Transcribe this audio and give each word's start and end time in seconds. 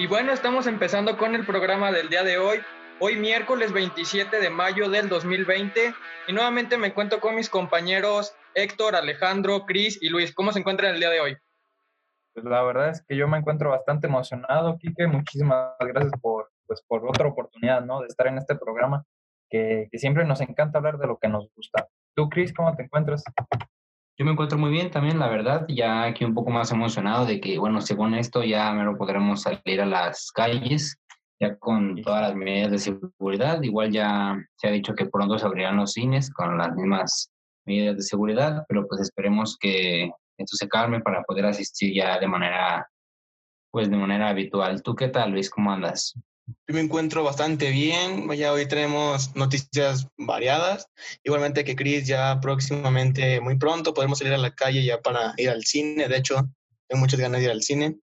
Y 0.00 0.06
bueno, 0.06 0.32
estamos 0.32 0.68
empezando 0.68 1.16
con 1.16 1.34
el 1.34 1.44
programa 1.44 1.90
del 1.90 2.08
día 2.08 2.22
de 2.22 2.38
hoy. 2.38 2.60
Hoy 3.00 3.16
miércoles 3.16 3.72
27 3.72 4.38
de 4.38 4.48
mayo 4.48 4.88
del 4.88 5.08
2020 5.08 5.92
y 6.28 6.32
nuevamente 6.32 6.78
me 6.78 6.86
encuentro 6.86 7.18
con 7.18 7.34
mis 7.34 7.50
compañeros 7.50 8.32
Héctor, 8.54 8.94
Alejandro, 8.94 9.66
Cris 9.66 10.00
y 10.00 10.08
Luis. 10.08 10.32
¿Cómo 10.32 10.52
se 10.52 10.60
encuentran 10.60 10.94
el 10.94 11.00
día 11.00 11.10
de 11.10 11.18
hoy? 11.18 11.36
Pues 12.32 12.46
la 12.46 12.62
verdad 12.62 12.90
es 12.90 13.04
que 13.08 13.16
yo 13.16 13.26
me 13.26 13.38
encuentro 13.38 13.70
bastante 13.70 14.06
emocionado, 14.06 14.78
Kike. 14.78 15.08
Muchísimas 15.08 15.72
gracias 15.80 16.12
por, 16.20 16.48
pues, 16.68 16.80
por 16.86 17.04
otra 17.04 17.26
oportunidad 17.26 17.84
¿no? 17.84 18.00
de 18.00 18.06
estar 18.06 18.28
en 18.28 18.38
este 18.38 18.54
programa 18.54 19.04
que, 19.50 19.88
que 19.90 19.98
siempre 19.98 20.24
nos 20.24 20.40
encanta 20.40 20.78
hablar 20.78 20.98
de 20.98 21.08
lo 21.08 21.18
que 21.18 21.26
nos 21.26 21.52
gusta. 21.56 21.88
¿Tú, 22.14 22.28
Cris, 22.28 22.54
cómo 22.54 22.76
te 22.76 22.84
encuentras? 22.84 23.24
Yo 24.18 24.24
me 24.24 24.32
encuentro 24.32 24.58
muy 24.58 24.72
bien 24.72 24.90
también, 24.90 25.20
la 25.20 25.28
verdad, 25.28 25.64
ya 25.68 26.02
aquí 26.02 26.24
un 26.24 26.34
poco 26.34 26.50
más 26.50 26.72
emocionado 26.72 27.24
de 27.24 27.40
que, 27.40 27.56
bueno, 27.56 27.80
según 27.80 28.14
esto 28.14 28.42
ya 28.42 28.72
me 28.72 28.82
lo 28.82 28.98
podremos 28.98 29.42
salir 29.42 29.80
a 29.80 29.86
las 29.86 30.32
calles, 30.32 30.98
ya 31.40 31.56
con 31.56 32.02
todas 32.02 32.22
las 32.22 32.34
medidas 32.34 32.72
de 32.72 32.78
seguridad. 32.78 33.62
Igual 33.62 33.92
ya 33.92 34.36
se 34.56 34.66
ha 34.66 34.72
dicho 34.72 34.96
que 34.96 35.06
pronto 35.06 35.38
se 35.38 35.46
abrirán 35.46 35.76
los 35.76 35.92
cines 35.92 36.32
con 36.32 36.58
las 36.58 36.74
mismas 36.74 37.30
medidas 37.64 37.96
de 37.96 38.02
seguridad, 38.02 38.64
pero 38.68 38.88
pues 38.88 39.02
esperemos 39.02 39.56
que 39.56 40.10
esto 40.36 40.56
se 40.56 40.68
calme 40.68 41.00
para 41.00 41.22
poder 41.22 41.46
asistir 41.46 41.94
ya 41.94 42.18
de 42.18 42.26
manera, 42.26 42.88
pues 43.70 43.88
de 43.88 43.96
manera 43.96 44.30
habitual. 44.30 44.82
¿Tú 44.82 44.96
qué 44.96 45.06
tal, 45.06 45.30
Luis? 45.30 45.48
¿Cómo 45.48 45.70
andas? 45.70 46.14
Yo 46.66 46.74
me 46.74 46.80
encuentro 46.80 47.22
bastante 47.22 47.70
bien. 47.70 48.26
Vaya, 48.26 48.52
hoy 48.52 48.66
tenemos 48.66 49.34
noticias 49.36 50.08
variadas. 50.16 50.88
Igualmente 51.22 51.64
que 51.64 51.76
Chris 51.76 52.06
ya 52.06 52.40
próximamente, 52.40 53.40
muy 53.40 53.58
pronto, 53.58 53.94
podemos 53.94 54.18
salir 54.18 54.34
a 54.34 54.38
la 54.38 54.54
calle 54.54 54.84
ya 54.84 55.00
para 55.00 55.34
ir 55.36 55.50
al 55.50 55.64
cine. 55.64 56.08
De 56.08 56.16
hecho, 56.16 56.36
tengo 56.88 57.00
muchas 57.00 57.20
ganas 57.20 57.40
de 57.40 57.46
ir 57.46 57.50
al 57.50 57.62
cine. 57.62 57.98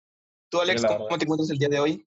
¿Tú, 0.51 0.61
Alex, 0.61 0.83
cómo 0.87 1.19
te 1.19 1.25
encuentras 1.25 1.51
el 1.51 1.59
día 1.59 1.69
de 1.69 1.81
hoy? 1.81 2.07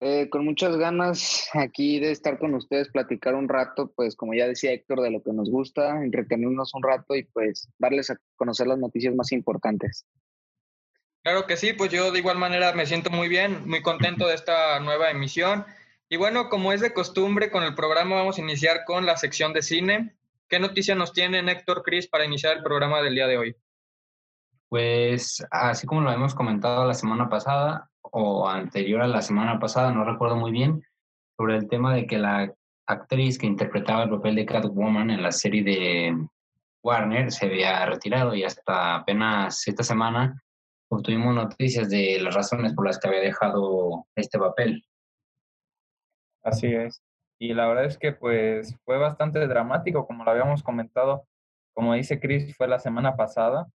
Eh, 0.00 0.28
con 0.30 0.44
muchas 0.44 0.76
ganas 0.76 1.48
aquí 1.54 1.98
de 1.98 2.12
estar 2.12 2.38
con 2.38 2.54
ustedes, 2.54 2.88
platicar 2.88 3.34
un 3.34 3.48
rato, 3.48 3.90
pues 3.96 4.14
como 4.14 4.32
ya 4.32 4.46
decía 4.46 4.72
Héctor, 4.72 5.00
de 5.00 5.10
lo 5.10 5.22
que 5.22 5.32
nos 5.32 5.50
gusta, 5.50 6.04
entretenernos 6.04 6.72
un 6.74 6.84
rato 6.84 7.16
y 7.16 7.24
pues 7.24 7.68
darles 7.78 8.10
a 8.10 8.16
conocer 8.36 8.68
las 8.68 8.78
noticias 8.78 9.12
más 9.16 9.32
importantes. 9.32 10.06
Claro 11.28 11.46
que 11.46 11.58
sí, 11.58 11.74
pues 11.74 11.90
yo 11.90 12.10
de 12.10 12.20
igual 12.20 12.38
manera 12.38 12.72
me 12.72 12.86
siento 12.86 13.10
muy 13.10 13.28
bien, 13.28 13.68
muy 13.68 13.82
contento 13.82 14.26
de 14.26 14.34
esta 14.34 14.80
nueva 14.80 15.10
emisión. 15.10 15.66
Y 16.08 16.16
bueno, 16.16 16.48
como 16.48 16.72
es 16.72 16.80
de 16.80 16.94
costumbre 16.94 17.50
con 17.50 17.64
el 17.64 17.74
programa, 17.74 18.14
vamos 18.14 18.38
a 18.38 18.40
iniciar 18.40 18.86
con 18.86 19.04
la 19.04 19.18
sección 19.18 19.52
de 19.52 19.60
cine. 19.60 20.16
¿Qué 20.48 20.58
noticia 20.58 20.94
nos 20.94 21.12
tiene 21.12 21.40
Héctor 21.40 21.82
Cris 21.82 22.08
para 22.08 22.24
iniciar 22.24 22.56
el 22.56 22.62
programa 22.62 23.02
del 23.02 23.14
día 23.14 23.26
de 23.26 23.36
hoy? 23.36 23.56
Pues 24.70 25.46
así 25.50 25.86
como 25.86 26.00
lo 26.00 26.10
hemos 26.10 26.34
comentado 26.34 26.86
la 26.86 26.94
semana 26.94 27.28
pasada 27.28 27.90
o 28.00 28.48
anterior 28.48 29.02
a 29.02 29.06
la 29.06 29.20
semana 29.20 29.58
pasada, 29.58 29.92
no 29.92 30.04
recuerdo 30.04 30.36
muy 30.36 30.50
bien, 30.50 30.82
sobre 31.36 31.56
el 31.56 31.68
tema 31.68 31.94
de 31.94 32.06
que 32.06 32.16
la 32.16 32.50
actriz 32.86 33.36
que 33.36 33.46
interpretaba 33.46 34.04
el 34.04 34.10
papel 34.10 34.34
de 34.34 34.46
Catwoman 34.46 35.10
en 35.10 35.22
la 35.22 35.32
serie 35.32 35.62
de 35.62 36.26
Warner 36.82 37.30
se 37.30 37.44
había 37.44 37.84
retirado 37.84 38.34
y 38.34 38.44
hasta 38.44 38.94
apenas 38.94 39.68
esta 39.68 39.82
semana 39.82 40.42
obtuvimos 40.88 41.34
noticias 41.34 41.88
de 41.90 42.18
las 42.20 42.34
razones 42.34 42.74
por 42.74 42.86
las 42.86 42.98
que 42.98 43.08
había 43.08 43.20
dejado 43.20 44.06
este 44.16 44.38
papel. 44.38 44.84
Así 46.42 46.68
es. 46.68 47.02
Y 47.38 47.54
la 47.54 47.68
verdad 47.68 47.84
es 47.84 47.98
que 47.98 48.12
pues 48.12 48.74
fue 48.84 48.98
bastante 48.98 49.46
dramático, 49.46 50.06
como 50.06 50.24
lo 50.24 50.30
habíamos 50.30 50.62
comentado. 50.62 51.24
Como 51.74 51.94
dice 51.94 52.18
Chris, 52.18 52.56
fue 52.56 52.66
la 52.66 52.78
semana 52.78 53.16
pasada. 53.16 53.66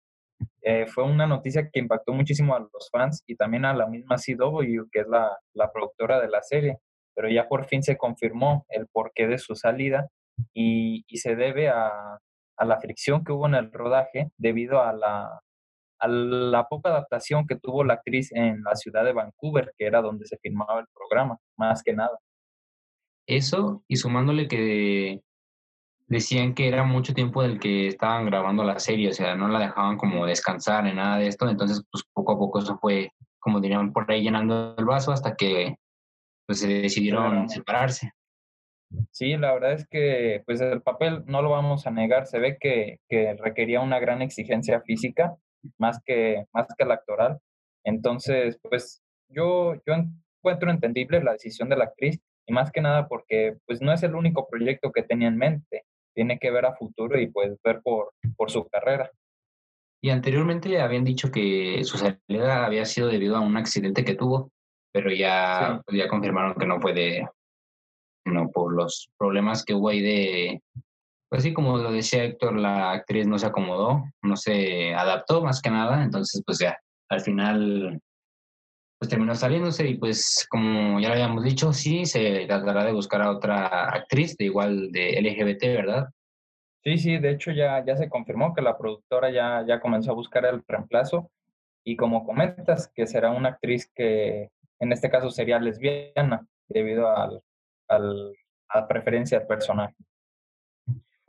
Eh, 0.62 0.88
fue 0.88 1.06
una 1.06 1.28
noticia 1.28 1.70
que 1.70 1.80
impactó 1.80 2.14
muchísimo 2.14 2.56
a 2.56 2.60
los 2.60 2.90
fans 2.92 3.24
y 3.28 3.36
también 3.36 3.64
a 3.66 3.74
la 3.74 3.88
misma 3.88 4.18
CW, 4.18 4.90
que 4.92 5.02
es 5.02 5.08
la, 5.08 5.72
productora 5.72 6.20
de 6.20 6.28
la 6.28 6.42
serie. 6.42 6.80
Pero 7.16 7.30
ya 7.30 7.48
por 7.48 7.66
fin 7.66 7.84
se 7.84 7.96
confirmó 7.96 8.66
el 8.70 8.88
porqué 8.88 9.28
de 9.28 9.38
su 9.38 9.56
salida 9.56 10.10
y, 10.54 11.06
y 11.08 11.18
se 11.18 11.36
debe 11.36 11.70
a, 11.70 12.20
a 12.58 12.66
la 12.66 12.80
fricción 12.80 13.24
que 13.24 13.32
hubo 13.32 13.48
en 13.48 13.56
el 13.56 13.72
rodaje 13.72 14.32
debido 14.38 14.82
a 14.82 14.94
la, 14.94 15.42
a 16.04 16.08
la 16.08 16.68
poca 16.68 16.90
adaptación 16.90 17.48
que 17.48 17.56
tuvo 17.56 17.84
la 17.84 17.96
actriz 17.96 18.32
en 18.34 18.62
la 18.64 18.76
ciudad 18.76 19.06
de 19.06 19.14
Vancouver, 19.14 19.74
que 19.78 19.86
era 19.86 20.02
donde 20.02 20.26
se 20.26 20.38
filmaba 20.38 20.82
el 20.82 20.88
programa, 20.94 21.38
más 21.58 21.82
que 21.82 21.94
nada. 21.94 22.18
Eso, 23.26 23.84
y 23.88 23.96
sumándole 23.96 24.50
que 24.50 25.22
decían 26.08 26.54
que 26.54 26.68
era 26.68 26.84
mucho 26.84 27.14
tiempo 27.14 27.42
del 27.42 27.58
que 27.58 27.88
estaban 27.88 28.26
grabando 28.26 28.66
la 28.66 28.80
serie, 28.80 29.10
o 29.10 29.14
sea, 29.14 29.36
no 29.36 29.48
la 29.48 29.60
dejaban 29.60 29.98
como 29.98 30.26
descansar 30.26 30.86
en 30.88 30.98
nada 30.98 31.18
de 31.18 31.28
esto, 31.28 31.48
entonces 31.48 31.82
pues 31.90 32.04
poco 32.14 32.34
a 32.34 32.38
poco 32.38 32.60
eso 32.60 32.78
fue, 32.80 33.12
como 33.40 33.62
dirían 33.62 33.94
por 33.94 34.12
ahí, 34.12 34.24
llenando 34.24 34.76
el 34.78 34.86
vaso 34.86 35.14
hasta 35.14 35.36
que 35.36 35.78
pues 36.46 36.60
se 36.60 36.68
decidieron 36.68 37.48
separarse. 37.48 38.12
Sí, 39.12 39.38
la 39.38 39.54
verdad 39.54 39.72
es 39.72 39.88
que 39.88 40.44
pues 40.46 40.60
el 40.60 40.82
papel 40.82 41.24
no 41.26 41.42
lo 41.42 41.50
vamos 41.50 41.88
a 41.88 41.92
negar, 41.92 42.28
se 42.28 42.40
ve 42.40 42.58
que, 42.60 43.00
que 43.08 43.36
requería 43.36 43.80
una 43.80 44.00
gran 44.00 44.22
exigencia 44.22 44.82
física 44.82 45.38
más 45.78 46.00
que, 46.06 46.46
más 46.54 46.68
que 46.78 46.86
la 46.86 46.96
actoral. 46.96 47.40
Entonces, 47.84 48.60
pues 48.62 49.02
yo, 49.30 49.76
yo 49.86 49.94
encuentro 49.94 50.72
entendible 50.72 51.24
la 51.24 51.34
decisión 51.34 51.70
de 51.70 51.78
la 51.78 51.86
actriz 51.86 52.20
y 52.46 52.54
más 52.54 52.72
que 52.72 52.82
nada 52.82 53.08
porque 53.08 53.58
pues 53.66 53.82
no 53.82 53.92
es 53.94 54.04
el 54.04 54.16
único 54.16 54.48
proyecto 54.48 54.92
que 54.92 55.04
tenía 55.04 55.28
en 55.28 55.38
mente, 55.38 55.86
tiene 56.14 56.40
que 56.40 56.52
ver 56.52 56.66
a 56.66 56.76
futuro 56.76 57.20
y 57.20 57.28
pues 57.28 57.58
ver 57.64 57.82
por, 57.82 58.14
por 58.36 58.52
su 58.52 58.68
carrera. 58.68 59.10
Y 60.02 60.10
anteriormente 60.10 60.82
habían 60.82 61.06
dicho 61.06 61.32
que 61.32 61.82
su 61.86 61.98
salida 61.98 62.66
había 62.66 62.86
sido 62.86 63.08
debido 63.08 63.38
a 63.38 63.40
un 63.40 63.56
accidente 63.56 64.04
que 64.04 64.16
tuvo, 64.16 64.52
pero 64.92 65.10
ya, 65.12 65.82
pues, 65.86 65.98
ya 65.98 66.10
confirmaron 66.10 66.56
que 66.56 66.66
no 66.66 66.82
fue 66.82 66.94
de, 66.94 67.26
no, 68.26 68.50
por 68.52 68.74
los 68.74 69.10
problemas 69.18 69.64
que 69.64 69.74
hubo 69.74 69.90
ahí 69.90 70.02
de, 70.02 70.62
pues 71.34 71.42
sí, 71.42 71.52
como 71.52 71.80
lo 71.80 71.92
decía 71.92 72.26
Héctor, 72.26 72.56
la 72.60 72.92
actriz 72.92 73.26
no 73.26 73.40
se 73.40 73.48
acomodó, 73.48 74.04
no 74.22 74.38
se 74.38 74.94
adaptó 74.94 75.42
más 75.42 75.64
que 75.64 75.72
nada, 75.72 76.04
entonces 76.04 76.44
pues 76.46 76.60
ya, 76.60 76.78
al 77.10 77.22
final 77.22 78.00
pues 79.00 79.10
terminó 79.10 79.34
saliéndose 79.34 79.88
y 79.88 79.96
pues 79.96 80.46
como 80.48 81.00
ya 81.00 81.08
lo 81.08 81.16
habíamos 81.16 81.44
dicho, 81.44 81.74
sí, 81.74 82.06
se 82.06 82.46
tratará 82.46 82.86
de 82.86 82.92
buscar 82.92 83.24
a 83.24 83.32
otra 83.32 83.90
actriz 83.90 84.38
de 84.38 84.46
igual 84.46 84.92
de 84.92 85.20
LGBT, 85.20 85.64
¿verdad? 85.76 86.10
Sí, 86.84 87.00
sí, 87.00 87.18
de 87.18 87.32
hecho 87.32 87.50
ya, 87.50 87.84
ya 87.84 87.98
se 87.98 88.10
confirmó 88.10 88.54
que 88.54 88.62
la 88.62 88.78
productora 88.78 89.32
ya, 89.32 89.66
ya 89.68 89.80
comenzó 89.80 90.12
a 90.12 90.16
buscar 90.16 90.46
el 90.46 90.62
reemplazo 90.68 91.32
y 91.84 91.96
como 91.96 92.28
comentas, 92.28 92.92
que 92.94 93.08
será 93.08 93.32
una 93.32 93.50
actriz 93.50 93.92
que 93.96 94.52
en 94.80 94.92
este 94.92 95.10
caso 95.10 95.32
sería 95.32 95.58
lesbiana 95.58 96.46
debido 96.70 97.10
al, 97.10 97.42
al, 97.88 98.36
a 98.70 98.82
la 98.82 98.88
preferencia 98.88 99.40
del 99.40 99.48
personaje. 99.48 99.96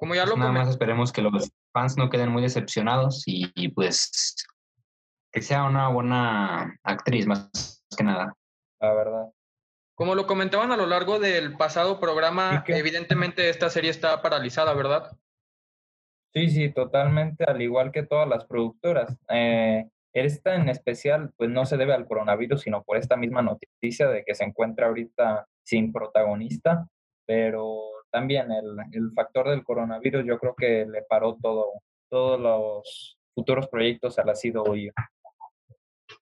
Como 0.04 0.16
ya 0.16 0.24
pues 0.24 0.32
lo 0.32 0.36
Nada 0.36 0.52
más 0.52 0.68
esperemos 0.68 1.12
que 1.12 1.22
los 1.22 1.50
fans 1.72 1.96
no 1.96 2.10
queden 2.10 2.28
muy 2.28 2.42
decepcionados 2.42 3.22
y, 3.24 3.68
pues 3.70 4.36
que 5.32 5.40
sea 5.40 5.64
una 5.64 5.88
buena 5.88 6.78
actriz 6.82 7.26
más 7.26 7.82
que 7.96 8.04
nada. 8.04 8.36
La 8.80 8.92
verdad. 8.92 9.32
Como 9.94 10.14
lo 10.14 10.26
comentaban 10.26 10.72
a 10.72 10.76
lo 10.76 10.84
largo 10.84 11.18
del 11.18 11.56
pasado 11.56 12.00
programa, 12.00 12.64
evidentemente 12.66 13.48
esta 13.48 13.70
serie 13.70 13.90
está 13.90 14.20
paralizada, 14.20 14.74
¿verdad? 14.74 15.10
Sí, 16.34 16.50
sí, 16.50 16.68
totalmente, 16.68 17.44
al 17.44 17.62
igual 17.62 17.90
que 17.90 18.02
todas 18.02 18.28
las 18.28 18.44
productoras. 18.44 19.16
Eh, 19.30 19.88
esta 20.12 20.54
en 20.56 20.68
especial, 20.68 21.32
pues 21.38 21.48
no 21.48 21.64
se 21.64 21.78
debe 21.78 21.94
al 21.94 22.06
coronavirus, 22.06 22.60
sino 22.60 22.82
por 22.82 22.98
esta 22.98 23.16
misma 23.16 23.40
noticia 23.40 24.08
de 24.08 24.22
que 24.22 24.34
se 24.34 24.44
encuentra 24.44 24.88
ahorita 24.88 25.46
sin 25.62 25.94
protagonista, 25.94 26.86
pero 27.26 27.93
también 28.14 28.46
el, 28.52 28.76
el, 28.92 29.10
factor 29.12 29.50
del 29.50 29.64
coronavirus 29.64 30.24
yo 30.24 30.38
creo 30.38 30.54
que 30.54 30.86
le 30.86 31.02
paró 31.02 31.36
todo, 31.42 31.66
todos 32.08 32.38
los 32.38 33.18
futuros 33.34 33.66
proyectos 33.66 34.20
a 34.20 34.24
la 34.24 34.34
CW. 34.34 34.92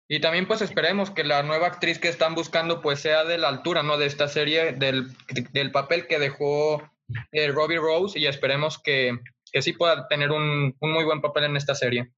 Y 0.09 0.21
también 0.21 0.47
pues 0.47 0.63
esperemos 0.63 1.11
que 1.11 1.23
la 1.23 1.43
nueva 1.43 1.67
actriz 1.67 1.99
que 1.99 2.09
están 2.09 2.35
buscando 2.35 2.81
pues 2.81 3.01
sea 3.01 3.25
de 3.25 3.37
la 3.37 3.49
altura, 3.49 3.83
¿no? 3.83 3.99
De 3.99 4.07
esta 4.07 4.27
serie, 4.27 4.73
del, 4.73 5.09
del 5.53 5.71
papel 5.71 6.07
que 6.07 6.19
dejó 6.19 6.83
eh, 7.31 7.53
Robbie 7.53 7.79
Rose 7.79 8.19
y 8.19 8.27
esperemos 8.27 8.79
que, 8.79 9.19
que 9.53 9.61
sí 9.61 9.75
pueda 9.75 10.09
tener 10.09 10.31
un, 10.31 10.75
un, 10.81 10.93
muy 10.93 11.05
buen 11.05 11.21
papel 11.21 11.45
en 11.45 11.57
esta 11.59 11.75
serie. 11.75 12.11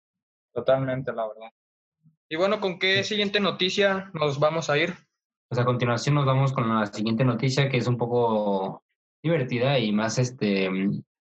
Totalmente, 0.52 1.12
la 1.12 1.26
verdad. 1.26 1.50
Y 2.28 2.36
bueno, 2.36 2.60
¿con 2.60 2.78
qué 2.78 3.02
siguiente 3.02 3.40
noticia 3.40 4.08
nos 4.14 4.38
vamos 4.38 4.70
a 4.70 4.78
ir? 4.78 4.94
Pues 5.48 5.60
a 5.60 5.64
continuación 5.64 6.14
nos 6.14 6.26
vamos 6.26 6.52
con 6.52 6.68
la 6.68 6.86
siguiente 6.86 7.24
noticia 7.24 7.68
que 7.68 7.78
es 7.78 7.88
un 7.88 7.98
poco 7.98 8.83
divertida 9.24 9.78
y 9.78 9.90
más, 9.90 10.18
este, 10.18 10.70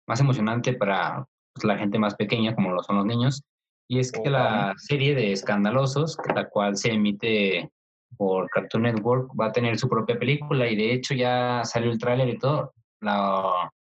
más 0.07 0.19
emocionante 0.19 0.73
para 0.73 1.25
pues, 1.53 1.63
la 1.63 1.77
gente 1.77 1.99
más 1.99 2.15
pequeña, 2.15 2.55
como 2.55 2.71
lo 2.71 2.83
son 2.83 2.97
los 2.97 3.05
niños. 3.05 3.43
Y 3.87 3.99
es 3.99 4.11
que 4.11 4.29
la 4.29 4.73
serie 4.77 5.15
de 5.15 5.31
Escandalosos, 5.31 6.17
la 6.35 6.49
cual 6.49 6.75
se 6.77 6.91
emite 6.91 7.69
por 8.17 8.49
Cartoon 8.49 8.83
Network, 8.83 9.31
va 9.39 9.47
a 9.47 9.51
tener 9.51 9.77
su 9.77 9.87
propia 9.87 10.17
película 10.17 10.67
y 10.67 10.75
de 10.75 10.93
hecho 10.93 11.13
ya 11.13 11.61
salió 11.63 11.91
el 11.91 11.99
tráiler 11.99 12.29
y 12.29 12.37
todo. 12.37 12.73
La, 13.01 13.71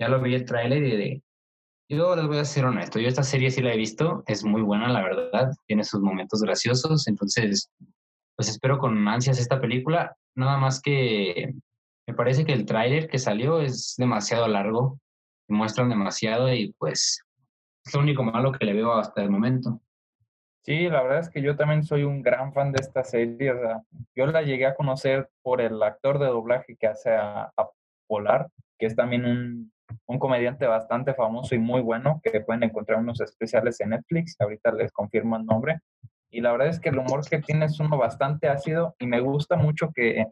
ya 0.00 0.08
lo 0.08 0.20
vi 0.20 0.34
el 0.34 0.44
tráiler 0.44 0.82
y 0.82 0.96
de, 0.96 1.22
yo 1.90 2.16
les 2.16 2.26
voy 2.26 2.38
a 2.38 2.44
ser 2.44 2.64
honesto, 2.64 2.98
yo 2.98 3.08
esta 3.08 3.22
serie 3.22 3.50
sí 3.50 3.62
la 3.62 3.72
he 3.72 3.76
visto, 3.76 4.22
es 4.26 4.44
muy 4.44 4.62
buena 4.62 4.88
la 4.88 5.02
verdad, 5.02 5.52
tiene 5.66 5.84
sus 5.84 6.00
momentos 6.00 6.42
graciosos, 6.42 7.06
entonces 7.06 7.70
pues 8.36 8.48
espero 8.48 8.78
con 8.78 9.06
ansias 9.08 9.38
esta 9.38 9.60
película. 9.60 10.14
Nada 10.34 10.58
más 10.58 10.80
que 10.80 11.54
me 12.06 12.14
parece 12.14 12.44
que 12.44 12.52
el 12.52 12.66
tráiler 12.66 13.08
que 13.08 13.18
salió 13.18 13.60
es 13.60 13.94
demasiado 13.98 14.46
largo, 14.46 14.98
muestran 15.48 15.88
demasiado 15.88 16.52
y 16.52 16.72
pues 16.78 17.20
es 17.84 17.94
lo 17.94 18.00
único 18.00 18.22
malo 18.22 18.52
que 18.52 18.64
le 18.64 18.74
veo 18.74 18.92
hasta 18.92 19.22
el 19.22 19.30
momento. 19.30 19.80
Sí, 20.64 20.88
la 20.88 21.02
verdad 21.02 21.20
es 21.20 21.30
que 21.30 21.42
yo 21.42 21.56
también 21.56 21.84
soy 21.84 22.02
un 22.02 22.22
gran 22.22 22.52
fan 22.52 22.72
de 22.72 22.80
esta 22.80 23.04
serie. 23.04 23.52
O 23.52 23.84
yo 24.16 24.26
la 24.26 24.42
llegué 24.42 24.66
a 24.66 24.74
conocer 24.74 25.28
por 25.42 25.60
el 25.60 25.80
actor 25.80 26.18
de 26.18 26.26
doblaje 26.26 26.76
que 26.76 26.88
hace 26.88 27.14
a, 27.14 27.52
Polar, 28.08 28.48
que 28.78 28.86
es 28.86 28.94
también 28.94 29.24
un, 29.24 29.72
un, 30.06 30.18
comediante 30.20 30.64
bastante 30.66 31.12
famoso 31.12 31.56
y 31.56 31.58
muy 31.58 31.80
bueno, 31.80 32.20
que 32.22 32.40
pueden 32.40 32.62
encontrar 32.62 33.00
unos 33.00 33.20
especiales 33.20 33.80
en 33.80 33.90
Netflix. 33.90 34.36
Ahorita 34.40 34.72
les 34.72 34.92
confirmo 34.92 35.36
el 35.36 35.44
nombre. 35.44 35.80
Y 36.30 36.40
la 36.40 36.52
verdad 36.52 36.68
es 36.68 36.80
que 36.80 36.90
el 36.90 36.98
humor 36.98 37.28
que 37.28 37.40
tiene 37.40 37.66
es 37.66 37.78
uno 37.80 37.96
bastante 37.96 38.48
ácido 38.48 38.94
y 38.98 39.06
me 39.06 39.20
gusta 39.20 39.56
mucho 39.56 39.90
que 39.94 40.26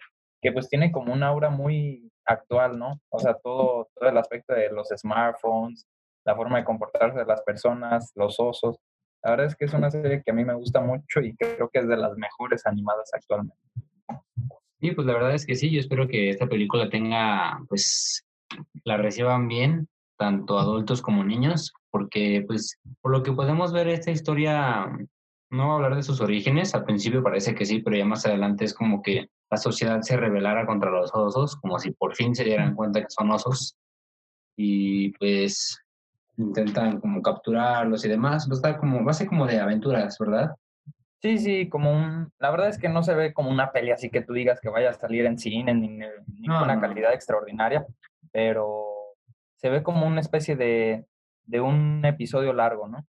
que 0.44 0.52
pues 0.52 0.69
tiene 0.69 0.93
como 0.93 1.11
una 1.11 1.29
aura 1.29 1.49
muy 1.49 2.12
actual, 2.26 2.79
¿no? 2.79 3.00
O 3.08 3.19
sea, 3.19 3.32
todo, 3.43 3.88
todo 3.94 4.11
el 4.11 4.19
aspecto 4.19 4.52
de 4.52 4.70
los 4.70 4.88
smartphones, 4.94 5.87
la 6.26 6.37
forma 6.37 6.58
de 6.58 6.64
comportarse 6.64 7.19
de 7.19 7.25
las 7.25 7.41
personas, 7.41 8.12
los 8.14 8.38
osos. 8.38 8.76
La 9.23 9.31
verdad 9.31 9.46
es 9.46 9.56
que 9.56 9.64
es 9.64 9.73
una 9.73 9.91
serie 9.91 10.23
que 10.23 10.31
a 10.31 10.35
mí 10.35 10.44
me 10.44 10.52
gusta 10.52 10.82
mucho 10.82 11.20
y 11.23 11.35
creo 11.35 11.70
que 11.73 11.79
es 11.79 11.88
de 11.88 11.96
las 11.96 12.14
mejores 12.19 12.67
animadas 12.67 13.11
actualmente. 13.14 13.56
Sí, 14.82 14.91
pues 14.91 15.06
la 15.06 15.14
verdad 15.14 15.35
es 15.35 15.46
que 15.46 15.55
sí, 15.55 15.70
yo 15.70 15.81
espero 15.81 16.06
que 16.06 16.29
esta 16.29 16.46
película 16.46 16.91
tenga, 16.91 17.58
pues, 17.67 18.26
la 18.85 18.99
reciban 18.99 19.49
bien, 19.49 19.88
tanto 20.19 20.58
adultos 20.58 21.00
como 21.00 21.25
niños, 21.25 21.73
porque, 21.91 22.44
pues, 22.46 22.79
por 23.00 23.12
lo 23.12 23.23
que 23.23 23.32
podemos 23.32 23.73
ver, 23.73 23.88
esta 23.88 24.11
historia 24.11 24.93
no 25.49 25.69
va 25.69 25.73
a 25.73 25.76
hablar 25.76 25.96
de 25.96 26.02
sus 26.02 26.20
orígenes, 26.20 26.75
al 26.75 26.85
principio 26.85 27.23
parece 27.23 27.55
que 27.55 27.64
sí, 27.64 27.81
pero 27.81 27.96
ya 27.96 28.05
más 28.05 28.26
adelante 28.26 28.67
es 28.67 28.75
como 28.75 29.00
que 29.00 29.31
la 29.50 29.56
sociedad 29.56 30.00
se 30.02 30.17
rebelara 30.17 30.67
contra 30.67 30.91
los 30.91 31.11
osos, 31.14 31.56
como 31.56 31.79
si 31.79 31.93
por 31.93 32.14
fin 32.14 32.35
se 32.35 32.44
dieran 32.44 32.75
cuenta 32.75 33.00
que 33.00 33.11
son 33.11 33.31
osos 33.31 33.76
y 34.56 35.11
pues 35.19 35.81
intentan 36.37 37.00
como 37.00 37.23
capturarlos 37.23 38.05
y 38.05 38.08
demás. 38.08 38.49
Va 38.49 38.52
a 38.52 38.56
estar 38.56 38.79
como, 38.79 39.05
va 39.05 39.11
a 39.11 39.14
ser 39.14 39.29
como 39.29 39.46
de 39.46 39.61
aventuras, 39.61 40.17
¿verdad? 40.19 40.50
Sí, 41.20 41.38
sí, 41.38 41.69
como 41.69 41.91
un, 41.93 42.31
la 42.38 42.50
verdad 42.50 42.69
es 42.69 42.79
que 42.79 42.88
no 42.88 43.02
se 43.02 43.14
ve 43.14 43.32
como 43.32 43.50
una 43.50 43.73
peli 43.73 43.93
así 43.93 44.11
que 44.11 44.20
tú 44.20 44.35
digas 44.35 44.61
que 44.61 44.69
vaya 44.69 44.91
a 44.91 44.94
salir 44.94 45.25
en 45.25 45.38
cine 45.38 45.73
ni, 45.73 45.88
ni 45.88 46.46
con 46.46 46.62
una 46.62 46.81
calidad 46.81 47.14
extraordinaria, 47.14 47.87
pero 48.31 48.85
se 49.56 49.70
ve 49.70 49.82
como 49.82 50.06
una 50.06 50.20
especie 50.20 50.55
de, 50.55 51.06
de 51.46 51.61
un 51.61 52.05
episodio 52.05 52.52
largo, 52.52 52.88
¿no? 52.88 53.06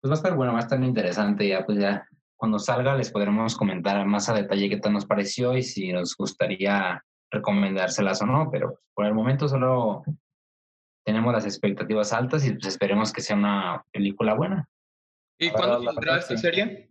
Pues 0.00 0.10
va 0.10 0.14
a 0.14 0.16
estar 0.16 0.34
bueno, 0.34 0.52
va 0.52 0.58
a 0.58 0.62
estar 0.62 0.82
interesante, 0.82 1.46
ya 1.46 1.64
pues 1.64 1.78
ya 1.78 2.08
cuando 2.36 2.58
salga 2.58 2.96
les 2.96 3.10
podremos 3.10 3.56
comentar 3.56 4.04
más 4.06 4.28
a 4.28 4.34
detalle 4.34 4.68
qué 4.68 4.76
tal 4.78 4.92
nos 4.92 5.06
pareció 5.06 5.56
y 5.56 5.62
si 5.62 5.92
nos 5.92 6.16
gustaría 6.16 7.02
recomendárselas 7.30 8.22
o 8.22 8.26
no, 8.26 8.50
pero 8.50 8.80
por 8.94 9.06
el 9.06 9.14
momento 9.14 9.48
solo 9.48 10.04
tenemos 11.04 11.32
las 11.32 11.44
expectativas 11.44 12.12
altas 12.12 12.46
y 12.46 12.52
pues 12.52 12.66
esperemos 12.66 13.12
que 13.12 13.20
sea 13.20 13.36
una 13.36 13.84
película 13.92 14.34
buena. 14.34 14.68
¿Y 15.38 15.50
cuándo 15.50 15.82
saldrá 15.82 16.18
esta 16.18 16.36
serie? 16.36 16.90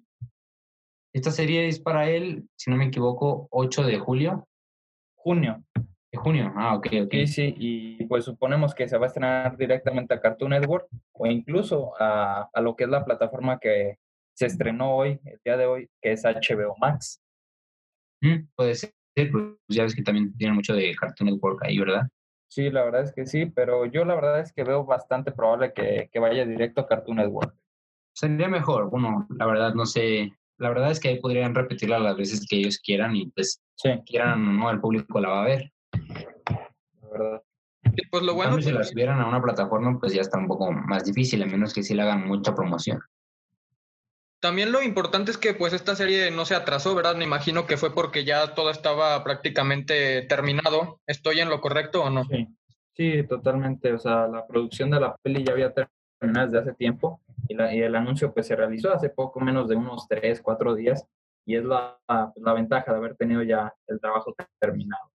Esta 1.14 1.32
serie 1.32 1.68
es 1.68 1.80
para 1.80 2.10
él, 2.10 2.48
si 2.56 2.70
no 2.70 2.78
me 2.78 2.86
equivoco, 2.86 3.48
8 3.52 3.84
de 3.84 4.00
julio. 4.00 4.48
Junio. 5.16 5.64
De 6.12 6.18
junio, 6.18 6.54
ah, 6.56 6.76
ok, 6.76 6.88
ok. 7.06 7.12
Sí, 7.12 7.28
sí, 7.28 7.56
y 7.58 8.06
pues 8.06 8.26
suponemos 8.26 8.76
que 8.76 8.88
se 8.88 8.98
va 8.98 9.06
a 9.06 9.08
estrenar 9.08 9.58
directamente 9.58 10.14
a 10.14 10.20
Cartoon 10.20 10.52
Network 10.52 10.88
o 11.14 11.26
incluso 11.26 11.94
a, 12.00 12.50
a 12.54 12.62
lo 12.62 12.76
que 12.76 12.84
es 12.84 12.90
la 12.90 13.04
plataforma 13.04 13.58
que, 13.60 13.98
se 14.34 14.46
estrenó 14.46 14.96
hoy, 14.96 15.20
el 15.26 15.40
día 15.44 15.58
de 15.58 15.66
hoy, 15.66 15.90
que 16.02 16.12
es 16.14 16.24
HBO 16.24 16.76
Max. 16.80 17.22
Mm, 18.22 18.48
puede 18.56 18.76
ser, 18.76 18.92
pues 19.16 19.44
ya 19.68 19.84
ves 19.84 19.96
que 19.96 20.04
también 20.04 20.36
tiene 20.38 20.54
mucho 20.54 20.74
de 20.74 20.96
Cartoon 20.96 21.30
Network 21.30 21.64
ahí, 21.64 21.78
¿verdad? 21.78 22.08
Sí, 22.50 22.70
la 22.70 22.84
verdad 22.84 23.04
es 23.04 23.14
que 23.14 23.26
sí, 23.26 23.48
pero 23.48 23.86
yo 23.86 24.06
la 24.06 24.16
verdad 24.16 24.40
es 24.40 24.54
que 24.54 24.64
veo 24.64 24.86
bastante 24.86 25.32
probable 25.32 25.74
que, 25.74 26.10
que 26.12 26.20
vaya 26.20 26.46
directo 26.46 26.82
a 26.82 26.88
Cartoon 26.88 27.18
Network. 27.18 27.56
Sería 28.16 28.48
mejor, 28.48 28.90
bueno, 28.90 29.28
la 29.30 29.46
verdad 29.48 29.74
no 29.74 29.86
sé, 29.86 30.32
la 30.58 30.70
verdad 30.70 30.92
es 30.92 31.00
que 31.00 31.10
ahí 31.10 31.20
podrían 31.20 31.56
repetirla 31.56 32.00
las 32.00 32.16
veces 32.16 32.46
que 32.48 32.58
ellos 32.58 32.80
quieran 32.80 33.16
y 33.16 33.30
pues 33.32 33.62
quieran 34.06 34.48
o 34.48 34.52
no, 34.54 34.70
el 34.70 34.80
público 34.80 35.20
la 35.20 35.30
va 35.30 35.42
a 35.42 35.46
ver. 35.46 35.74
La 37.02 37.10
verdad. 37.10 37.44
pues 38.12 38.24
lo 38.24 38.36
bueno. 38.36 38.62
Si 38.62 38.72
la 38.72 38.84
subieran 38.84 39.20
a 39.20 39.28
una 39.28 39.42
plataforma, 39.42 40.00
pues 40.00 40.14
ya 40.14 40.22
está 40.22 40.38
un 40.38 40.48
poco 40.48 40.72
más 40.72 41.06
difícil, 41.06 41.42
a 41.44 41.48
menos 41.48 41.74
que 41.74 41.84
sí 41.84 41.94
le 41.94 42.04
hagan 42.04 42.28
mucha 42.28 42.54
promoción. 42.54 43.00
También 44.44 44.74
lo 44.74 44.84
importante 44.84 45.32
es 45.32 45.38
que 45.38 45.54
pues 45.54 45.72
esta 45.72 45.96
serie 45.96 46.30
no 46.30 46.44
se 46.44 46.54
atrasó, 46.54 46.94
¿verdad? 46.94 47.16
Me 47.16 47.24
imagino 47.24 47.66
que 47.66 47.78
fue 47.78 47.96
porque 47.96 48.26
ya 48.26 48.54
todo 48.54 48.72
estaba 48.72 49.24
prácticamente 49.24 50.24
terminado. 50.24 51.00
¿Estoy 51.08 51.40
en 51.40 51.48
lo 51.48 51.62
correcto 51.62 52.04
o 52.04 52.10
no? 52.10 52.26
Sí, 52.26 52.50
sí 52.94 53.24
totalmente. 53.24 53.94
O 53.94 54.00
sea, 54.00 54.28
la 54.28 54.46
producción 54.46 54.92
de 54.92 55.00
la 55.00 55.16
peli 55.16 55.46
ya 55.46 55.54
había 55.54 55.74
terminado 55.74 56.48
desde 56.48 56.60
hace 56.60 56.74
tiempo 56.74 57.22
y, 57.48 57.54
la, 57.54 57.74
y 57.74 57.84
el 57.84 57.96
anuncio 57.96 58.34
pues 58.34 58.46
se 58.46 58.58
realizó 58.58 58.94
hace 58.94 59.10
poco 59.10 59.40
menos 59.40 59.70
de 59.70 59.78
unos 59.78 60.10
tres, 60.10 60.42
cuatro 60.42 60.76
días 60.76 61.08
y 61.46 61.56
es 61.56 61.64
la, 61.64 61.98
la 62.36 62.54
ventaja 62.54 62.92
de 62.92 62.98
haber 62.98 63.16
tenido 63.16 63.44
ya 63.44 63.74
el 63.88 64.02
trabajo 64.02 64.36
terminado. 64.60 65.10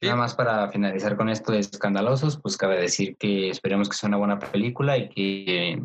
Nada 0.00 0.16
más 0.16 0.34
para 0.34 0.70
finalizar 0.70 1.18
con 1.18 1.28
esto 1.28 1.52
de 1.52 1.58
escandalosos, 1.58 2.40
pues 2.40 2.56
cabe 2.56 2.80
decir 2.80 3.14
que 3.18 3.50
esperemos 3.50 3.90
que 3.90 3.96
sea 3.96 4.08
una 4.08 4.16
buena 4.16 4.38
película 4.38 4.96
y 4.96 5.10
que 5.10 5.82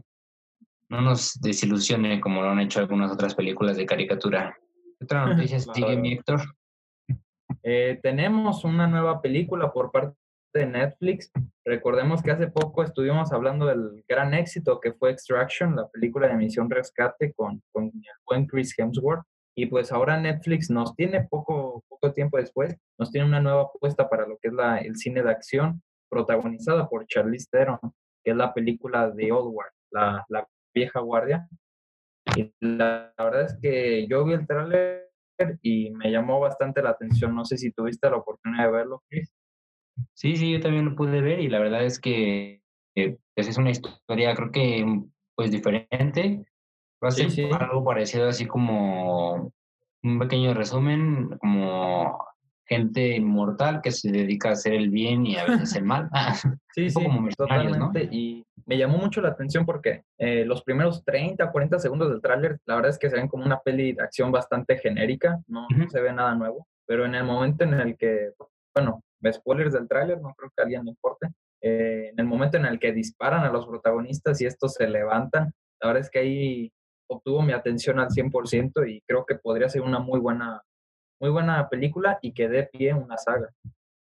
no 0.94 1.02
nos 1.02 1.42
desilusione 1.42 2.22
como 2.22 2.44
lo 2.44 2.52
han 2.52 2.60
hecho 2.60 2.80
algunas 2.80 3.12
otras 3.12 3.34
películas 3.34 3.78
de 3.78 3.86
caricatura. 3.86 4.56
¿Qué 5.00 5.06
otra 5.06 5.26
noticia 5.26 5.60
sigue, 5.60 5.98
mi 5.98 6.14
Héctor? 6.14 6.42
Eh, 7.64 8.00
tenemos 8.04 8.64
una 8.64 8.88
nueva 8.88 9.20
película 9.20 9.74
por 9.74 9.92
parte 9.92 10.16
de 10.54 10.68
Netflix. 10.68 11.32
Recordemos 11.66 12.22
que 12.22 12.30
hace 12.30 12.48
poco 12.48 12.84
estuvimos 12.84 13.34
hablando 13.34 13.66
del 13.66 14.04
gran 14.08 14.36
éxito 14.36 14.80
que 14.80 14.94
fue 14.94 15.10
Extraction, 15.10 15.76
la 15.76 15.90
película 15.90 16.28
de 16.28 16.36
Misión 16.36 16.70
Rescate 16.70 17.34
con, 17.34 17.64
con 17.72 17.86
el 17.86 18.02
buen 18.28 18.46
Chris 18.46 18.78
Hemsworth. 18.78 19.24
Y 19.56 19.66
pues 19.66 19.92
ahora 19.92 20.20
Netflix 20.20 20.70
nos 20.70 20.96
tiene 20.96 21.28
poco, 21.28 21.84
poco 21.90 22.14
tiempo 22.14 22.38
después, 22.38 22.76
nos 23.00 23.12
tiene 23.12 23.28
una 23.28 23.40
nueva 23.40 23.64
apuesta 23.64 24.08
para 24.10 24.28
lo 24.28 24.38
que 24.38 24.50
es 24.50 24.54
la, 24.54 24.78
el 24.78 24.96
cine 24.96 25.24
de 25.24 25.32
acción 25.32 25.82
protagonizada 26.10 26.88
por 26.88 27.08
Charlize 27.08 27.48
Theron, 27.52 27.80
que 28.24 28.32
es 28.32 28.36
la 28.38 28.54
película 28.54 29.10
de 29.10 29.32
Old 29.32 29.54
War, 29.54 29.68
la, 29.92 30.26
la 30.30 30.48
vieja 30.74 31.00
guardia. 31.00 31.48
Y 32.36 32.54
la, 32.60 33.14
verdad 33.18 33.46
es 33.46 33.58
que 33.62 34.08
yo 34.08 34.26
vi 34.26 34.34
el 34.34 34.48
tráiler 34.48 35.10
y 35.62 35.92
me 35.92 36.12
llamó 36.12 36.40
bastante 36.40 36.82
la 36.82 36.92
atención. 36.92 37.36
No 37.36 37.46
sé 37.46 37.58
si 37.58 37.72
tuviste 37.72 38.10
la 38.10 38.18
oportunidad 38.18 38.66
de 38.66 38.72
verlo, 38.72 39.04
Chris. 39.10 39.34
Sí, 40.14 40.36
sí, 40.36 40.52
yo 40.52 40.60
también 40.60 40.86
lo 40.86 40.96
pude 40.96 41.22
ver 41.22 41.40
y 41.40 41.50
la 41.50 41.60
verdad 41.60 41.84
es 41.84 42.00
que 42.00 42.62
eh, 42.96 43.18
pues 43.36 43.48
es 43.48 43.58
una 43.58 43.72
historia, 43.72 44.36
creo 44.36 44.52
que 44.52 44.86
pues 45.36 45.52
diferente. 45.52 46.46
Va 47.04 47.10
a 47.10 47.12
ser 47.12 47.54
algo 47.54 47.84
parecido 47.84 48.30
así 48.30 48.48
como 48.48 49.52
un 50.04 50.20
pequeño 50.20 50.54
resumen, 50.54 51.38
como 51.40 52.18
gente 52.66 53.16
inmortal 53.16 53.82
que 53.82 53.92
se 53.92 54.12
dedica 54.12 54.50
a 54.50 54.54
hacer 54.54 54.74
el 54.74 54.90
bien 54.90 55.26
y 55.26 55.36
a 55.38 55.46
veces 55.46 55.76
el 55.76 55.84
mal. 55.84 56.10
sí, 56.76 56.90
sí, 56.90 57.06
totalmente. 57.38 58.08
Y 58.12 58.46
me 58.66 58.78
llamó 58.78 58.98
mucho 58.98 59.22
la 59.22 59.30
atención 59.30 59.66
porque 59.66 60.04
eh, 60.18 60.46
los 60.46 60.64
primeros 60.64 61.04
30, 61.04 61.52
40 61.52 61.80
segundos 61.80 62.10
del 62.10 62.22
tráiler, 62.22 62.60
la 62.66 62.76
verdad 62.76 62.92
es 62.92 63.00
que 63.00 63.10
se 63.10 63.16
ven 63.16 63.28
como 63.28 63.46
una 63.46 63.60
peli 63.60 63.94
de 63.94 64.04
acción 64.04 64.32
bastante 64.32 64.78
genérica, 64.78 65.40
no, 65.48 65.68
se 65.90 66.02
ve 66.02 66.14
nada 66.14 66.36
nuevo, 66.36 66.68
pero 66.86 67.06
en 67.06 67.16
el 67.16 67.24
momento 67.24 67.64
en 67.64 67.74
el 67.74 67.98
que, 67.98 68.32
bueno, 68.74 69.04
spoilers 69.32 69.74
del 69.74 69.88
tráiler, 69.88 70.22
no 70.22 70.34
creo 70.36 70.52
que 70.56 70.62
a 70.62 70.64
alguien 70.64 70.86
le 70.86 70.92
importe, 70.92 71.28
eh, 71.62 72.10
en 72.12 72.20
el 72.20 72.26
momento 72.26 72.58
en 72.58 72.66
el 72.66 72.80
que 72.80 72.92
disparan 72.92 73.46
a 73.46 73.52
los 73.52 73.66
protagonistas 73.66 74.42
y 74.42 74.46
estos 74.46 74.74
se 74.74 74.88
levantan, 74.88 75.54
la 75.82 75.88
verdad 75.88 76.02
es 76.02 76.10
que 76.10 76.20
ahí 76.20 76.72
obtuvo 77.08 77.42
mi 77.42 77.54
atención 77.54 78.00
al 78.00 78.10
100% 78.10 78.90
y 78.90 79.02
creo 79.08 79.26
que 79.26 79.36
podría 79.36 79.70
ser 79.70 79.82
una 79.82 80.00
muy 80.00 80.20
buena 80.20 80.62
muy 81.24 81.30
buena 81.30 81.70
película 81.70 82.20
y 82.22 82.34
que 82.34 82.50
dé 82.50 82.64
pie 82.64 82.92
a 82.92 82.98
una 82.98 83.18
saga. 83.18 83.50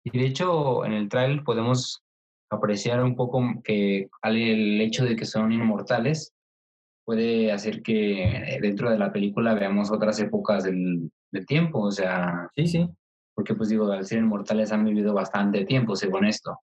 Y 0.06 0.18
de 0.18 0.26
hecho, 0.26 0.86
en 0.86 0.94
el 0.94 1.10
trailer 1.10 1.44
podemos 1.44 2.02
apreciar 2.50 3.04
un 3.04 3.18
poco 3.18 3.44
que 3.62 4.10
el 4.24 4.80
hecho 4.80 5.04
de 5.04 5.18
que 5.18 5.26
son 5.26 5.52
inmortales 5.52 6.34
puede 7.04 7.52
hacer 7.52 7.82
que 7.82 8.58
dentro 8.62 8.90
de 8.90 8.98
la 8.98 9.12
película 9.12 9.54
veamos 9.54 9.92
otras 9.92 10.18
épocas 10.22 10.64
del, 10.64 11.12
tiempo, 11.46 11.82
o 11.82 11.92
sea... 11.92 12.50
Sí, 12.56 12.68
sí. 12.68 12.90
Porque 13.36 13.54
pues 13.54 13.68
digo, 13.68 13.92
al 13.92 14.06
ser 14.06 14.20
inmortales 14.20 14.72
han 14.72 14.86
vivido 14.86 15.14
bastante 15.14 15.66
tiempo, 15.66 15.98
según 15.98 16.24
esto. 16.24 16.58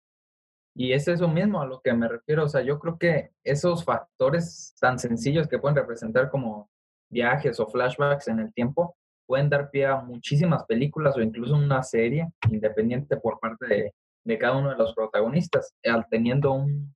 Y 0.76 0.94
es 0.94 1.08
eso 1.08 1.28
mismo 1.28 1.62
a 1.62 1.66
lo 1.66 1.82
que 1.82 1.94
me 1.94 2.08
refiero, 2.08 2.46
o 2.46 2.48
sea, 2.48 2.62
yo 2.62 2.78
creo 2.78 3.00
que 3.00 3.32
esos 3.44 3.84
factores 3.84 4.76
tan 4.80 5.00
sencillos 5.00 5.48
que 5.48 5.58
pueden 5.58 5.78
representar 5.78 6.30
como 6.30 6.70
viajes 7.10 7.60
o 7.60 7.66
flashbacks 7.66 8.28
en 8.28 8.40
el 8.40 8.54
tiempo 8.54 8.96
pueden 9.34 9.50
dar 9.50 9.72
pie 9.72 9.88
a 9.88 9.96
muchísimas 9.96 10.64
películas 10.66 11.18
o 11.18 11.22
incluso 11.22 11.56
una 11.56 11.82
serie 11.82 12.28
independiente 12.52 13.18
por 13.18 13.40
parte 13.40 13.66
de, 13.66 13.94
de 14.24 14.38
cada 14.38 14.58
uno 14.58 14.70
de 14.70 14.76
los 14.76 14.94
protagonistas, 14.94 15.74
al 15.84 16.06
teniendo 16.08 16.52
un, 16.52 16.94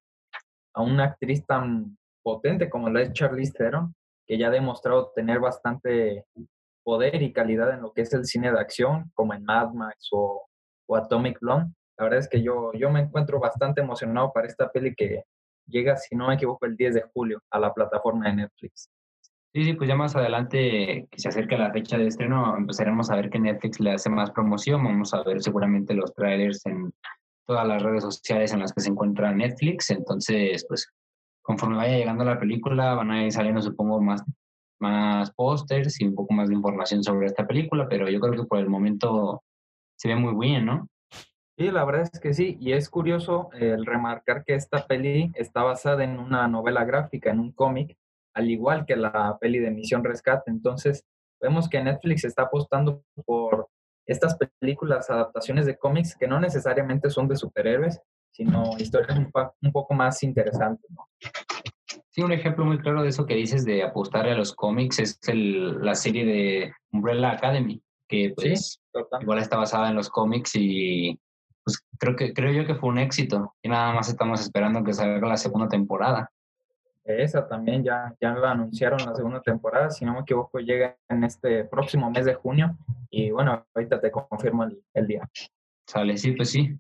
a 0.75 0.83
una 0.83 1.05
actriz 1.05 1.43
tan 1.47 1.97
potente 2.21 2.69
como 2.69 2.91
la 2.91 3.01
es 3.01 3.13
Charlize 3.13 3.53
Theron, 3.53 3.95
que 4.27 4.37
ya 4.37 4.49
ha 4.49 4.51
demostrado 4.51 5.11
tener 5.15 5.39
bastante 5.39 6.25
poder 6.83 7.23
y 7.23 7.33
calidad 7.33 7.73
en 7.73 7.81
lo 7.81 7.91
que 7.91 8.01
es 8.01 8.13
el 8.13 8.23
cine 8.25 8.51
de 8.51 8.59
acción, 8.59 9.09
como 9.15 9.33
en 9.33 9.43
Mad 9.43 9.71
Max 9.71 10.09
o, 10.11 10.47
o 10.87 10.95
Atomic 10.95 11.39
Blonde. 11.39 11.73
La 11.97 12.03
verdad 12.03 12.19
es 12.19 12.29
que 12.29 12.43
yo, 12.43 12.71
yo 12.73 12.91
me 12.91 12.99
encuentro 12.99 13.39
bastante 13.39 13.81
emocionado 13.81 14.31
para 14.31 14.45
esta 14.45 14.71
peli 14.71 14.93
que 14.93 15.23
llega, 15.65 15.97
si 15.97 16.15
no 16.15 16.27
me 16.27 16.35
equivoco, 16.35 16.67
el 16.67 16.77
10 16.77 16.93
de 16.93 17.01
julio 17.11 17.41
a 17.49 17.57
la 17.57 17.73
plataforma 17.73 18.27
de 18.27 18.35
Netflix. 18.35 18.91
Sí, 19.57 19.63
sí, 19.63 19.73
pues 19.73 19.89
ya 19.89 19.95
más 19.95 20.15
adelante 20.15 21.07
que 21.09 21.19
se 21.19 21.29
acerca 21.29 21.57
la 21.57 21.71
fecha 21.71 21.97
de 21.97 22.05
estreno, 22.05 22.55
empezaremos 22.55 23.09
a 23.09 23.15
ver 23.15 23.31
que 23.31 23.39
Netflix 23.39 23.79
le 23.79 23.91
hace 23.91 24.07
más 24.07 24.29
promoción, 24.29 24.83
vamos 24.83 25.15
a 25.15 25.23
ver 25.23 25.41
seguramente 25.41 25.95
los 25.95 26.13
trailers 26.13 26.63
en 26.67 26.93
todas 27.47 27.67
las 27.67 27.81
redes 27.81 28.03
sociales 28.03 28.53
en 28.53 28.59
las 28.59 28.71
que 28.71 28.81
se 28.81 28.91
encuentra 28.91 29.31
Netflix, 29.31 29.89
entonces 29.89 30.63
pues 30.67 30.93
conforme 31.41 31.75
vaya 31.75 31.97
llegando 31.97 32.23
la 32.23 32.39
película 32.39 32.93
van 32.93 33.09
a 33.09 33.23
ir 33.23 33.31
saliendo 33.31 33.59
supongo 33.63 33.99
más, 33.99 34.23
más 34.79 35.31
pósters 35.31 35.99
y 36.01 36.05
un 36.05 36.13
poco 36.13 36.35
más 36.35 36.49
de 36.49 36.53
información 36.53 37.03
sobre 37.03 37.25
esta 37.25 37.47
película, 37.47 37.87
pero 37.89 38.07
yo 38.09 38.19
creo 38.19 38.33
que 38.39 38.47
por 38.47 38.59
el 38.59 38.69
momento 38.69 39.41
se 39.97 40.09
ve 40.09 40.15
muy 40.17 40.35
bien, 40.39 40.67
¿no? 40.67 40.87
Sí, 41.57 41.71
la 41.71 41.83
verdad 41.83 42.07
es 42.13 42.19
que 42.19 42.35
sí, 42.35 42.57
y 42.59 42.73
es 42.73 42.91
curioso 42.91 43.49
el 43.53 43.87
remarcar 43.87 44.43
que 44.45 44.53
esta 44.53 44.85
peli 44.85 45.31
está 45.33 45.63
basada 45.63 46.03
en 46.03 46.19
una 46.19 46.47
novela 46.47 46.85
gráfica, 46.85 47.31
en 47.31 47.39
un 47.39 47.51
cómic, 47.51 47.97
al 48.37 48.51
igual 48.51 48.85
que 48.85 48.95
la 48.95 49.35
peli 49.39 49.59
de 49.59 49.71
Misión 49.71 50.03
Rescate. 50.03 50.51
Entonces, 50.51 51.03
vemos 51.41 51.67
que 51.67 51.83
Netflix 51.83 52.23
está 52.23 52.43
apostando 52.43 53.03
por 53.25 53.67
estas 54.05 54.37
películas, 54.59 55.09
adaptaciones 55.09 55.65
de 55.65 55.77
cómics 55.77 56.15
que 56.15 56.27
no 56.27 56.39
necesariamente 56.39 57.09
son 57.09 57.27
de 57.27 57.35
superhéroes, 57.35 57.99
sino 58.31 58.77
historias 58.77 59.17
un, 59.17 59.71
poco 59.71 59.93
más 59.95 60.21
interesantes. 60.21 60.89
¿no? 60.91 61.07
Sí, 62.11 62.21
un 62.21 62.31
ejemplo 62.31 62.63
muy 62.63 62.77
claro 62.77 63.01
de 63.01 63.09
eso 63.09 63.25
que 63.25 63.35
dices 63.35 63.65
de 63.65 63.83
apostarle 63.83 64.31
a 64.31 64.37
los 64.37 64.53
cómics 64.53 64.99
es 64.99 65.19
el, 65.27 65.83
la 65.83 65.95
serie 65.95 66.25
de 66.25 66.73
Umbrella 66.91 67.31
Academy, 67.31 67.81
que 68.07 68.33
pues 68.35 68.79
igual 69.19 69.39
está 69.39 69.57
basada 69.57 69.89
en 69.89 69.95
los 69.95 70.09
cómics 70.09 70.51
y 70.55 71.19
pues 71.63 71.83
creo 71.97 72.15
que 72.15 72.33
creo 72.33 72.53
yo 72.53 72.65
que 72.65 72.75
fue 72.75 72.89
un 72.89 72.99
éxito 72.99 73.55
y 73.61 73.67
nada 73.67 73.93
más 73.93 74.07
estamos 74.07 74.39
esperando 74.39 74.83
que 74.83 74.93
salga 74.93 75.27
la 75.27 75.37
segunda 75.37 75.67
temporada. 75.67 76.31
Esa 77.07 77.47
también 77.47 77.85
ya, 77.85 78.13
ya 78.19 78.33
la 78.33 78.51
anunciaron 78.51 78.99
la 79.05 79.15
segunda 79.15 79.41
temporada, 79.41 79.89
si 79.89 80.03
no 80.03 80.13
me 80.13 80.19
equivoco, 80.19 80.59
llega 80.59 80.97
en 81.07 81.23
este 81.23 81.63
próximo 81.63 82.11
mes 82.11 82.25
de 82.25 82.33
junio. 82.33 82.77
Y 83.09 83.31
bueno, 83.31 83.65
ahorita 83.73 84.01
te 84.01 84.11
confirmo 84.11 84.65
el, 84.93 85.07
día. 85.07 85.29
Sale, 85.87 86.17
sí, 86.17 86.33
pues 86.33 86.49
sí. 86.49 86.77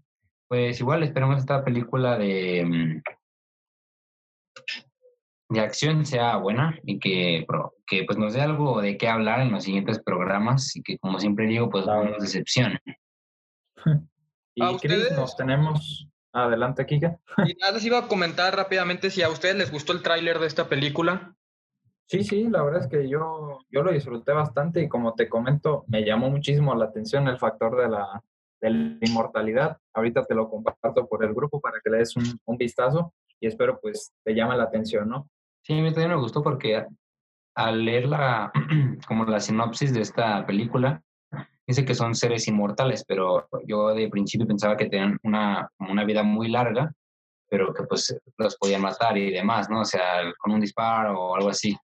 Pues 0.49 0.81
igual 0.81 1.03
esperemos 1.03 1.39
esta 1.39 1.63
película 1.63 2.17
de, 2.17 2.65
mm, 2.65 3.01
de 5.49 5.59
acción 5.61 6.05
sea 6.05 6.35
buena 6.35 6.77
y 6.83 6.99
que, 6.99 7.45
que 7.85 8.03
pues 8.03 8.17
nos 8.17 8.33
dé 8.33 8.41
algo 8.41 8.81
de 8.81 8.97
qué 8.97 9.07
hablar 9.07 9.39
en 9.39 9.53
los 9.53 9.63
siguientes 9.63 10.01
programas 10.03 10.75
y 10.75 10.83
que 10.83 10.97
como 10.97 11.19
siempre 11.19 11.47
digo, 11.47 11.69
pues 11.69 11.85
no 11.85 12.03
nos 12.03 12.21
decepcione. 12.21 12.81
y 14.55 14.77
Chris, 14.77 15.11
nos 15.15 15.37
tenemos 15.37 16.09
Adelante, 16.43 16.85
Kika. 16.85 17.19
Y 17.47 17.55
nada, 17.55 17.73
les 17.73 17.85
iba 17.85 17.97
a 17.97 18.07
comentar 18.07 18.55
rápidamente 18.55 19.09
si 19.09 19.23
a 19.23 19.29
ustedes 19.29 19.55
les 19.55 19.71
gustó 19.71 19.91
el 19.91 20.03
tráiler 20.03 20.37
de 20.37 20.45
esta 20.45 20.69
película. 20.69 21.35
Sí, 22.05 22.23
sí, 22.23 22.47
la 22.47 22.61
verdad 22.61 22.83
es 22.83 22.87
que 22.87 23.09
yo, 23.09 23.59
yo 23.71 23.81
lo 23.81 23.91
disfruté 23.91 24.33
bastante 24.33 24.83
y 24.83 24.87
como 24.87 25.15
te 25.15 25.27
comento, 25.27 25.83
me 25.87 26.05
llamó 26.05 26.29
muchísimo 26.29 26.75
la 26.75 26.85
atención 26.85 27.27
el 27.27 27.39
factor 27.39 27.75
de 27.75 27.89
la, 27.89 28.23
de 28.61 28.69
la 28.69 28.97
inmortalidad. 29.01 29.77
Ahorita 29.93 30.25
te 30.25 30.35
lo 30.35 30.47
comparto 30.47 31.07
por 31.07 31.25
el 31.25 31.33
grupo 31.33 31.59
para 31.59 31.79
que 31.83 31.89
le 31.89 31.97
des 31.97 32.15
un, 32.15 32.39
un 32.45 32.57
vistazo 32.57 33.13
y 33.39 33.47
espero 33.47 33.79
pues 33.81 34.13
te 34.23 34.35
llame 34.35 34.55
la 34.57 34.65
atención, 34.65 35.09
¿no? 35.09 35.27
Sí, 35.63 35.73
a 35.73 35.81
mí 35.81 35.91
también 35.91 36.11
me 36.11 36.21
gustó 36.21 36.43
porque 36.43 36.85
al 37.55 37.83
leer 37.83 38.07
la, 38.07 38.51
como 39.07 39.25
la 39.25 39.39
sinopsis 39.39 39.91
de 39.91 40.01
esta 40.01 40.45
película, 40.45 41.01
dice 41.67 41.83
que 41.83 41.93
son 41.93 42.15
seres 42.15 42.47
inmortales, 42.47 43.03
pero 43.05 43.47
yo 43.65 43.93
de 43.93 44.07
principio 44.09 44.47
pensaba 44.47 44.77
que 44.77 44.89
tenían 44.89 45.19
una, 45.23 45.69
una 45.79 46.05
vida 46.05 46.23
muy 46.23 46.47
larga, 46.47 46.93
pero 47.49 47.73
que 47.73 47.83
pues 47.83 48.17
los 48.37 48.55
podían 48.57 48.81
matar 48.81 49.17
y 49.17 49.31
demás, 49.31 49.69
¿no? 49.69 49.81
O 49.81 49.85
sea, 49.85 50.21
con 50.39 50.53
un 50.53 50.61
disparo 50.61 51.19
o 51.19 51.35
algo 51.35 51.49
así. 51.49 51.77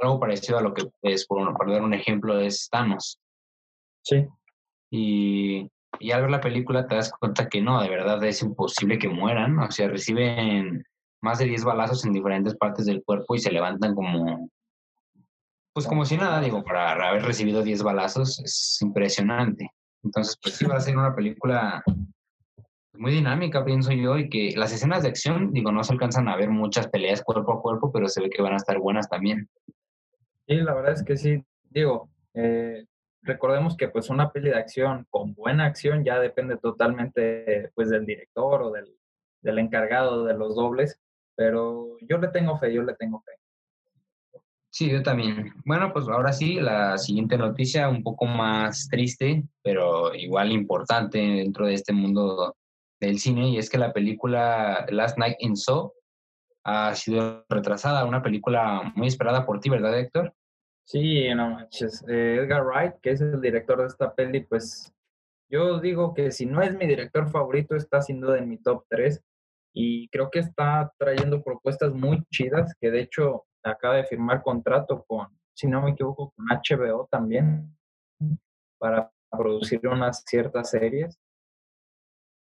Algo 0.00 0.18
parecido 0.18 0.58
a 0.58 0.62
lo 0.62 0.74
que 0.74 0.84
es, 1.02 1.26
por, 1.26 1.54
dar 1.70 1.82
un 1.82 1.94
ejemplo, 1.94 2.40
es 2.40 2.68
Thanos. 2.70 3.18
Sí. 4.02 4.26
Y, 4.90 5.68
y 6.00 6.10
al 6.10 6.22
ver 6.22 6.30
la 6.30 6.40
película 6.40 6.86
te 6.88 6.96
das 6.96 7.12
cuenta 7.12 7.48
que 7.48 7.60
no, 7.60 7.80
de 7.80 7.88
verdad 7.88 8.22
es 8.24 8.42
imposible 8.42 8.98
que 8.98 9.08
mueran, 9.08 9.58
o 9.58 9.70
sea, 9.70 9.88
reciben 9.88 10.82
más 11.22 11.38
de 11.38 11.44
10 11.44 11.64
balazos 11.64 12.04
en 12.04 12.12
diferentes 12.12 12.56
partes 12.56 12.86
del 12.86 13.04
cuerpo 13.04 13.34
y 13.34 13.38
se 13.38 13.52
levantan 13.52 13.94
como, 13.94 14.48
pues 15.80 15.88
como 15.88 16.04
si 16.04 16.18
nada, 16.18 16.42
digo, 16.42 16.62
para 16.62 17.08
haber 17.08 17.22
recibido 17.22 17.62
10 17.62 17.82
balazos 17.82 18.38
es 18.40 18.82
impresionante. 18.82 19.70
Entonces, 20.04 20.38
pues 20.42 20.56
sí 20.56 20.66
va 20.66 20.76
a 20.76 20.80
ser 20.80 20.94
una 20.98 21.16
película 21.16 21.82
muy 22.92 23.12
dinámica, 23.12 23.64
pienso 23.64 23.90
yo, 23.92 24.18
y 24.18 24.28
que 24.28 24.52
las 24.56 24.74
escenas 24.74 25.02
de 25.02 25.08
acción, 25.08 25.54
digo, 25.54 25.72
no 25.72 25.82
se 25.82 25.94
alcanzan 25.94 26.28
a 26.28 26.36
ver 26.36 26.50
muchas 26.50 26.86
peleas 26.88 27.24
cuerpo 27.24 27.54
a 27.54 27.62
cuerpo, 27.62 27.90
pero 27.90 28.08
se 28.08 28.20
ve 28.20 28.28
que 28.28 28.42
van 28.42 28.52
a 28.52 28.58
estar 28.58 28.78
buenas 28.78 29.08
también. 29.08 29.48
Sí, 30.46 30.56
la 30.56 30.74
verdad 30.74 30.92
es 30.92 31.02
que 31.02 31.16
sí. 31.16 31.42
Digo, 31.70 32.10
eh, 32.34 32.84
recordemos 33.22 33.74
que 33.74 33.88
pues 33.88 34.10
una 34.10 34.32
peli 34.32 34.50
de 34.50 34.58
acción 34.58 35.06
con 35.08 35.32
buena 35.32 35.64
acción 35.64 36.04
ya 36.04 36.20
depende 36.20 36.58
totalmente 36.58 37.70
pues 37.74 37.88
del 37.88 38.04
director 38.04 38.60
o 38.64 38.70
del, 38.70 38.94
del 39.40 39.58
encargado 39.58 40.26
de 40.26 40.36
los 40.36 40.56
dobles, 40.56 41.00
pero 41.36 41.96
yo 42.02 42.18
le 42.18 42.28
tengo 42.28 42.58
fe, 42.58 42.70
yo 42.70 42.82
le 42.82 42.94
tengo 42.96 43.22
fe. 43.22 43.39
Sí, 44.72 44.88
yo 44.88 45.02
también. 45.02 45.52
Bueno, 45.64 45.92
pues 45.92 46.08
ahora 46.08 46.32
sí, 46.32 46.60
la 46.60 46.96
siguiente 46.96 47.36
noticia, 47.36 47.88
un 47.88 48.04
poco 48.04 48.26
más 48.26 48.88
triste, 48.88 49.42
pero 49.62 50.14
igual 50.14 50.52
importante 50.52 51.18
dentro 51.18 51.66
de 51.66 51.74
este 51.74 51.92
mundo 51.92 52.56
del 53.00 53.18
cine, 53.18 53.48
y 53.48 53.58
es 53.58 53.68
que 53.68 53.78
la 53.78 53.92
película 53.92 54.86
Last 54.90 55.18
Night 55.18 55.36
in 55.40 55.56
Soho 55.56 55.94
ha 56.64 56.94
sido 56.94 57.44
retrasada, 57.48 58.04
una 58.04 58.22
película 58.22 58.92
muy 58.94 59.08
esperada 59.08 59.44
por 59.44 59.58
ti, 59.58 59.70
¿verdad, 59.70 59.98
Héctor? 59.98 60.34
Sí, 60.84 61.28
no 61.34 61.50
manches. 61.50 62.04
Eh, 62.08 62.36
Edgar 62.40 62.64
Wright, 62.64 62.94
que 63.02 63.10
es 63.10 63.20
el 63.20 63.40
director 63.40 63.80
de 63.80 63.86
esta 63.86 64.14
peli, 64.14 64.40
pues 64.40 64.92
yo 65.48 65.80
digo 65.80 66.14
que 66.14 66.30
si 66.30 66.46
no 66.46 66.62
es 66.62 66.76
mi 66.76 66.86
director 66.86 67.28
favorito, 67.28 67.74
está 67.74 68.02
sin 68.02 68.20
duda 68.20 68.38
en 68.38 68.48
mi 68.48 68.58
top 68.58 68.84
3 68.88 69.20
y 69.72 70.08
creo 70.08 70.30
que 70.30 70.40
está 70.40 70.92
trayendo 70.98 71.42
propuestas 71.42 71.92
muy 71.92 72.22
chidas, 72.30 72.74
que 72.80 72.90
de 72.90 73.00
hecho 73.00 73.46
acaba 73.62 73.96
de 73.96 74.04
firmar 74.04 74.42
contrato 74.42 75.04
con, 75.06 75.28
si 75.54 75.66
no 75.66 75.82
me 75.82 75.90
equivoco, 75.90 76.32
con 76.34 76.46
HBO 76.46 77.06
también 77.10 77.76
para 78.78 79.10
producir 79.30 79.86
unas 79.86 80.22
ciertas 80.26 80.70
series. 80.70 81.18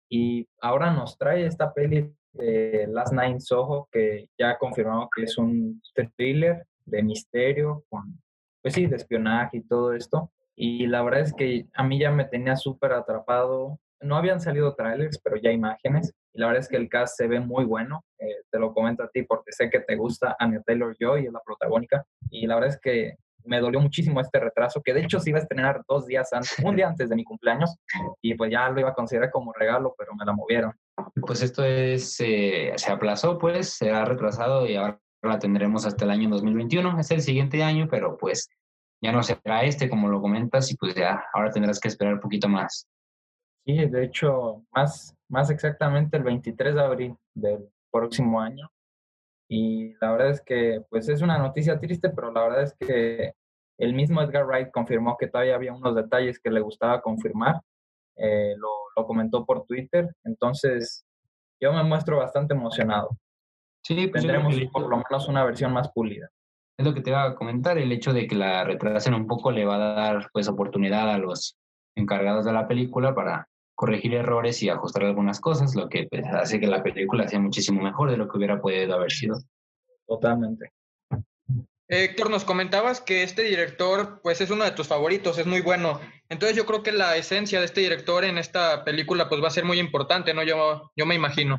Y 0.10 0.48
ahora 0.62 0.92
nos 0.92 1.18
trae 1.18 1.46
esta 1.46 1.74
peli 1.74 2.14
de 2.34 2.88
Last 2.90 3.14
Night 3.14 3.40
Soho, 3.40 3.88
que 3.92 4.30
ya 4.38 4.58
confirmado 4.58 5.10
que 5.16 5.24
es 5.24 5.38
un 5.38 5.82
thriller 6.16 6.66
de 6.86 7.04
misterio, 7.04 7.84
con, 7.90 8.20
pues 8.62 8.74
sí, 8.74 8.88
de 8.88 8.96
espionaje 8.96 9.58
y 9.58 9.62
todo 9.62 9.94
esto. 9.94 10.32
Y 10.56 10.88
la 10.88 11.04
verdad 11.04 11.22
es 11.22 11.34
que 11.34 11.68
a 11.74 11.84
mí 11.84 12.00
ya 12.00 12.12
me 12.12 12.26
tenía 12.26 12.56
súper 12.56 12.94
atrapado. 12.94 13.80
No 14.02 14.16
habían 14.16 14.40
salido 14.40 14.76
trailers, 14.76 15.20
pero 15.24 15.38
ya 15.38 15.52
imágenes. 15.52 16.14
Y 16.34 16.40
la 16.40 16.48
verdad 16.48 16.62
es 16.62 16.70
que 16.70 16.78
el 16.78 16.90
cast 16.90 17.18
se 17.18 17.28
ve 17.28 17.40
muy 17.40 17.66
bueno. 17.66 18.04
Eh, 18.18 18.44
te 18.50 18.60
lo 18.60 18.74
comento 18.74 19.04
a 19.04 19.10
ti 19.10 19.24
porque 19.24 19.52
sé 19.52 19.70
que 19.70 19.80
te 19.82 19.96
gusta 19.96 20.36
Anya 20.40 20.62
Taylor-Joy, 20.66 21.26
es 21.26 21.34
la 21.34 21.42
protagónica. 21.42 22.06
Y 22.30 22.48
la 22.48 22.56
verdad 22.56 22.70
es 22.70 22.80
que 22.80 23.16
me 23.46 23.60
dolió 23.60 23.80
muchísimo 23.80 24.22
este 24.22 24.40
retraso, 24.40 24.82
que 24.82 24.94
de 24.94 25.02
hecho 25.02 25.20
se 25.20 25.30
iba 25.30 25.40
a 25.40 25.42
estrenar 25.42 25.82
dos 25.88 26.06
días 26.06 26.32
antes, 26.34 26.56
un 26.64 26.76
día 26.76 26.88
antes 26.88 27.10
de 27.10 27.16
mi 27.16 27.24
cumpleaños, 27.24 27.76
y 28.22 28.36
pues 28.36 28.52
ya 28.52 28.70
lo 28.70 28.80
iba 28.80 28.90
a 28.90 28.94
considerar 28.94 29.32
como 29.32 29.54
regalo, 29.54 29.96
pero 29.98 30.14
me 30.16 30.26
la 30.26 30.34
movieron. 30.34 30.74
Pues 31.26 31.42
esto 31.42 31.64
es, 31.64 32.18
eh, 32.20 32.74
se 32.76 32.92
aplazó, 32.92 33.38
pues, 33.38 33.74
se 33.74 33.92
ha 33.92 34.06
retrasado 34.06 34.68
y 34.68 34.76
ahora 34.76 35.00
la 35.22 35.40
tendremos 35.40 35.86
hasta 35.86 36.06
el 36.06 36.12
año 36.12 36.30
2021, 36.30 37.00
es 37.00 37.12
el 37.12 37.22
siguiente 37.22 37.64
año, 37.64 37.88
pero 37.90 38.18
pues 38.18 38.50
ya 39.02 39.12
no 39.12 39.24
será 39.24 39.64
este, 39.64 39.90
como 39.90 40.10
lo 40.10 40.22
comentas, 40.22 40.72
y 40.72 40.76
pues 40.76 40.96
ya 40.96 41.24
ahora 41.34 41.52
tendrás 41.52 41.80
que 41.80 41.88
esperar 41.88 42.16
un 42.16 42.20
poquito 42.20 42.48
más. 42.48 42.88
Sí, 43.70 43.86
de 43.86 44.04
hecho, 44.04 44.64
más, 44.72 45.16
más 45.28 45.52
exactamente 45.52 46.18
el 46.18 46.24
23 46.24 46.74
de 46.74 46.82
abril 46.82 47.16
del 47.36 47.70
próximo 47.92 48.42
año. 48.42 48.68
Y 49.48 49.94
la 50.02 50.12
verdad 50.12 50.32
es 50.32 50.42
que, 50.42 50.82
pues 50.90 51.08
es 51.08 51.22
una 51.22 51.38
noticia 51.38 51.80
triste, 51.80 52.10
pero 52.10 52.32
la 52.32 52.42
verdad 52.42 52.64
es 52.64 52.74
que 52.74 53.34
el 53.78 53.94
mismo 53.94 54.24
Edgar 54.24 54.48
Wright 54.48 54.72
confirmó 54.72 55.18
que 55.18 55.28
todavía 55.28 55.54
había 55.54 55.74
unos 55.74 55.94
detalles 55.94 56.40
que 56.40 56.50
le 56.50 56.62
gustaba 56.62 57.00
confirmar. 57.02 57.62
Eh, 58.16 58.56
lo, 58.58 58.70
lo, 58.96 59.06
comentó 59.06 59.46
por 59.46 59.68
Twitter. 59.68 60.16
Entonces, 60.24 61.06
yo 61.62 61.72
me 61.72 61.84
muestro 61.84 62.18
bastante 62.18 62.56
emocionado. 62.56 63.20
Sí, 63.84 64.08
pues 64.08 64.24
tendremos 64.24 64.56
por 64.74 64.90
lo 64.90 64.98
menos 64.98 65.28
una 65.28 65.44
versión 65.44 65.74
más 65.74 65.92
pulida. 65.92 66.28
Es 66.76 66.88
lo 66.88 66.96
que 66.96 67.02
te 67.02 67.12
iba 67.12 67.24
a 67.24 67.36
comentar, 67.36 67.78
el 67.78 67.92
hecho 67.92 68.14
de 68.14 68.26
que 68.26 68.36
la 68.36 68.64
retrasen 68.64 69.14
un 69.14 69.28
poco 69.28 69.52
le 69.52 69.66
va 69.66 69.76
a 69.76 69.94
dar 69.94 70.30
pues 70.34 70.48
oportunidad 70.48 71.08
a 71.12 71.20
los 71.20 71.56
encargados 71.96 72.46
de 72.46 72.54
la 72.54 72.68
película 72.68 73.14
para 73.14 73.49
corregir 73.80 74.14
errores 74.14 74.62
y 74.62 74.68
ajustar 74.68 75.06
algunas 75.06 75.40
cosas, 75.40 75.74
lo 75.74 75.88
que 75.88 76.06
pues, 76.12 76.26
hace 76.26 76.60
que 76.60 76.68
la 76.68 76.84
película 76.84 77.26
sea 77.30 77.40
muchísimo 77.40 77.82
mejor 77.82 78.12
de 78.12 78.18
lo 78.18 78.28
que 78.28 78.38
hubiera 78.38 78.60
podido 78.60 78.94
haber 78.94 79.10
sido. 79.10 79.40
Totalmente. 80.06 80.74
Héctor, 81.88 82.30
nos 82.30 82.44
comentabas 82.44 83.00
que 83.00 83.24
este 83.24 83.44
director, 83.44 84.20
pues 84.22 84.42
es 84.42 84.52
uno 84.52 84.66
de 84.66 84.72
tus 84.72 84.90
favoritos, 84.90 85.38
es 85.38 85.48
muy 85.48 85.62
bueno. 85.62 85.98
Entonces 86.28 86.58
yo 86.58 86.66
creo 86.66 86.84
que 86.84 86.92
la 86.92 87.16
esencia 87.16 87.60
de 87.60 87.68
este 87.68 87.80
director 87.80 88.26
en 88.26 88.38
esta 88.38 88.84
película, 88.84 89.30
pues 89.30 89.42
va 89.42 89.48
a 89.48 89.52
ser 89.52 89.64
muy 89.64 89.80
importante, 89.80 90.34
¿no? 90.34 90.44
Yo, 90.44 90.92
yo 90.98 91.06
me 91.06 91.16
imagino. 91.16 91.58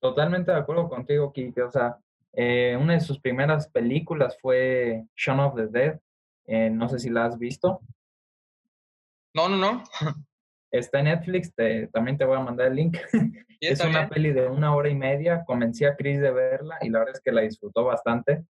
Totalmente 0.00 0.52
de 0.52 0.58
acuerdo 0.58 0.86
contigo, 0.90 1.32
Kike. 1.32 1.62
O 1.62 1.70
sea, 1.70 1.96
eh, 2.34 2.76
una 2.78 2.92
de 2.92 3.00
sus 3.00 3.18
primeras 3.20 3.70
películas 3.70 4.36
fue 4.38 5.06
Shaun 5.16 5.40
of 5.40 5.54
the 5.56 5.68
Dead. 5.68 5.98
Eh, 6.44 6.68
no 6.68 6.90
sé 6.90 6.98
si 6.98 7.08
la 7.08 7.24
has 7.24 7.38
visto. 7.38 7.80
No, 9.32 9.48
no, 9.48 9.56
no. 9.56 9.82
Está 10.70 10.98
en 10.98 11.06
Netflix, 11.06 11.52
también 11.92 12.18
te 12.18 12.24
voy 12.24 12.36
a 12.36 12.40
mandar 12.40 12.68
el 12.68 12.74
link. 12.74 12.98
es 13.60 13.84
una 13.84 14.08
peli 14.08 14.32
de 14.32 14.46
una 14.48 14.74
hora 14.74 14.88
y 14.88 14.94
media. 14.94 15.44
Convencí 15.46 15.84
a 15.84 15.96
Chris 15.96 16.20
de 16.20 16.30
verla 16.30 16.78
y 16.82 16.90
la 16.90 17.00
verdad 17.00 17.14
es 17.16 17.22
que 17.22 17.32
la 17.32 17.42
disfrutó 17.42 17.84
bastante. 17.84 18.44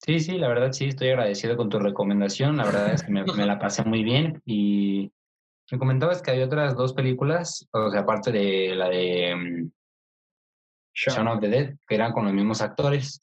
Sí, 0.00 0.20
sí, 0.20 0.38
la 0.38 0.48
verdad 0.48 0.72
sí, 0.72 0.86
estoy 0.86 1.08
agradecido 1.08 1.56
con 1.56 1.68
tu 1.68 1.78
recomendación. 1.78 2.56
La 2.56 2.64
verdad 2.64 2.92
es 2.92 3.02
que 3.02 3.12
me, 3.12 3.24
la 3.24 3.58
pasé 3.58 3.84
muy 3.84 4.02
bien. 4.02 4.40
Y 4.44 5.12
me 5.70 5.78
comentabas 5.78 6.22
que 6.22 6.30
hay 6.30 6.42
otras 6.42 6.76
dos 6.76 6.92
películas, 6.92 7.68
o 7.72 7.90
sea, 7.90 8.00
aparte 8.00 8.32
de 8.32 8.74
la 8.74 8.88
de 8.88 9.34
um, 9.34 9.70
Shaun 10.94 11.28
of 11.28 11.40
the 11.40 11.48
Dead, 11.48 11.76
que 11.86 11.94
eran 11.94 12.12
con 12.12 12.24
los 12.24 12.32
mismos 12.32 12.62
actores, 12.62 13.22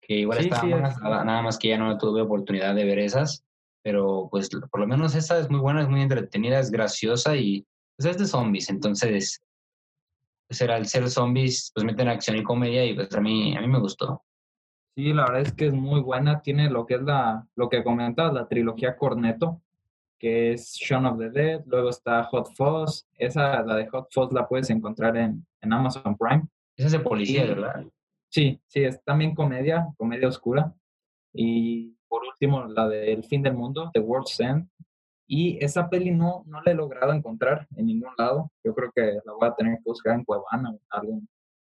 que 0.00 0.14
igual 0.14 0.38
estaban 0.38 0.80
nada, 0.80 1.42
más 1.42 1.58
que 1.58 1.68
ya 1.68 1.78
no 1.78 1.96
tuve 1.98 2.22
oportunidad 2.22 2.74
de 2.74 2.84
ver 2.84 2.98
esas. 2.98 3.44
Pero 3.82 4.28
pues 4.30 4.48
por 4.48 4.80
lo 4.80 4.86
menos 4.86 5.14
esa 5.14 5.38
es 5.38 5.50
muy 5.50 5.60
buena, 5.60 5.82
es 5.82 5.88
muy 5.88 6.02
entretenida, 6.02 6.58
es 6.58 6.70
graciosa 6.70 7.36
y 7.36 7.66
pues 7.96 8.10
es 8.10 8.18
de 8.18 8.26
zombies. 8.26 8.70
Entonces, 8.70 9.42
pues 10.48 10.60
era 10.60 10.76
el 10.76 10.86
ser 10.86 11.08
zombies, 11.08 11.72
pues 11.74 11.84
meten 11.84 12.08
acción 12.08 12.36
y 12.36 12.42
comedia 12.42 12.84
y 12.84 12.94
pues 12.94 13.14
a 13.14 13.20
mí, 13.20 13.56
a 13.56 13.60
mí 13.60 13.68
me 13.68 13.80
gustó. 13.80 14.22
Sí, 14.94 15.12
la 15.12 15.24
verdad 15.24 15.40
es 15.40 15.52
que 15.52 15.66
es 15.66 15.72
muy 15.72 16.00
buena. 16.00 16.42
Tiene 16.42 16.68
lo 16.68 16.86
que 16.86 16.94
es 16.94 17.02
la, 17.02 17.46
lo 17.56 17.68
que 17.68 17.82
comentas, 17.82 18.32
la 18.32 18.46
trilogía 18.46 18.96
Corneto, 18.96 19.62
que 20.18 20.52
es 20.52 20.74
Shaun 20.74 21.06
of 21.06 21.18
the 21.18 21.30
Dead. 21.30 21.62
Luego 21.66 21.88
está 21.88 22.24
Hot 22.24 22.54
Fuzz. 22.54 23.06
Esa, 23.16 23.62
la 23.62 23.76
de 23.76 23.88
Hot 23.88 24.08
Fuzz, 24.12 24.32
la 24.32 24.46
puedes 24.46 24.68
encontrar 24.70 25.16
en, 25.16 25.46
en 25.62 25.72
Amazon 25.72 26.16
Prime. 26.16 26.46
Esa 26.76 26.86
es 26.86 26.92
de 26.92 27.00
policía, 27.00 27.46
¿verdad? 27.46 27.86
Sí, 28.28 28.60
sí, 28.66 28.84
es 28.84 29.02
también 29.02 29.34
comedia, 29.34 29.88
comedia 29.96 30.28
oscura. 30.28 30.74
Y 31.32 31.96
por 32.12 32.24
último, 32.24 32.64
la 32.66 32.86
de 32.88 33.10
El 33.10 33.24
fin 33.24 33.42
del 33.42 33.54
mundo, 33.54 33.90
The 33.94 34.00
World's 34.00 34.38
End. 34.38 34.68
Y 35.26 35.56
esa 35.64 35.88
peli 35.88 36.10
no, 36.10 36.42
no 36.44 36.60
la 36.60 36.72
he 36.72 36.74
logrado 36.74 37.14
encontrar 37.14 37.66
en 37.74 37.86
ningún 37.86 38.12
lado. 38.18 38.52
Yo 38.62 38.74
creo 38.74 38.92
que 38.94 39.18
la 39.24 39.32
voy 39.32 39.48
a 39.48 39.54
tener 39.54 39.76
que 39.78 39.84
buscar 39.86 40.14
en 40.14 40.24
Cuevana 40.24 40.72
o 40.72 40.74
en 40.74 40.80
alguna 40.90 41.26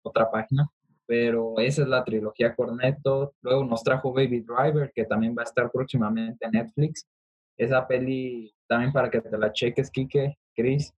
otra 0.04 0.30
página 0.30 0.70
pero 1.08 1.58
esa 1.58 1.84
es 1.84 1.88
la 1.88 2.04
trilogía 2.04 2.54
Cornetto. 2.54 3.34
Luego 3.42 3.64
nos 3.64 3.82
trajo 3.82 4.14
Baby 4.14 4.42
Driver, 4.42 4.92
que 4.94 5.06
también 5.06 5.34
va 5.36 5.42
a 5.42 5.46
estar 5.46 5.72
próximamente 5.72 6.46
en 6.46 6.52
Netflix. 6.52 7.08
Esa 7.56 7.88
peli 7.88 8.54
también 8.68 8.92
para 8.92 9.10
que 9.10 9.22
te 9.22 9.38
la 9.38 9.52
cheques, 9.54 9.90
Kike, 9.90 10.38
Chris. 10.54 10.94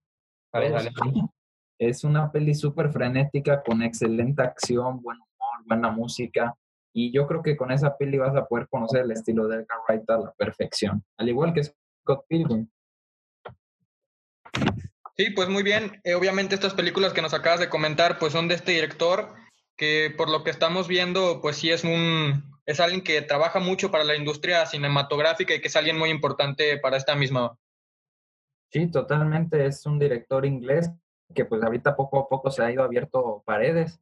Es 1.77 2.03
una 2.03 2.31
peli 2.31 2.55
súper 2.55 2.91
frenética, 2.91 3.62
con 3.62 3.84
excelente 3.84 4.41
acción, 4.41 5.00
buen 5.01 5.17
humor, 5.17 5.65
buena 5.67 5.91
música. 5.91 6.55
Y 7.01 7.13
yo 7.13 7.25
creo 7.27 7.41
que 7.41 7.55
con 7.55 7.71
esa 7.71 7.95
peli 7.95 8.17
vas 8.17 8.35
a 8.35 8.45
poder 8.45 8.67
conocer 8.67 9.03
el 9.03 9.11
estilo 9.11 9.47
de 9.47 9.55
Edgar 9.55 9.79
Wright 9.87 10.09
a 10.09 10.17
la 10.17 10.33
perfección, 10.33 11.01
al 11.17 11.29
igual 11.29 11.53
que 11.53 11.63
Scott 11.63 12.25
Pilgrim. 12.27 12.69
Sí, 15.15 15.29
pues 15.29 15.47
muy 15.47 15.63
bien. 15.63 16.01
Eh, 16.03 16.13
obviamente 16.15 16.55
estas 16.55 16.73
películas 16.73 17.13
que 17.13 17.21
nos 17.21 17.33
acabas 17.33 17.61
de 17.61 17.69
comentar, 17.69 18.19
pues 18.19 18.33
son 18.33 18.49
de 18.49 18.55
este 18.55 18.73
director 18.73 19.33
que 19.77 20.13
por 20.17 20.29
lo 20.29 20.43
que 20.43 20.49
estamos 20.49 20.89
viendo, 20.89 21.39
pues 21.41 21.55
sí 21.55 21.71
es 21.71 21.85
un 21.85 22.43
es 22.65 22.81
alguien 22.81 23.01
que 23.01 23.21
trabaja 23.21 23.59
mucho 23.59 23.91
para 23.91 24.03
la 24.03 24.17
industria 24.17 24.65
cinematográfica 24.65 25.55
y 25.55 25.61
que 25.61 25.69
es 25.69 25.75
alguien 25.77 25.97
muy 25.97 26.09
importante 26.09 26.77
para 26.79 26.97
esta 26.97 27.15
misma. 27.15 27.57
Sí, 28.73 28.91
totalmente. 28.91 29.65
Es 29.65 29.85
un 29.85 29.99
director 29.99 30.45
inglés 30.45 30.91
que 31.33 31.45
pues 31.45 31.63
ahorita 31.63 31.95
poco 31.95 32.19
a 32.19 32.27
poco 32.27 32.51
se 32.51 32.62
ha 32.62 32.69
ido 32.69 32.83
abierto 32.83 33.41
paredes. 33.45 34.01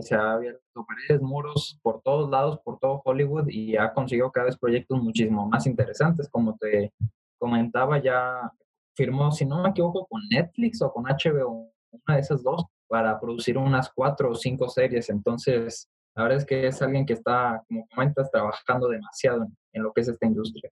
Se 0.00 0.14
ha 0.14 0.32
abierto 0.34 0.86
paredes, 0.86 1.20
muros 1.20 1.78
por 1.82 2.00
todos 2.02 2.30
lados, 2.30 2.60
por 2.64 2.78
todo 2.78 3.02
Hollywood 3.04 3.48
y 3.48 3.76
ha 3.76 3.92
conseguido 3.92 4.30
cada 4.30 4.46
vez 4.46 4.56
proyectos 4.56 5.02
muchísimo 5.02 5.48
más 5.48 5.66
interesantes. 5.66 6.28
Como 6.28 6.56
te 6.56 6.92
comentaba, 7.38 8.00
ya 8.00 8.52
firmó, 8.94 9.32
si 9.32 9.44
no 9.44 9.62
me 9.62 9.70
equivoco, 9.70 10.06
con 10.06 10.20
Netflix 10.30 10.80
o 10.82 10.92
con 10.92 11.04
HBO, 11.04 11.72
una 11.90 12.14
de 12.14 12.20
esas 12.20 12.42
dos 12.42 12.64
para 12.86 13.18
producir 13.18 13.58
unas 13.58 13.90
cuatro 13.92 14.30
o 14.30 14.34
cinco 14.34 14.68
series. 14.68 15.10
Entonces, 15.10 15.88
la 16.14 16.24
verdad 16.24 16.38
es 16.38 16.44
que 16.44 16.66
es 16.66 16.82
alguien 16.82 17.06
que 17.06 17.14
está, 17.14 17.62
como 17.66 17.86
comentas, 17.88 18.30
trabajando 18.30 18.88
demasiado 18.88 19.46
en, 19.72 19.82
lo 19.82 19.92
que 19.92 20.02
es 20.02 20.08
esta 20.08 20.26
industria. 20.26 20.70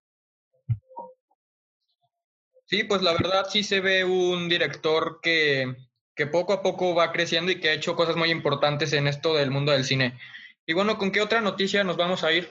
Sí, 2.66 2.84
pues 2.84 3.02
la 3.02 3.12
verdad 3.12 3.46
sí 3.48 3.62
se 3.62 3.80
ve 3.80 4.04
un 4.04 4.48
director 4.48 5.20
que, 5.22 5.74
que 6.18 6.26
poco 6.26 6.52
a 6.52 6.62
poco 6.62 6.96
va 6.96 7.12
creciendo 7.12 7.52
y 7.52 7.60
que 7.60 7.68
ha 7.68 7.74
hecho 7.74 7.94
cosas 7.94 8.16
muy 8.16 8.32
importantes 8.32 8.92
en 8.92 9.06
esto 9.06 9.34
del 9.34 9.52
mundo 9.52 9.70
del 9.70 9.84
cine. 9.84 10.18
Y 10.66 10.72
bueno, 10.74 10.98
¿con 10.98 11.12
qué 11.12 11.20
otra 11.20 11.40
noticia 11.40 11.84
nos 11.84 11.96
vamos 11.96 12.24
a 12.24 12.32
ir? 12.32 12.50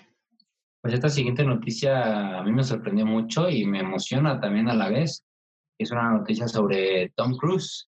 Pues 0.81 0.93
esta 0.93 1.09
siguiente 1.09 1.43
noticia 1.43 2.39
a 2.39 2.43
mí 2.43 2.53
me 2.53 2.63
sorprendió 2.63 3.05
mucho 3.05 3.49
y 3.49 3.65
me 3.65 3.81
emociona 3.81 4.39
también 4.39 4.69
a 4.69 4.73
la 4.73 4.87
vez. 4.87 5.25
Es 5.77 5.91
una 5.91 6.11
noticia 6.11 6.47
sobre 6.47 7.09
Tom 7.09 7.35
Cruise, 7.35 7.89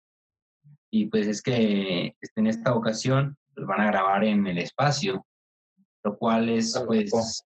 y 0.90 1.06
pues 1.06 1.26
es 1.26 1.42
que 1.42 2.16
en 2.36 2.46
esta 2.46 2.74
ocasión 2.74 3.36
pues, 3.54 3.66
van 3.66 3.82
a 3.82 3.86
grabar 3.86 4.24
en 4.24 4.46
el 4.46 4.56
espacio, 4.56 5.26
lo 6.02 6.16
cual 6.16 6.48
es 6.48 6.82
pues, 6.86 7.44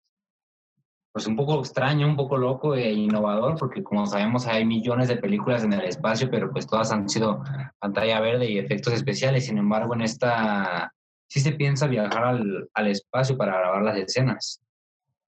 pues 1.15 1.29
un 1.29 1.37
poco 1.37 1.61
extraño, 1.61 2.09
un 2.09 2.17
poco 2.17 2.37
loco 2.37 2.75
e 2.75 2.93
innovador, 2.93 3.57
porque 3.57 3.85
como 3.85 4.05
sabemos 4.05 4.49
hay 4.49 4.65
millones 4.65 5.07
de 5.07 5.17
películas 5.17 5.63
en 5.63 5.73
el 5.73 5.83
espacio, 5.83 6.29
pero 6.29 6.51
pues 6.51 6.67
todas 6.67 6.91
han 6.91 7.09
sido 7.09 7.41
pantalla 7.79 8.19
verde 8.19 8.51
y 8.51 8.59
efectos 8.59 8.95
especiales. 8.95 9.47
Sin 9.47 9.57
embargo, 9.57 9.95
en 9.95 10.01
esta 10.01 10.93
sí 11.29 11.39
se 11.39 11.53
piensa 11.53 11.87
viajar 11.87 12.25
al, 12.25 12.69
al 12.75 12.87
espacio 12.89 13.37
para 13.37 13.57
grabar 13.57 13.83
las 13.83 13.97
escenas. 13.97 14.61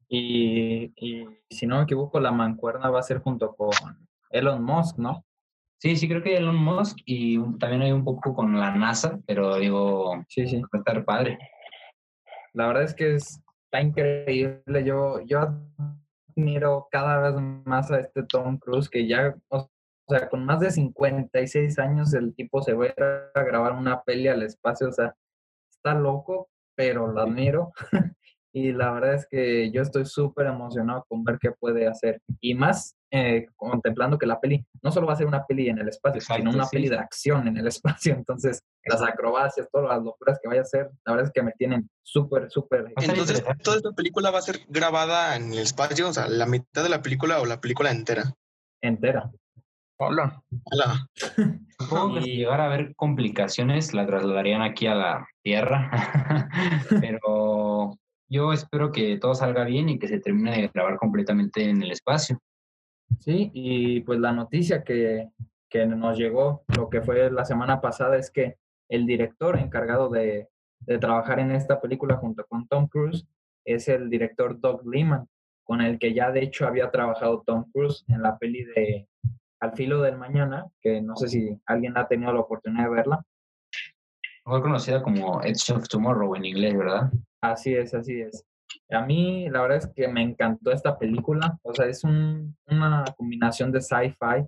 Y, 0.08 0.92
y 0.96 1.24
si 1.48 1.68
no 1.68 1.76
me 1.76 1.84
equivoco, 1.84 2.18
la 2.18 2.32
mancuerna 2.32 2.90
va 2.90 2.98
a 2.98 3.04
ser 3.04 3.20
junto 3.20 3.54
con 3.54 3.70
Elon 4.30 4.64
Musk, 4.64 4.98
¿no? 4.98 5.24
Sí, 5.78 5.94
sí, 5.94 6.08
creo 6.08 6.20
que 6.20 6.36
Elon 6.36 6.56
Musk 6.56 6.98
y 7.04 7.38
también 7.58 7.82
hay 7.82 7.92
un 7.92 8.02
poco 8.02 8.34
con 8.34 8.58
la 8.58 8.74
NASA, 8.74 9.20
pero 9.24 9.54
digo, 9.54 10.24
sí, 10.26 10.48
sí. 10.48 10.60
va 10.60 10.68
a 10.72 10.78
estar 10.78 11.04
padre. 11.04 11.38
La 12.54 12.66
verdad 12.66 12.82
es 12.82 12.94
que 12.94 13.18
está 13.66 13.80
increíble. 13.80 14.84
Yo, 14.84 15.20
yo 15.22 15.40
admiro 16.36 16.88
cada 16.90 17.30
vez 17.30 17.40
más 17.64 17.90
a 17.90 18.00
este 18.00 18.22
Tom 18.22 18.58
Cruise, 18.58 18.88
que 18.88 19.06
ya, 19.06 19.36
o 19.48 19.68
sea, 20.08 20.28
con 20.28 20.44
más 20.44 20.60
de 20.60 20.70
56 20.70 21.78
años 21.78 22.14
el 22.14 22.34
tipo 22.34 22.62
se 22.62 22.74
va 22.74 22.86
a 23.34 23.42
grabar 23.42 23.72
una 23.72 24.02
peli 24.02 24.28
al 24.28 24.42
espacio, 24.42 24.88
o 24.88 24.92
sea, 24.92 25.14
está 25.70 25.94
loco, 25.94 26.48
pero 26.74 27.08
lo 27.08 27.20
admiro. 27.20 27.72
y 28.52 28.72
la 28.72 28.92
verdad 28.92 29.14
es 29.14 29.26
que 29.28 29.70
yo 29.70 29.82
estoy 29.82 30.06
súper 30.06 30.46
emocionado 30.46 31.04
con 31.08 31.24
ver 31.24 31.38
qué 31.40 31.50
puede 31.52 31.86
hacer. 31.86 32.20
Y 32.40 32.54
más 32.54 32.96
eh, 33.10 33.46
contemplando 33.54 34.18
que 34.18 34.26
la 34.26 34.40
peli 34.40 34.64
no 34.82 34.90
solo 34.90 35.06
va 35.06 35.12
a 35.12 35.16
ser 35.16 35.26
una 35.26 35.44
peli 35.44 35.68
en 35.68 35.78
el 35.78 35.88
espacio, 35.88 36.20
sino 36.20 36.50
una 36.50 36.66
peli 36.66 36.88
de 36.88 36.98
acción 36.98 37.46
en 37.48 37.56
el 37.56 37.66
espacio. 37.66 38.14
Entonces, 38.14 38.62
las 38.84 39.02
acrobacias, 39.02 39.68
todas 39.70 39.88
las 39.88 40.02
locuras 40.02 40.38
que 40.42 40.48
vaya 40.48 40.60
a 40.60 40.64
hacer, 40.64 40.90
la 41.04 41.12
verdad 41.12 41.26
es 41.26 41.32
que 41.32 41.42
me 41.42 41.52
tienen 41.52 41.88
súper, 42.02 42.50
súper... 42.50 42.92
Entonces, 42.96 43.44
¿toda 43.62 43.76
esta 43.76 43.92
película 43.92 44.30
va 44.30 44.38
a 44.38 44.42
ser 44.42 44.60
grabada 44.68 45.36
en 45.36 45.52
el 45.52 45.58
espacio? 45.58 46.08
O 46.08 46.12
sea, 46.12 46.26
¿la 46.28 46.46
mitad 46.46 46.82
de 46.82 46.88
la 46.88 47.02
película 47.02 47.40
o 47.40 47.46
la 47.46 47.60
película 47.60 47.90
entera? 47.90 48.34
Entera. 48.82 49.30
Hola. 49.98 50.42
Hola. 50.64 51.08
Supongo 51.78 52.14
que 52.14 52.22
si 52.22 52.36
llegara 52.36 52.64
a 52.64 52.66
haber 52.66 52.94
complicaciones, 52.96 53.94
la 53.94 54.06
trasladarían 54.06 54.60
aquí 54.60 54.86
a 54.86 54.94
la 54.94 55.28
Tierra. 55.42 55.90
Pero 57.00 57.18
yo 58.28 58.52
espero 58.52 58.90
que 58.92 59.18
todo 59.18 59.34
salga 59.34 59.64
bien 59.64 59.88
y 59.88 59.98
que 59.98 60.08
se 60.08 60.20
termine 60.20 60.62
de 60.62 60.70
grabar 60.72 60.98
completamente 60.98 61.68
en 61.68 61.82
el 61.82 61.92
espacio. 61.92 62.40
Sí, 63.20 63.50
y 63.54 64.00
pues 64.00 64.18
la 64.18 64.32
noticia 64.32 64.82
que, 64.82 65.30
que 65.68 65.86
nos 65.86 66.18
llegó, 66.18 66.64
lo 66.76 66.88
que 66.88 67.02
fue 67.02 67.30
la 67.30 67.44
semana 67.44 67.80
pasada, 67.80 68.16
es 68.16 68.30
que 68.30 68.56
el 68.88 69.06
director 69.06 69.58
encargado 69.58 70.08
de, 70.08 70.48
de 70.80 70.98
trabajar 70.98 71.40
en 71.40 71.52
esta 71.52 71.80
película 71.80 72.16
junto 72.16 72.44
con 72.46 72.66
Tom 72.68 72.88
Cruise 72.88 73.26
es 73.64 73.88
el 73.88 74.08
director 74.10 74.60
Doug 74.60 74.86
Liman, 74.88 75.28
con 75.64 75.80
el 75.80 75.98
que 75.98 76.14
ya 76.14 76.30
de 76.30 76.42
hecho 76.42 76.66
había 76.66 76.90
trabajado 76.90 77.42
Tom 77.44 77.70
Cruise 77.72 78.04
en 78.08 78.22
la 78.22 78.38
peli 78.38 78.64
de 78.64 79.08
Al 79.60 79.72
filo 79.72 80.00
del 80.02 80.16
mañana, 80.16 80.66
que 80.80 81.00
no 81.00 81.16
sé 81.16 81.28
si 81.28 81.60
alguien 81.66 81.96
ha 81.96 82.06
tenido 82.06 82.32
la 82.32 82.40
oportunidad 82.40 82.84
de 82.84 82.90
verla. 82.90 83.24
Mejor 84.44 84.62
conocida 84.62 85.02
como 85.02 85.42
Edge 85.42 85.72
of 85.72 85.88
Tomorrow 85.88 86.36
en 86.36 86.44
inglés, 86.44 86.76
¿verdad? 86.76 87.10
Así 87.52 87.74
es, 87.74 87.94
así 87.94 88.20
es. 88.20 88.44
A 88.90 89.04
mí 89.04 89.48
la 89.50 89.62
verdad 89.62 89.78
es 89.78 89.88
que 89.94 90.08
me 90.08 90.22
encantó 90.22 90.72
esta 90.72 90.98
película. 90.98 91.58
O 91.62 91.72
sea, 91.72 91.86
es 91.86 92.02
una 92.04 93.04
combinación 93.16 93.70
de 93.70 93.80
sci-fi 93.80 94.46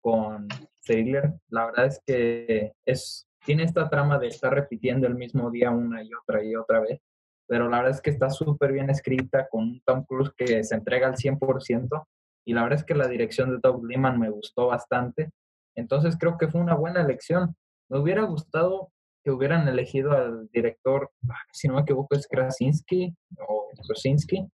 con 0.00 0.48
thriller. 0.84 1.32
La 1.48 1.66
verdad 1.66 1.86
es 1.86 2.00
que 2.04 2.72
es, 2.84 3.26
tiene 3.44 3.62
esta 3.62 3.88
trama 3.88 4.18
de 4.18 4.28
estar 4.28 4.52
repitiendo 4.52 5.06
el 5.06 5.14
mismo 5.14 5.50
día 5.50 5.70
una 5.70 6.02
y 6.02 6.10
otra 6.12 6.42
y 6.42 6.56
otra 6.56 6.80
vez. 6.80 7.00
pero 7.46 7.68
la 7.68 7.78
verdad 7.78 7.94
es 7.94 8.00
que 8.00 8.10
está 8.10 8.30
súper 8.30 8.72
bien 8.72 8.90
escrita 8.90 9.46
con 9.48 9.64
un 9.64 9.82
Tom 9.84 10.04
Cruise 10.04 10.32
que 10.36 10.64
se 10.64 10.74
entrega 10.74 11.08
al 11.08 11.16
100% 11.16 12.06
y 12.46 12.54
la 12.54 12.62
verdad 12.62 12.78
es 12.80 12.84
que 12.84 12.94
la 12.94 13.06
dirección 13.06 13.50
de 13.50 13.58
Doug 13.62 13.84
Liman 13.86 14.18
me 14.18 14.30
gustó 14.30 14.68
bastante. 14.68 15.30
Entonces 15.76 16.16
creo 16.18 16.38
que 16.38 16.48
fue 16.48 16.60
una 16.60 16.74
buena 16.74 17.02
elección. 17.02 17.54
Me 17.90 17.98
hubiera 17.98 18.22
gustado 18.22 18.90
que 19.24 19.30
hubieran 19.30 19.66
elegido 19.66 20.12
al 20.12 20.48
director, 20.50 21.10
ah, 21.30 21.34
si 21.50 21.66
no 21.66 21.74
me 21.74 21.80
equivoco, 21.80 22.14
es 22.14 22.28
Krasinski 22.28 23.14
o 23.48 23.70
Krasinski, 23.88 24.46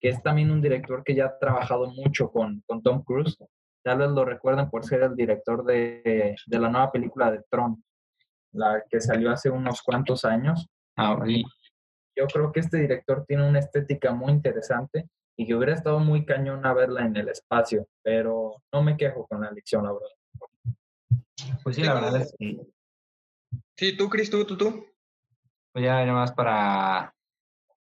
que 0.00 0.08
es 0.08 0.22
también 0.22 0.50
un 0.50 0.62
director 0.62 1.04
que 1.04 1.14
ya 1.14 1.26
ha 1.26 1.38
trabajado 1.38 1.90
mucho 1.90 2.30
con, 2.30 2.62
con 2.66 2.82
Tom 2.82 3.04
Cruise. 3.04 3.36
Tal 3.84 3.98
vez 3.98 4.08
lo 4.08 4.24
recuerdan 4.24 4.70
por 4.70 4.84
ser 4.84 5.02
el 5.02 5.14
director 5.14 5.64
de, 5.64 6.34
de 6.46 6.58
la 6.58 6.70
nueva 6.70 6.90
película 6.90 7.30
de 7.30 7.42
Tron, 7.50 7.84
la 8.52 8.82
que 8.88 9.00
salió 9.00 9.30
hace 9.30 9.50
unos 9.50 9.82
cuantos 9.82 10.24
años. 10.24 10.66
Ah, 10.96 11.16
y 11.26 11.44
yo 12.16 12.26
creo 12.26 12.50
que 12.52 12.60
este 12.60 12.78
director 12.78 13.24
tiene 13.28 13.46
una 13.46 13.58
estética 13.58 14.12
muy 14.12 14.32
interesante 14.32 15.08
y 15.38 15.46
que 15.46 15.54
hubiera 15.54 15.74
estado 15.74 15.98
muy 16.00 16.24
cañón 16.24 16.64
a 16.64 16.72
verla 16.72 17.04
en 17.04 17.14
el 17.16 17.28
espacio, 17.28 17.86
pero 18.02 18.62
no 18.72 18.82
me 18.82 18.96
quejo 18.96 19.26
con 19.26 19.42
la 19.42 19.48
elección, 19.48 19.84
la 19.84 19.92
verdad. 19.92 20.08
Pues 21.62 21.76
sí, 21.76 21.82
la 21.82 21.94
verdad 21.94 22.22
es 22.22 22.34
que 22.38 22.58
Sí, 23.78 23.96
tú, 23.96 24.08
Cris, 24.08 24.30
tú, 24.30 24.44
tú, 24.46 24.56
tú. 24.56 24.86
Pues 25.72 25.84
ya 25.84 26.04
nada 26.04 26.12
más 26.12 26.32
para 26.32 27.14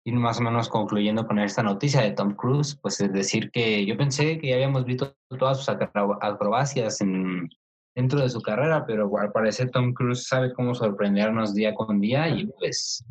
ir 0.05 0.14
más 0.14 0.38
o 0.38 0.42
menos 0.42 0.68
concluyendo 0.68 1.26
con 1.26 1.38
esta 1.40 1.62
noticia 1.62 2.00
de 2.03 2.12
Tom 2.12 2.35
Cruise, 2.35 2.79
pues 2.81 3.00
es 3.00 3.12
decir 3.12 3.50
que 3.50 3.85
yo 3.85 3.96
pensé 3.96 4.38
que 4.38 4.48
ya 4.48 4.55
habíamos 4.55 4.85
visto 4.85 5.16
todas 5.38 5.59
sus 5.59 5.68
acrobacias 5.68 7.00
en, 7.00 7.48
dentro 7.94 8.20
de 8.20 8.31
su 8.31 8.40
carrera, 8.40 8.87
pero 8.87 9.11
al 9.18 9.33
parecer 9.33 9.70
Tom 9.70 9.92
Cruise 9.92 10.26
sabe 10.26 10.53
cómo 10.55 10.74
sorprendernos 10.74 11.55
día 11.55 11.74
con 11.74 12.00
día 12.00 12.29
y 12.29 12.46
pues 12.46 13.05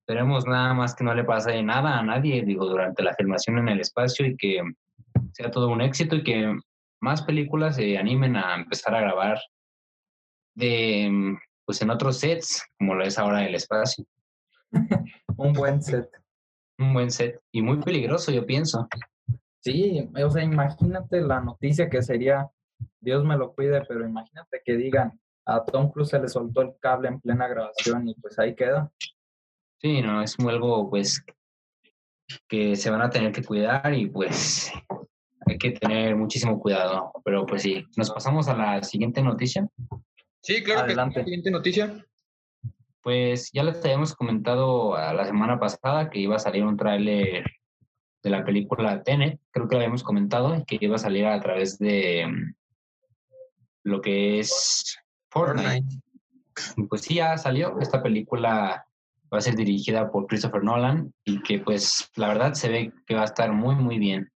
esperemos 0.00 0.46
nada 0.46 0.72
más 0.72 0.94
que 0.94 1.04
no 1.04 1.14
le 1.14 1.24
pase 1.24 1.62
nada 1.62 1.98
a 1.98 2.02
nadie, 2.02 2.42
digo, 2.42 2.66
durante 2.66 3.02
la 3.02 3.14
filmación 3.14 3.58
en 3.58 3.68
el 3.68 3.80
espacio 3.80 4.26
y 4.26 4.36
que 4.36 4.62
sea 5.32 5.50
todo 5.50 5.68
un 5.68 5.82
éxito 5.82 6.16
y 6.16 6.24
que 6.24 6.58
más 7.00 7.22
películas 7.22 7.76
se 7.76 7.98
animen 7.98 8.36
a 8.36 8.54
empezar 8.54 8.94
a 8.94 9.00
grabar 9.00 9.38
de 10.54 11.36
pues 11.66 11.82
en 11.82 11.90
otros 11.90 12.18
sets, 12.18 12.64
como 12.78 12.94
lo 12.94 13.04
es 13.04 13.18
ahora 13.18 13.44
el 13.44 13.54
espacio. 13.54 14.06
un 15.36 15.52
buen 15.52 15.82
set. 15.82 16.08
Un 16.78 16.94
buen 16.94 17.10
set. 17.10 17.40
Y 17.52 17.60
muy 17.60 17.78
peligroso, 17.78 18.32
yo 18.32 18.46
pienso. 18.46 18.88
Sí, 19.60 20.08
o 20.14 20.30
sea, 20.30 20.44
imagínate 20.44 21.20
la 21.20 21.40
noticia 21.40 21.90
que 21.90 22.00
sería, 22.00 22.48
Dios 23.00 23.24
me 23.24 23.36
lo 23.36 23.52
cuide, 23.52 23.84
pero 23.86 24.06
imagínate 24.06 24.62
que 24.64 24.76
digan, 24.76 25.18
a 25.44 25.64
Tom 25.64 25.90
Cruise 25.90 26.10
se 26.10 26.20
le 26.20 26.28
soltó 26.28 26.62
el 26.62 26.74
cable 26.80 27.08
en 27.08 27.20
plena 27.20 27.48
grabación 27.48 28.08
y 28.08 28.14
pues 28.14 28.38
ahí 28.38 28.54
queda. 28.54 28.90
Sí, 29.80 30.00
no, 30.02 30.22
es 30.22 30.38
algo 30.38 30.88
pues 30.88 31.24
que 32.48 32.76
se 32.76 32.90
van 32.90 33.02
a 33.02 33.10
tener 33.10 33.32
que 33.32 33.44
cuidar 33.44 33.92
y 33.92 34.08
pues 34.08 34.72
hay 35.46 35.58
que 35.58 35.72
tener 35.72 36.16
muchísimo 36.16 36.58
cuidado. 36.60 37.12
Pero 37.24 37.46
pues 37.46 37.62
sí, 37.62 37.84
nos 37.96 38.10
pasamos 38.10 38.48
a 38.48 38.56
la 38.56 38.82
siguiente 38.82 39.22
noticia. 39.22 39.68
Sí, 40.46 40.62
claro 40.62 40.82
Adelante. 40.82 41.18
que 41.18 41.24
siguiente 41.24 41.50
noticia. 41.50 42.06
Pues 43.02 43.50
ya 43.52 43.64
les 43.64 43.84
habíamos 43.84 44.14
comentado 44.14 44.96
la 44.96 45.26
semana 45.26 45.58
pasada 45.58 46.08
que 46.08 46.20
iba 46.20 46.36
a 46.36 46.38
salir 46.38 46.64
un 46.64 46.76
tráiler 46.76 47.44
de 48.22 48.30
la 48.30 48.44
película 48.44 49.02
Tenet, 49.02 49.40
creo 49.50 49.66
que 49.66 49.74
lo 49.74 49.80
habíamos 49.80 50.04
comentado, 50.04 50.62
que 50.64 50.78
iba 50.80 50.94
a 50.94 51.00
salir 51.00 51.26
a 51.26 51.40
través 51.40 51.78
de 51.78 52.28
mm, 52.28 52.54
lo 53.82 54.00
que 54.00 54.38
es 54.38 54.96
Fortnite. 55.30 56.00
Pues 56.88 57.00
sí, 57.00 57.16
ya 57.16 57.36
salió. 57.38 57.80
Esta 57.80 58.00
película 58.00 58.86
va 59.32 59.38
a 59.38 59.40
ser 59.40 59.56
dirigida 59.56 60.12
por 60.12 60.28
Christopher 60.28 60.62
Nolan 60.62 61.12
y 61.24 61.42
que 61.42 61.58
pues 61.58 62.08
la 62.14 62.28
verdad 62.28 62.54
se 62.54 62.68
ve 62.68 62.92
que 63.04 63.16
va 63.16 63.22
a 63.22 63.26
estar 63.32 63.52
muy, 63.52 63.74
muy 63.74 63.98
bien. 63.98 64.30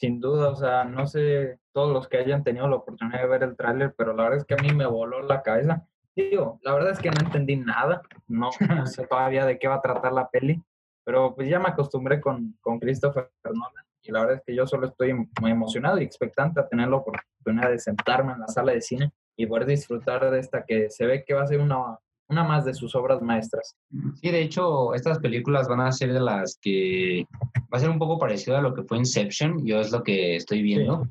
Sin 0.00 0.18
duda, 0.18 0.48
o 0.48 0.56
sea, 0.56 0.84
no 0.84 1.06
sé 1.06 1.58
todos 1.72 1.92
los 1.92 2.08
que 2.08 2.16
hayan 2.16 2.42
tenido 2.42 2.66
la 2.66 2.76
oportunidad 2.76 3.20
de 3.20 3.28
ver 3.28 3.42
el 3.42 3.54
tráiler, 3.54 3.94
pero 3.98 4.14
la 4.14 4.22
verdad 4.22 4.38
es 4.38 4.44
que 4.46 4.54
a 4.54 4.62
mí 4.62 4.72
me 4.72 4.86
voló 4.86 5.22
la 5.22 5.42
cabeza. 5.42 5.86
Digo, 6.16 6.58
la 6.62 6.72
verdad 6.72 6.92
es 6.92 6.98
que 6.98 7.10
no 7.10 7.20
entendí 7.20 7.56
nada, 7.56 8.00
no, 8.26 8.48
sé 8.86 9.06
todavía 9.06 9.44
de 9.44 9.58
qué 9.58 9.68
va 9.68 9.74
a 9.74 9.82
tratar 9.82 10.12
la 10.12 10.30
peli, 10.30 10.58
pero 11.04 11.34
pues 11.34 11.50
ya 11.50 11.58
me 11.58 11.68
acostumbré 11.68 12.18
con, 12.18 12.56
con 12.62 12.78
Christopher 12.78 13.30
Nolan 13.44 13.84
y 14.02 14.10
la 14.10 14.20
verdad 14.20 14.36
es 14.36 14.42
que 14.46 14.54
yo 14.54 14.66
solo 14.66 14.86
estoy 14.86 15.12
muy 15.12 15.50
emocionado 15.50 16.00
y 16.00 16.04
expectante 16.04 16.60
a 16.60 16.66
tener 16.66 16.88
la 16.88 16.96
oportunidad 16.96 17.70
de 17.70 17.78
sentarme 17.78 18.32
en 18.32 18.40
la 18.40 18.48
sala 18.48 18.72
de 18.72 18.80
cine 18.80 19.12
y 19.36 19.44
poder 19.44 19.66
disfrutar 19.66 20.30
de 20.30 20.40
esta 20.40 20.64
que 20.64 20.88
se 20.88 21.04
ve 21.04 21.24
que 21.26 21.34
va 21.34 21.42
a 21.42 21.46
ser 21.46 21.60
una, 21.60 21.98
una 22.30 22.44
más 22.44 22.64
de 22.64 22.74
sus 22.74 22.94
obras 22.94 23.20
maestras. 23.20 23.76
Sí, 24.20 24.30
de 24.30 24.42
hecho, 24.42 24.94
estas 24.94 25.18
películas 25.18 25.68
van 25.68 25.80
a 25.80 25.92
ser 25.92 26.12
de 26.12 26.20
las 26.20 26.58
que 26.60 27.26
va 27.72 27.78
a 27.78 27.80
ser 27.80 27.90
un 27.90 27.98
poco 27.98 28.18
parecido 28.18 28.56
a 28.56 28.62
lo 28.62 28.74
que 28.74 28.82
fue 28.82 28.98
Inception, 28.98 29.64
yo 29.66 29.80
es 29.80 29.90
lo 29.90 30.02
que 30.02 30.36
estoy 30.36 30.62
viendo. 30.62 31.08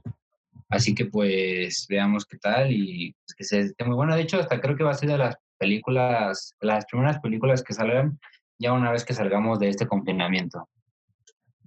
Así 0.70 0.94
que 0.94 1.06
pues 1.06 1.88
veamos 1.90 2.26
qué 2.26 2.38
tal 2.38 2.72
y 2.72 3.16
pues, 3.26 3.36
que 3.36 3.44
se 3.44 3.60
esté 3.62 3.86
muy 3.86 3.96
bueno. 3.96 4.16
De 4.16 4.22
hecho, 4.22 4.40
hasta 4.40 4.62
creo 4.62 4.76
que 4.76 4.84
va 4.84 4.92
a 4.92 4.96
ser 4.96 5.10
de 5.10 5.18
las 5.18 5.36
películas, 5.58 6.56
las 6.62 6.86
primeras 6.86 7.20
películas 7.20 7.64
que 7.64 7.74
salgan 7.74 8.20
ya 8.60 8.74
una 8.74 8.92
vez 8.92 9.04
que 9.04 9.14
salgamos 9.14 9.60
de 9.60 9.70
este 9.70 9.88
confinamiento. 9.88 10.68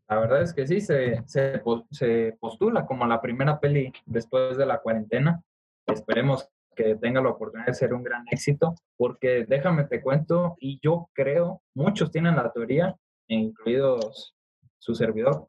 La 0.08 0.18
verdad 0.20 0.42
es 0.42 0.52
que 0.52 0.66
sí, 0.66 0.80
se, 0.80 1.22
se, 1.26 1.62
se 1.90 2.36
postula 2.38 2.86
como 2.86 3.06
la 3.06 3.20
primera 3.20 3.58
peli 3.58 3.92
después 4.04 4.56
de 4.56 4.66
la 4.66 4.78
cuarentena. 4.78 5.42
Esperemos 5.86 6.48
que 6.74 6.96
tenga 6.96 7.20
la 7.20 7.30
oportunidad 7.30 7.66
de 7.66 7.74
ser 7.74 7.94
un 7.94 8.02
gran 8.02 8.24
éxito, 8.30 8.74
porque 8.96 9.44
déjame 9.48 9.84
te 9.84 10.00
cuento, 10.00 10.56
y 10.60 10.80
yo 10.82 11.08
creo, 11.12 11.62
muchos 11.74 12.10
tienen 12.10 12.36
la 12.36 12.52
teoría, 12.52 12.96
incluidos 13.28 14.34
su 14.78 14.94
servidor, 14.94 15.48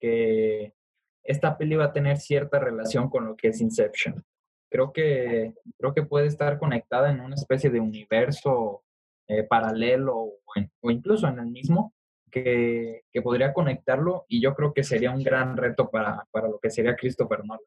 que 0.00 0.74
esta 1.22 1.56
peli 1.56 1.76
va 1.76 1.86
a 1.86 1.92
tener 1.92 2.18
cierta 2.18 2.58
relación 2.58 3.08
con 3.08 3.26
lo 3.26 3.36
que 3.36 3.48
es 3.48 3.60
Inception. 3.60 4.22
Creo 4.70 4.92
que, 4.92 5.54
creo 5.78 5.94
que 5.94 6.02
puede 6.02 6.26
estar 6.26 6.58
conectada 6.58 7.10
en 7.10 7.20
una 7.20 7.34
especie 7.34 7.70
de 7.70 7.80
universo 7.80 8.82
eh, 9.26 9.44
paralelo 9.44 10.16
o, 10.16 10.90
incluso 10.90 11.26
en 11.28 11.38
el 11.38 11.46
mismo 11.46 11.94
que, 12.30 13.02
que, 13.10 13.22
podría 13.22 13.54
conectarlo 13.54 14.26
y 14.28 14.42
yo 14.42 14.54
creo 14.54 14.74
que 14.74 14.82
sería 14.82 15.12
un 15.12 15.22
gran 15.22 15.56
reto 15.56 15.88
para, 15.88 16.26
para 16.30 16.48
lo 16.48 16.58
que 16.58 16.70
sería 16.70 16.96
Christopher 16.96 17.44
Nolan. 17.44 17.60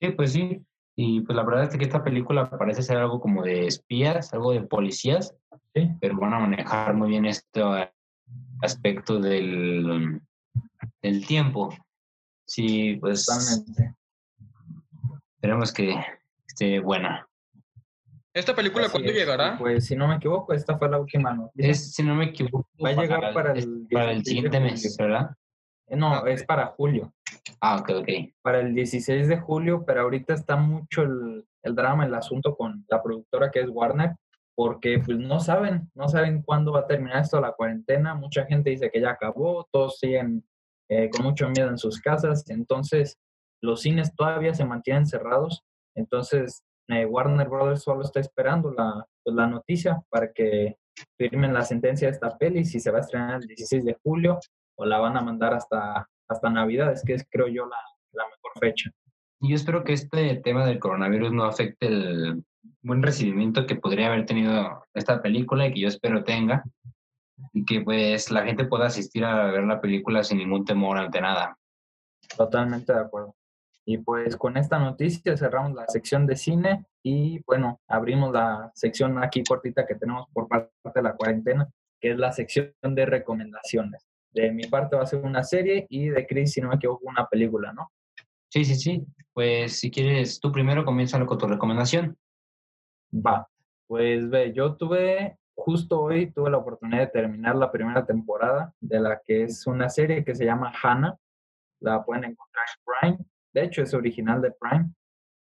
Sí, 0.00 0.10
pues 0.12 0.32
sí. 0.32 0.64
Y 0.96 1.20
pues 1.22 1.34
la 1.34 1.42
verdad 1.42 1.64
es 1.64 1.76
que 1.76 1.84
esta 1.84 2.04
película 2.04 2.48
parece 2.50 2.82
ser 2.82 2.98
algo 2.98 3.20
como 3.20 3.42
de 3.42 3.66
espías, 3.66 4.32
algo 4.32 4.52
de 4.52 4.62
policías, 4.62 5.34
¿Sí? 5.74 5.90
pero 6.00 6.16
van 6.18 6.34
a 6.34 6.38
manejar 6.38 6.94
muy 6.94 7.08
bien 7.08 7.26
este 7.26 7.62
aspecto 8.62 9.18
del, 9.18 10.20
del 11.02 11.26
tiempo. 11.26 11.74
Sí, 12.46 12.96
pues. 13.00 13.24
Totalmente. 13.24 13.94
Esperemos 15.34 15.72
que 15.72 15.94
esté 16.46 16.78
buena. 16.80 17.28
¿Esta 18.32 18.54
película 18.54 18.88
cuándo 18.88 19.12
llegará? 19.12 19.56
Pues 19.58 19.86
si 19.86 19.94
no 19.94 20.08
me 20.08 20.16
equivoco, 20.16 20.52
esta 20.52 20.76
fue 20.76 20.88
la 20.88 20.98
última 20.98 21.32
noticia. 21.32 21.70
Es, 21.70 21.92
si 21.92 22.02
no 22.02 22.14
me 22.14 22.26
equivoco, 22.26 22.68
va 22.84 22.90
a 22.90 22.94
llegar 22.94 23.32
para, 23.32 23.52
el, 23.52 23.86
para 23.90 24.10
el 24.10 24.24
siguiente 24.24 24.58
mes, 24.58 24.96
¿verdad? 24.98 25.30
Eh, 25.86 25.96
no, 25.96 26.14
ah, 26.14 26.24
es 26.28 26.44
para 26.44 26.66
julio. 26.66 27.12
Ah, 27.60 27.76
ok, 27.76 27.90
ok. 28.00 28.08
Para 28.42 28.60
el 28.60 28.74
16 28.74 29.28
de 29.28 29.38
julio, 29.38 29.84
pero 29.86 30.02
ahorita 30.02 30.34
está 30.34 30.56
mucho 30.56 31.02
el, 31.02 31.44
drama, 31.74 32.04
el 32.06 32.14
asunto 32.14 32.56
con 32.56 32.84
la 32.88 33.02
productora 33.02 33.50
que 33.50 33.60
es 33.60 33.68
Warner, 33.68 34.16
porque 34.54 35.00
pues 35.04 35.18
no 35.18 35.40
saben, 35.40 35.90
no 35.94 36.08
saben 36.08 36.42
cuándo 36.42 36.72
va 36.72 36.80
a 36.80 36.86
terminar 36.86 37.22
esto 37.22 37.40
la 37.40 37.52
cuarentena. 37.52 38.14
Mucha 38.14 38.44
gente 38.46 38.70
dice 38.70 38.90
que 38.90 39.00
ya 39.00 39.10
acabó, 39.10 39.66
todos 39.72 39.98
siguen 39.98 40.44
eh, 40.88 41.10
con 41.10 41.24
mucho 41.24 41.48
miedo 41.48 41.68
en 41.68 41.78
sus 41.78 42.00
casas. 42.00 42.48
Entonces, 42.50 43.18
los 43.62 43.80
cines 43.82 44.14
todavía 44.14 44.54
se 44.54 44.64
mantienen 44.64 45.06
cerrados. 45.06 45.64
Entonces, 45.96 46.64
eh, 46.88 47.06
Warner 47.06 47.48
Brothers 47.48 47.82
solo 47.82 48.02
está 48.02 48.20
esperando 48.20 48.72
la, 48.72 49.06
pues, 49.22 49.34
la 49.34 49.46
noticia 49.46 50.02
para 50.10 50.32
que 50.32 50.76
firmen 51.16 51.54
la 51.54 51.62
sentencia 51.62 52.08
de 52.08 52.12
esta 52.12 52.36
peli, 52.36 52.64
si 52.64 52.78
se 52.78 52.90
va 52.90 52.98
a 52.98 53.00
estrenar 53.00 53.40
el 53.40 53.48
16 53.48 53.84
de 53.84 53.96
julio 54.02 54.38
o 54.76 54.84
la 54.84 54.98
van 54.98 55.16
a 55.16 55.22
mandar 55.22 55.54
hasta, 55.54 56.08
hasta 56.34 56.50
Navidad, 56.50 56.92
es 56.92 57.02
que 57.04 57.14
es, 57.14 57.26
creo 57.30 57.48
yo, 57.48 57.66
la, 57.66 57.76
la 58.12 58.24
mejor 58.24 58.52
fecha. 58.60 58.90
Yo 59.40 59.56
espero 59.56 59.84
que 59.84 59.92
este 59.92 60.36
tema 60.36 60.64
del 60.66 60.78
coronavirus 60.78 61.32
no 61.32 61.44
afecte 61.44 61.86
el 61.86 62.44
buen 62.82 63.02
recibimiento 63.02 63.66
que 63.66 63.76
podría 63.76 64.06
haber 64.06 64.26
tenido 64.26 64.84
esta 64.94 65.20
película 65.20 65.66
y 65.66 65.72
que 65.72 65.80
yo 65.80 65.88
espero 65.88 66.24
tenga, 66.24 66.64
y 67.52 67.64
que 67.64 67.80
pues 67.80 68.30
la 68.30 68.44
gente 68.44 68.64
pueda 68.64 68.86
asistir 68.86 69.24
a 69.24 69.50
ver 69.50 69.64
la 69.64 69.80
película 69.80 70.22
sin 70.22 70.38
ningún 70.38 70.64
temor 70.64 70.98
ante 70.98 71.20
nada. 71.20 71.58
Totalmente 72.36 72.92
de 72.92 73.00
acuerdo. 73.00 73.34
Y 73.86 73.98
pues 73.98 74.36
con 74.36 74.56
esta 74.56 74.78
noticia 74.78 75.36
cerramos 75.36 75.74
la 75.74 75.86
sección 75.88 76.26
de 76.26 76.36
cine 76.36 76.86
y 77.02 77.42
bueno, 77.44 77.80
abrimos 77.86 78.32
la 78.32 78.70
sección 78.74 79.22
aquí 79.22 79.42
cortita 79.44 79.86
que 79.86 79.94
tenemos 79.94 80.26
por 80.32 80.48
parte 80.48 80.70
de 80.94 81.02
la 81.02 81.14
cuarentena, 81.14 81.68
que 82.00 82.12
es 82.12 82.18
la 82.18 82.32
sección 82.32 82.72
de 82.82 83.04
recomendaciones. 83.04 84.06
De 84.34 84.50
mi 84.52 84.64
parte 84.64 84.96
va 84.96 85.02
a 85.02 85.06
ser 85.06 85.20
una 85.20 85.42
serie 85.42 85.86
y 85.88 86.08
de 86.08 86.26
Chris, 86.26 86.52
si 86.52 86.60
no 86.60 86.68
me 86.68 86.74
equivoco, 86.74 87.06
una 87.06 87.26
película, 87.26 87.72
¿no? 87.72 87.92
Sí, 88.50 88.64
sí, 88.64 88.74
sí. 88.74 89.06
Pues 89.32 89.78
si 89.78 89.90
quieres, 89.90 90.40
tú 90.40 90.52
primero 90.52 90.84
comienza 90.84 91.24
con 91.24 91.38
tu 91.38 91.46
recomendación. 91.46 92.16
Va. 93.14 93.48
Pues 93.86 94.28
ve, 94.28 94.52
yo 94.52 94.76
tuve 94.76 95.38
justo 95.56 96.00
hoy 96.00 96.30
tuve 96.32 96.50
la 96.50 96.58
oportunidad 96.58 97.00
de 97.00 97.06
terminar 97.08 97.56
la 97.56 97.70
primera 97.70 98.04
temporada 98.04 98.74
de 98.80 99.00
la 99.00 99.20
que 99.24 99.44
es 99.44 99.66
una 99.66 99.88
serie 99.88 100.24
que 100.24 100.34
se 100.34 100.44
llama 100.44 100.72
Hannah. 100.82 101.16
La 101.80 102.04
pueden 102.04 102.24
encontrar 102.24 102.64
en 102.68 103.16
Prime. 103.16 103.28
De 103.52 103.64
hecho, 103.64 103.82
es 103.82 103.94
original 103.94 104.40
de 104.42 104.52
Prime. 104.52 104.90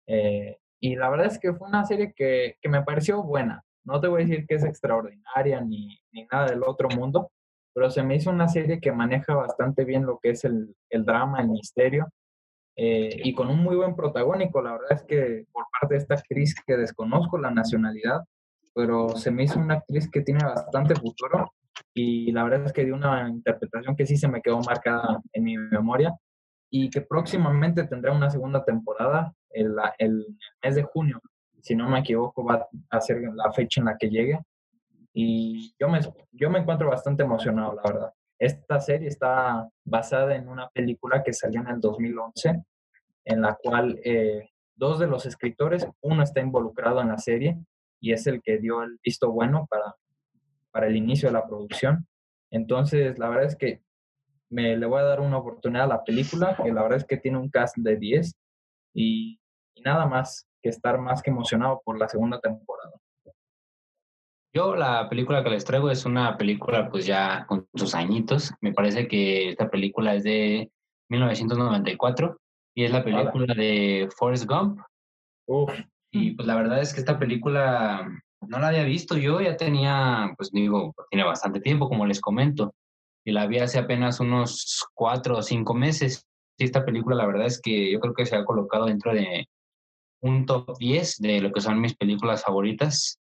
Eh, 0.08 0.58
y 0.80 0.96
la 0.96 1.10
verdad 1.10 1.28
es 1.28 1.40
que 1.40 1.54
fue 1.54 1.68
una 1.68 1.86
serie 1.86 2.14
que, 2.14 2.58
que, 2.62 2.70
me 2.70 2.84
pareció 2.84 3.24
buena. 3.24 3.64
No 3.86 4.02
te 4.02 4.08
voy 4.08 4.22
a 4.22 4.26
decir 4.26 4.46
que 4.46 4.56
es 4.56 4.64
extraordinaria 4.64 5.62
ni, 5.62 6.00
ni, 6.12 6.26
nada 6.26 6.48
del 6.48 6.64
otro 6.64 6.90
mundo, 6.90 7.32
pero 7.74 7.90
se 7.90 8.04
me 8.04 8.16
hizo 8.16 8.30
una 8.30 8.48
serie 8.48 8.80
que 8.80 8.92
maneja 8.92 9.34
bastante 9.36 9.84
bien 9.84 10.06
lo 10.06 10.20
que 10.20 10.32
es 10.32 10.46
el, 10.46 10.76
drama, 10.92 11.42
el 11.42 11.50
misterio, 11.50 12.08
eh, 12.76 13.20
y 13.24 13.34
con 13.34 13.50
un 13.50 13.60
muy 13.60 13.76
buen 13.76 13.96
protagónico. 13.96 14.62
La 14.62 14.74
verdad 14.74 14.92
es 14.92 15.04
que 15.04 15.46
por 15.52 15.66
parte 15.72 15.96
de 15.96 16.02
esta 16.02 16.16
actriz 16.16 16.56
que 16.66 16.78
desconozco 16.78 17.38
la 17.38 17.52
nacionalidad, 17.52 18.22
pero 18.74 19.10
se 19.10 19.32
me 19.32 19.44
hizo 19.44 19.60
una 19.60 19.76
actriz 19.76 20.10
que 20.10 20.22
tiene 20.22 20.44
bastante 20.44 20.96
futuro 20.96 21.54
y 21.94 22.32
la 22.32 22.44
verdad 22.44 22.66
es 22.66 22.74
que 22.74 22.86
dio 22.86 22.96
una 22.96 23.30
interpretación 23.30 23.96
que 23.96 24.06
sí 24.06 24.18
se 24.18 24.28
me 24.28 24.42
quedó 24.42 24.60
marcada 24.62 25.22
en 25.32 25.44
mi 25.44 25.58
memoria 25.58 26.14
y 26.70 26.90
que 26.90 27.02
próximamente 27.02 27.84
tendrá 27.84 28.12
una 28.12 28.32
segunda 28.32 28.64
temporada 28.66 29.34
el, 29.52 29.76
el 30.00 30.26
mes 30.64 30.76
de 30.76 30.84
junio. 30.84 31.22
Si 31.62 31.76
no 31.76 31.88
me 31.88 32.00
equivoco, 32.00 32.44
va 32.44 32.68
a 32.90 33.02
ser 33.02 33.22
la 33.34 33.52
fecha 33.54 33.80
en 33.80 33.86
la 33.86 33.98
que 33.98 34.10
llegue. 34.10 34.40
Y 35.14 35.76
yo 35.80 35.88
me, 35.90 36.00
yo 36.32 36.50
me 36.50 36.60
encuentro 36.60 36.90
bastante 36.90 37.24
emocionado, 37.24 37.76
la 37.76 37.82
verdad. 37.84 38.14
Esta 38.40 38.80
serie 38.80 39.08
está 39.08 39.70
basada 39.86 40.36
en 40.36 40.50
una 40.50 40.70
película 40.70 41.24
que 41.24 41.34
salió 41.34 41.62
en 41.62 41.68
el 41.68 41.80
2011, 41.80 42.64
en 43.26 43.42
la 43.42 43.56
cual 43.56 44.00
eh, 44.04 44.50
dos 44.76 45.00
de 45.00 45.08
los 45.08 45.26
escritores, 45.26 45.88
uno 46.02 46.24
está 46.24 46.42
involucrado 46.42 47.00
en 47.02 47.10
la 47.10 47.18
serie 47.18 47.58
y 48.00 48.12
es 48.12 48.28
el 48.28 48.42
que 48.42 48.58
dio 48.58 48.84
el 48.84 49.00
visto 49.04 49.32
bueno 49.32 49.68
para, 49.70 49.96
para 50.72 50.88
el 50.88 50.96
inicio 50.96 51.30
de 51.30 51.34
la 51.34 51.48
producción. 51.48 52.08
Entonces, 52.50 53.18
la 53.18 53.30
verdad 53.30 53.46
es 53.46 53.56
que 53.56 53.82
me 54.50 54.76
le 54.76 54.86
voy 54.86 55.00
a 55.00 55.04
dar 55.04 55.22
una 55.22 55.38
oportunidad 55.38 55.86
a 55.86 55.88
la 55.88 56.04
película, 56.04 56.58
que 56.62 56.72
la 56.72 56.84
verdad 56.84 56.98
es 56.98 57.06
que 57.06 57.18
tiene 57.18 57.38
un 57.38 57.50
cast 57.50 57.78
de 57.78 57.98
10 57.98 58.36
y, 58.94 59.40
y 59.74 59.82
nada 59.82 60.06
más 60.06 60.48
que 60.62 60.70
estar 60.70 61.00
más 61.00 61.22
que 61.22 61.32
emocionado 61.32 61.82
por 61.84 61.98
la 61.98 62.08
segunda 62.08 62.40
temporada. 62.40 62.92
Yo 64.56 64.76
la 64.76 65.10
película 65.10 65.44
que 65.44 65.50
les 65.50 65.66
traigo 65.66 65.90
es 65.90 66.06
una 66.06 66.38
película 66.38 66.88
pues 66.92 67.08
ya 67.08 67.46
con 67.48 67.68
sus 67.74 67.96
añitos. 67.96 68.54
Me 68.62 68.72
parece 68.72 69.08
que 69.08 69.50
esta 69.50 69.70
película 69.70 70.14
es 70.14 70.24
de 70.24 70.72
1994 71.10 72.38
y 72.76 72.84
es 72.84 72.92
la 72.92 73.04
película 73.04 73.56
de 73.56 74.10
Forrest 74.16 74.46
Gump. 74.46 74.80
Y 76.12 76.32
pues 76.32 76.48
la 76.48 76.56
verdad 76.56 76.80
es 76.82 76.94
que 76.94 77.00
esta 77.00 77.18
película 77.18 78.08
no 78.42 78.60
la 78.60 78.68
había 78.68 78.84
visto 78.84 79.18
yo, 79.18 79.42
ya 79.42 79.58
tenía, 79.58 80.32
pues 80.38 80.52
digo, 80.52 80.94
tiene 81.10 81.26
bastante 81.26 81.60
tiempo, 81.60 81.90
como 81.90 82.06
les 82.06 82.22
comento, 82.22 82.76
y 83.26 83.32
la 83.32 83.48
vi 83.48 83.58
hace 83.58 83.80
apenas 83.80 84.20
unos 84.20 84.86
cuatro 84.94 85.38
o 85.38 85.42
cinco 85.42 85.74
meses. 85.74 86.28
Y 86.60 86.66
esta 86.66 86.86
película 86.86 87.16
la 87.16 87.26
verdad 87.26 87.48
es 87.48 87.60
que 87.60 87.92
yo 87.92 88.00
creo 88.00 88.14
que 88.14 88.28
se 88.28 88.36
ha 88.36 88.46
colocado 88.46 88.86
dentro 88.86 89.14
de 89.14 89.48
un 90.22 90.46
top 90.46 90.78
10 90.78 91.18
de 91.18 91.42
lo 91.42 91.52
que 91.52 91.62
son 91.62 91.82
mis 91.82 91.96
películas 91.96 92.44
favoritas 92.44 93.20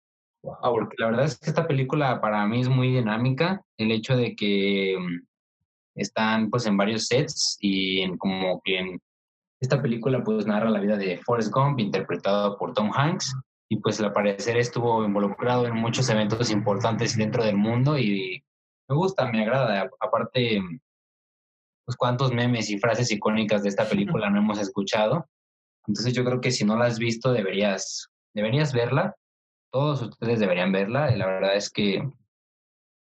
porque 0.62 0.96
la 0.98 1.06
verdad 1.06 1.24
es 1.24 1.38
que 1.38 1.50
esta 1.50 1.66
película 1.66 2.20
para 2.20 2.46
mí 2.46 2.60
es 2.60 2.68
muy 2.68 2.92
dinámica. 2.92 3.62
El 3.76 3.90
hecho 3.90 4.16
de 4.16 4.34
que 4.34 4.96
mm, 4.98 5.26
están 5.96 6.50
pues 6.50 6.66
en 6.66 6.76
varios 6.76 7.06
sets 7.06 7.56
y 7.60 8.00
en 8.00 8.16
como 8.16 8.60
que 8.64 8.78
en 8.78 9.00
esta 9.60 9.80
película 9.80 10.22
pues 10.22 10.46
narra 10.46 10.70
la 10.70 10.80
vida 10.80 10.96
de 10.96 11.18
Forrest 11.18 11.52
Gump 11.52 11.80
interpretado 11.80 12.58
por 12.58 12.74
Tom 12.74 12.90
Hanks 12.94 13.34
y 13.68 13.78
pues 13.80 14.00
al 14.00 14.12
parecer 14.12 14.56
estuvo 14.58 15.04
involucrado 15.04 15.66
en 15.66 15.74
muchos 15.74 16.08
eventos 16.08 16.50
importantes 16.50 17.16
dentro 17.16 17.44
del 17.44 17.56
mundo 17.56 17.98
y 17.98 18.44
me 18.88 18.96
gusta, 18.96 19.30
me 19.30 19.42
agrada. 19.42 19.90
Aparte, 20.00 20.62
pues 21.84 21.96
cuántos 21.96 22.32
memes 22.32 22.70
y 22.70 22.78
frases 22.78 23.10
icónicas 23.10 23.62
de 23.62 23.70
esta 23.70 23.84
película 23.88 24.30
no 24.30 24.38
hemos 24.38 24.60
escuchado. 24.60 25.28
Entonces 25.86 26.14
yo 26.14 26.24
creo 26.24 26.40
que 26.40 26.50
si 26.50 26.64
no 26.64 26.76
la 26.76 26.86
has 26.86 26.98
visto 26.98 27.32
deberías, 27.32 28.08
deberías 28.34 28.72
verla 28.72 29.14
todos 29.70 30.02
ustedes 30.02 30.40
deberían 30.40 30.72
verla. 30.72 31.10
La 31.16 31.26
verdad 31.26 31.56
es 31.56 31.70
que 31.70 32.02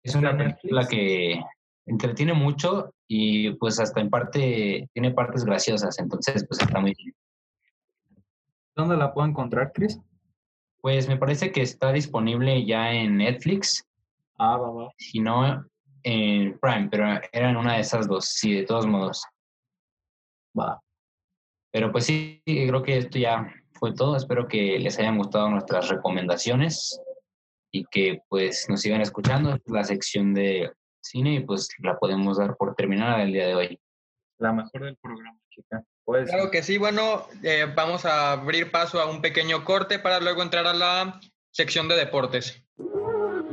es 0.03 0.15
una 0.15 0.35
película 0.35 0.87
que 0.87 1.41
entretiene 1.85 2.33
mucho 2.33 2.93
y 3.07 3.51
pues 3.55 3.79
hasta 3.79 4.01
en 4.01 4.09
parte 4.09 4.89
tiene 4.93 5.11
partes 5.11 5.43
graciosas, 5.43 5.99
entonces 5.99 6.45
pues 6.47 6.61
está 6.61 6.79
muy 6.79 6.93
bien. 6.97 7.13
¿Dónde 8.75 8.97
la 8.97 9.13
puedo 9.13 9.27
encontrar, 9.27 9.71
Chris? 9.73 9.99
Pues 10.81 11.07
me 11.07 11.17
parece 11.17 11.51
que 11.51 11.61
está 11.61 11.91
disponible 11.91 12.65
ya 12.65 12.91
en 12.91 13.17
Netflix. 13.17 13.85
Ah, 14.37 14.57
va, 14.57 14.71
va. 14.71 14.89
Si 14.97 15.19
no, 15.19 15.65
en 16.03 16.57
Prime, 16.59 16.87
pero 16.89 17.05
era 17.31 17.49
en 17.49 17.57
una 17.57 17.75
de 17.75 17.81
esas 17.81 18.07
dos, 18.07 18.25
sí, 18.25 18.53
de 18.53 18.63
todos 18.63 18.87
modos. 18.87 19.23
Va. 20.57 20.81
Pero 21.71 21.91
pues 21.91 22.05
sí, 22.05 22.41
creo 22.45 22.81
que 22.81 22.97
esto 22.97 23.19
ya 23.19 23.53
fue 23.81 23.93
todo. 23.93 24.15
Espero 24.15 24.47
que 24.47 24.77
les 24.77 24.99
hayan 24.99 25.17
gustado 25.17 25.49
nuestras 25.49 25.89
recomendaciones 25.89 27.01
y 27.71 27.83
que 27.85 28.21
pues 28.29 28.67
nos 28.69 28.79
sigan 28.79 29.01
escuchando. 29.01 29.57
La 29.65 29.83
sección 29.83 30.35
de 30.35 30.71
cine 31.01 31.33
y 31.33 31.39
pues 31.39 31.67
la 31.79 31.97
podemos 31.97 32.37
dar 32.37 32.55
por 32.57 32.75
terminada 32.75 33.23
el 33.23 33.33
día 33.33 33.47
de 33.47 33.55
hoy. 33.55 33.79
La 34.37 34.53
mejor 34.53 34.83
del 34.83 34.97
programa, 34.97 35.39
chica. 35.49 35.83
claro 36.05 36.51
que 36.51 36.61
sí. 36.61 36.77
Bueno, 36.77 37.25
eh, 37.41 37.65
vamos 37.75 38.05
a 38.05 38.33
abrir 38.33 38.69
paso 38.69 39.01
a 39.01 39.09
un 39.09 39.19
pequeño 39.19 39.65
corte 39.65 39.97
para 39.97 40.19
luego 40.19 40.43
entrar 40.43 40.67
a 40.67 40.73
la 40.73 41.19
sección 41.49 41.87
de 41.87 41.95
deportes. 41.95 42.63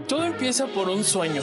Todo 0.09 0.25
empieza 0.25 0.67
por 0.69 0.89
un 0.89 1.05
sueño. 1.05 1.43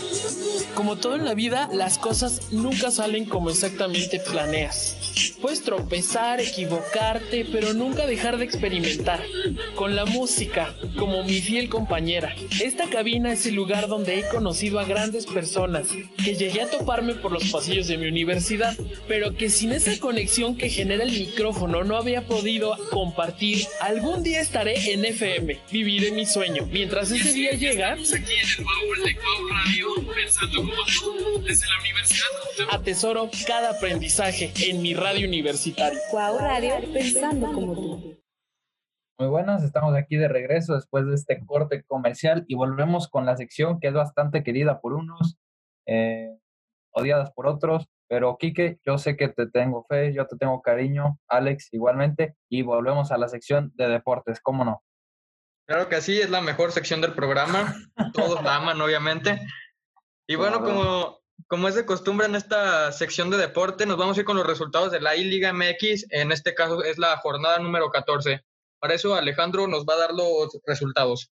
Como 0.74 0.98
todo 0.98 1.16
en 1.16 1.24
la 1.24 1.36
vida, 1.36 1.70
las 1.72 2.00
cosas 2.00 2.52
nunca 2.52 2.90
salen 2.90 3.26
como 3.26 3.52
exactamente 3.52 4.20
planeas. 4.20 4.98
Puedes 5.40 5.62
tropezar, 5.62 6.42
equivocarte, 6.42 7.46
pero 7.52 7.74
nunca 7.74 8.08
dejar 8.08 8.38
de 8.38 8.46
experimentar. 8.46 9.24
Con 9.76 9.96
la 9.96 10.06
música, 10.06 10.76
como 10.98 11.24
mi 11.24 11.40
fiel 11.42 11.70
compañera. 11.70 12.36
Esta 12.62 12.90
cabina 12.90 13.32
es 13.32 13.46
el 13.46 13.56
lugar 13.56 13.88
donde 13.88 14.20
he 14.20 14.28
conocido 14.28 14.80
a 14.80 14.86
grandes 14.86 15.26
personas, 15.28 15.88
que 16.24 16.36
llegué 16.36 16.64
a 16.64 16.70
toparme 16.70 17.14
por 17.14 17.32
los 17.32 17.52
pasillos 17.52 17.88
de 17.88 17.98
mi 17.98 18.08
universidad, 18.08 18.76
pero 19.08 19.36
que 19.36 19.50
sin 19.50 19.72
esa 19.72 19.98
conexión 20.00 20.58
que 20.58 20.70
genera 20.70 21.04
el 21.04 21.12
micrófono 21.12 21.84
no 21.84 21.98
había 21.98 22.26
podido 22.26 22.76
compartir. 22.90 23.66
Algún 23.80 24.24
día 24.24 24.42
estaré 24.42 24.94
en 24.94 25.06
FM, 25.06 25.60
viviré 25.72 26.12
mi 26.12 26.26
sueño. 26.26 26.68
Mientras 26.72 27.12
ese 27.12 27.32
día 27.32 27.52
llega, 27.52 27.96
el 28.58 28.66
baúl 28.66 29.04
de 29.04 29.18
Radio, 29.54 29.88
pensando 30.14 30.58
como 30.58 30.72
tú, 30.72 31.44
desde 31.44 31.66
la 31.68 31.80
universidad. 31.80 32.28
Atesoro 32.72 33.30
cada 33.48 33.72
aprendizaje 33.72 34.52
en 34.70 34.82
mi 34.82 34.94
radio 34.94 35.28
universitario. 35.28 36.00
Cuau 36.12 36.38
Radio, 36.38 36.76
pensando 36.94 37.52
como 37.52 37.74
tú. 37.74 38.18
Muy 39.18 39.30
buenas, 39.30 39.64
estamos 39.64 39.96
aquí 39.96 40.18
de 40.18 40.28
regreso 40.28 40.76
después 40.76 41.06
de 41.06 41.16
este 41.16 41.46
corte 41.46 41.84
comercial 41.84 42.46
y 42.48 42.56
volvemos 42.56 43.08
con 43.08 43.26
la 43.26 43.38
sección 43.38 43.80
que 43.80 43.88
es 43.88 43.94
bastante 43.94 44.44
querida 44.44 44.80
por 44.82 44.94
unos, 44.94 45.38
eh, 45.86 46.38
odiadas 46.92 47.32
por 47.32 47.48
otros, 47.48 47.88
pero 48.08 48.38
Quique, 48.38 48.80
yo 48.86 48.98
sé 48.98 49.18
que 49.18 49.30
te 49.30 49.48
tengo 49.48 49.86
fe, 49.86 50.14
yo 50.14 50.28
te 50.28 50.38
tengo 50.38 50.62
cariño, 50.62 51.18
Alex 51.28 51.70
igualmente, 51.74 52.36
y 52.50 52.62
volvemos 52.62 53.12
a 53.12 53.18
la 53.18 53.28
sección 53.28 53.72
de 53.76 53.88
deportes, 53.88 54.40
¿cómo 54.42 54.64
no? 54.64 54.84
Claro 55.68 55.90
que 55.90 56.02
sí, 56.02 56.20
es 56.20 56.30
la 56.30 56.42
mejor 56.42 56.72
sección 56.72 57.02
del 57.02 57.14
programa, 57.14 57.76
todos 58.14 58.44
la 58.44 58.56
aman 58.56 58.80
obviamente. 58.82 59.40
Y 60.28 60.36
bueno, 60.36 60.62
como 60.64 61.20
como 61.48 61.68
es 61.68 61.76
de 61.76 61.86
costumbre 61.86 62.26
en 62.26 62.36
esta 62.36 62.92
sección 62.92 63.30
de 63.30 63.38
deporte, 63.38 63.86
nos 63.86 63.98
vamos 63.98 64.18
a 64.18 64.22
ir 64.22 64.26
con 64.26 64.38
los 64.38 64.48
resultados 64.48 64.92
de 64.92 65.00
la 65.00 65.16
I-Liga 65.16 65.54
MX. 65.54 66.08
En 66.10 66.32
este 66.32 66.56
caso 66.56 66.84
es 66.84 66.98
la 66.98 67.18
jornada 67.18 67.60
número 67.60 67.90
14. 67.92 68.42
Para 68.80 68.94
eso 68.96 69.16
Alejandro 69.16 69.68
nos 69.68 69.86
va 69.86 69.94
a 69.94 70.00
dar 70.00 70.14
los 70.14 70.60
resultados. 70.66 71.32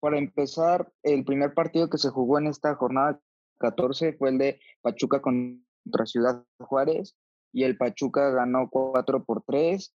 Para 0.00 0.18
empezar, 0.18 0.90
el 1.02 1.24
primer 1.24 1.54
partido 1.54 1.90
que 1.90 1.98
se 1.98 2.10
jugó 2.10 2.38
en 2.38 2.46
esta 2.46 2.74
jornada 2.76 3.20
14 3.58 4.14
fue 4.14 4.30
el 4.30 4.38
de 4.38 4.60
Pachuca 4.80 5.20
contra 5.20 6.06
Ciudad 6.06 6.44
Juárez 6.58 7.16
y 7.52 7.64
el 7.64 7.76
Pachuca 7.76 8.30
ganó 8.30 8.68
4 8.70 9.24
por 9.24 9.42
3. 9.46 9.94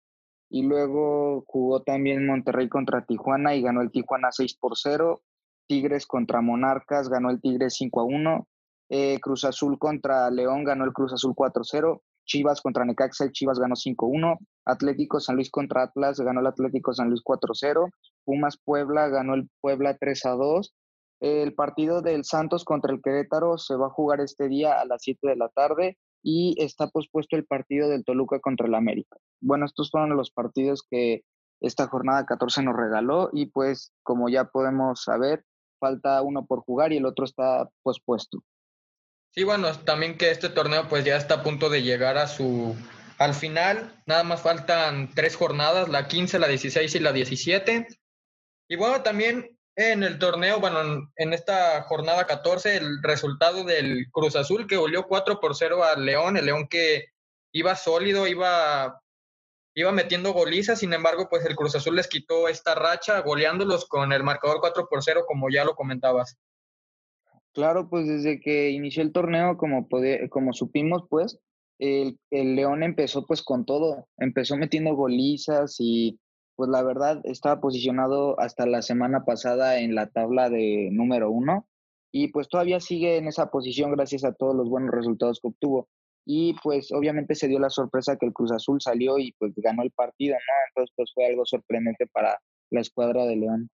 Y 0.50 0.62
luego 0.64 1.44
jugó 1.46 1.82
también 1.82 2.26
Monterrey 2.26 2.68
contra 2.68 3.06
Tijuana 3.06 3.54
y 3.54 3.62
ganó 3.62 3.82
el 3.82 3.92
Tijuana 3.92 4.32
6 4.32 4.56
por 4.56 4.76
0. 4.76 5.22
Tigres 5.68 6.06
contra 6.06 6.40
Monarcas, 6.40 7.08
ganó 7.08 7.30
el 7.30 7.40
Tigres 7.40 7.74
5 7.76 8.00
a 8.00 8.04
1. 8.04 8.48
Eh, 8.88 9.20
Cruz 9.20 9.44
Azul 9.44 9.78
contra 9.78 10.28
León, 10.30 10.64
ganó 10.64 10.84
el 10.84 10.92
Cruz 10.92 11.12
Azul 11.12 11.34
4 11.36 11.60
a 11.60 11.64
0. 11.64 12.02
Chivas 12.24 12.60
contra 12.60 12.84
Necaxa, 12.84 13.24
el 13.24 13.30
Chivas 13.32 13.60
ganó 13.60 13.76
5 13.76 14.04
a 14.04 14.08
1. 14.08 14.38
Atlético 14.66 15.20
San 15.20 15.36
Luis 15.36 15.50
contra 15.50 15.84
Atlas, 15.84 16.18
ganó 16.18 16.40
el 16.40 16.48
Atlético 16.48 16.92
San 16.92 17.08
Luis 17.08 17.20
4 17.22 17.52
a 17.52 17.54
0. 17.54 17.88
Pumas 18.24 18.58
Puebla, 18.64 19.08
ganó 19.08 19.34
el 19.34 19.48
Puebla 19.60 19.96
3 19.98 20.26
a 20.26 20.30
2. 20.30 20.74
El 21.20 21.54
partido 21.54 22.02
del 22.02 22.24
Santos 22.24 22.64
contra 22.64 22.92
el 22.92 23.00
Querétaro 23.00 23.56
se 23.56 23.76
va 23.76 23.86
a 23.86 23.90
jugar 23.90 24.20
este 24.20 24.48
día 24.48 24.80
a 24.80 24.84
las 24.84 25.02
7 25.02 25.28
de 25.28 25.36
la 25.36 25.48
tarde 25.50 25.96
y 26.22 26.54
está 26.59 26.88
pospuesto 26.88 27.37
el 27.37 27.46
partido 27.46 27.88
del 27.88 28.04
Toluca 28.04 28.40
contra 28.40 28.66
el 28.66 28.74
América. 28.74 29.16
Bueno, 29.40 29.66
estos 29.66 29.90
fueron 29.90 30.16
los 30.16 30.30
partidos 30.30 30.85
que 30.88 31.22
esta 31.61 31.87
jornada 31.88 32.26
14 32.26 32.62
nos 32.62 32.76
regaló 32.76 33.30
y 33.33 33.46
pues 33.46 33.92
como 34.02 34.28
ya 34.28 34.44
podemos 34.44 35.02
saber, 35.04 35.44
falta 35.78 36.22
uno 36.22 36.46
por 36.46 36.61
jugar 36.61 36.92
y 36.92 36.98
el 36.98 37.06
otro 37.06 37.24
está 37.24 37.68
pospuesto. 37.83 38.42
Sí, 39.33 39.44
bueno, 39.44 39.68
también 39.85 40.18
que 40.18 40.30
este 40.30 40.48
torneo 40.48 40.88
pues 40.88 41.04
ya 41.04 41.16
está 41.16 41.37
a 41.37 41.42
punto 41.42 41.68
de 41.68 41.83
llegar 41.83 42.18
a 42.18 42.26
su 42.26 42.74
al 43.20 43.35
final, 43.35 44.02
nada 44.06 44.24
más 44.24 44.40
faltan 44.40 45.11
tres 45.14 45.37
jornadas, 45.37 45.90
la 45.90 46.09
15, 46.09 46.38
la 46.38 46.48
16 46.48 46.94
y 46.94 46.98
la 47.00 47.12
17. 47.12 47.87
Y 48.66 48.76
bueno, 48.76 49.02
también 49.02 49.59
en 49.76 50.02
el 50.02 50.18
torneo, 50.18 50.61
bueno, 50.61 51.11
en 51.16 51.33
esta 51.33 51.83
jornada 51.83 52.26
14, 52.26 52.76
el 52.76 53.02
resultado 53.02 53.64
del 53.64 54.06
Cruz 54.11 54.37
Azul 54.37 54.66
que 54.66 54.76
volvió 54.76 55.06
4 55.06 55.40
por 55.40 55.56
0 55.56 55.85
al 55.85 56.04
León, 56.04 56.37
el 56.37 56.46
León 56.46 56.68
que 56.68 57.06
iba 57.52 57.74
sólido, 57.76 58.26
iba, 58.26 59.00
iba 59.74 59.92
metiendo 59.92 60.33
golizas, 60.33 60.80
sin 60.80 60.92
embargo, 60.92 61.28
pues 61.30 61.44
el 61.44 61.56
Cruz 61.56 61.74
Azul 61.74 61.96
les 61.96 62.09
quitó 62.09 62.48
esta 62.48 62.74
racha, 62.74 63.20
goleándolos 63.20 63.87
con 63.87 64.12
el 64.12 64.22
marcador 64.22 64.59
4 64.61 64.88
por 64.88 65.02
0, 65.02 65.24
como 65.26 65.48
ya 65.50 65.64
lo 65.64 65.74
comentabas. 65.74 66.37
Claro, 67.52 67.88
pues 67.88 68.06
desde 68.06 68.40
que 68.40 68.70
inició 68.70 69.02
el 69.02 69.12
torneo, 69.12 69.56
como, 69.56 69.88
como 70.30 70.52
supimos, 70.52 71.02
pues, 71.09 71.38
el, 71.78 72.18
el, 72.30 72.54
León 72.54 72.83
empezó 72.83 73.26
pues 73.26 73.42
con 73.42 73.64
todo, 73.64 74.06
empezó 74.18 74.56
metiendo 74.56 74.94
golizas 74.94 75.76
y 75.78 76.20
pues 76.60 76.68
la 76.68 76.82
verdad 76.82 77.22
estaba 77.24 77.58
posicionado 77.58 78.38
hasta 78.38 78.66
la 78.66 78.82
semana 78.82 79.24
pasada 79.24 79.78
en 79.78 79.94
la 79.94 80.10
tabla 80.10 80.50
de 80.50 80.90
número 80.92 81.30
uno 81.30 81.66
y 82.12 82.28
pues 82.28 82.50
todavía 82.50 82.80
sigue 82.80 83.16
en 83.16 83.28
esa 83.28 83.50
posición 83.50 83.92
gracias 83.92 84.24
a 84.24 84.34
todos 84.34 84.54
los 84.54 84.68
buenos 84.68 84.90
resultados 84.90 85.40
que 85.40 85.48
obtuvo. 85.48 85.88
Y 86.26 86.52
pues 86.62 86.92
obviamente 86.92 87.34
se 87.34 87.48
dio 87.48 87.58
la 87.58 87.70
sorpresa 87.70 88.18
que 88.18 88.26
el 88.26 88.34
Cruz 88.34 88.52
Azul 88.52 88.78
salió 88.78 89.18
y 89.18 89.32
pues 89.38 89.54
ganó 89.56 89.82
el 89.82 89.90
partido, 89.90 90.34
¿no? 90.34 90.52
Entonces 90.68 90.92
pues 90.94 91.10
fue 91.14 91.28
algo 91.28 91.46
sorprendente 91.46 92.06
para 92.08 92.38
la 92.68 92.80
escuadra 92.82 93.24
de 93.24 93.36
León. 93.36 93.70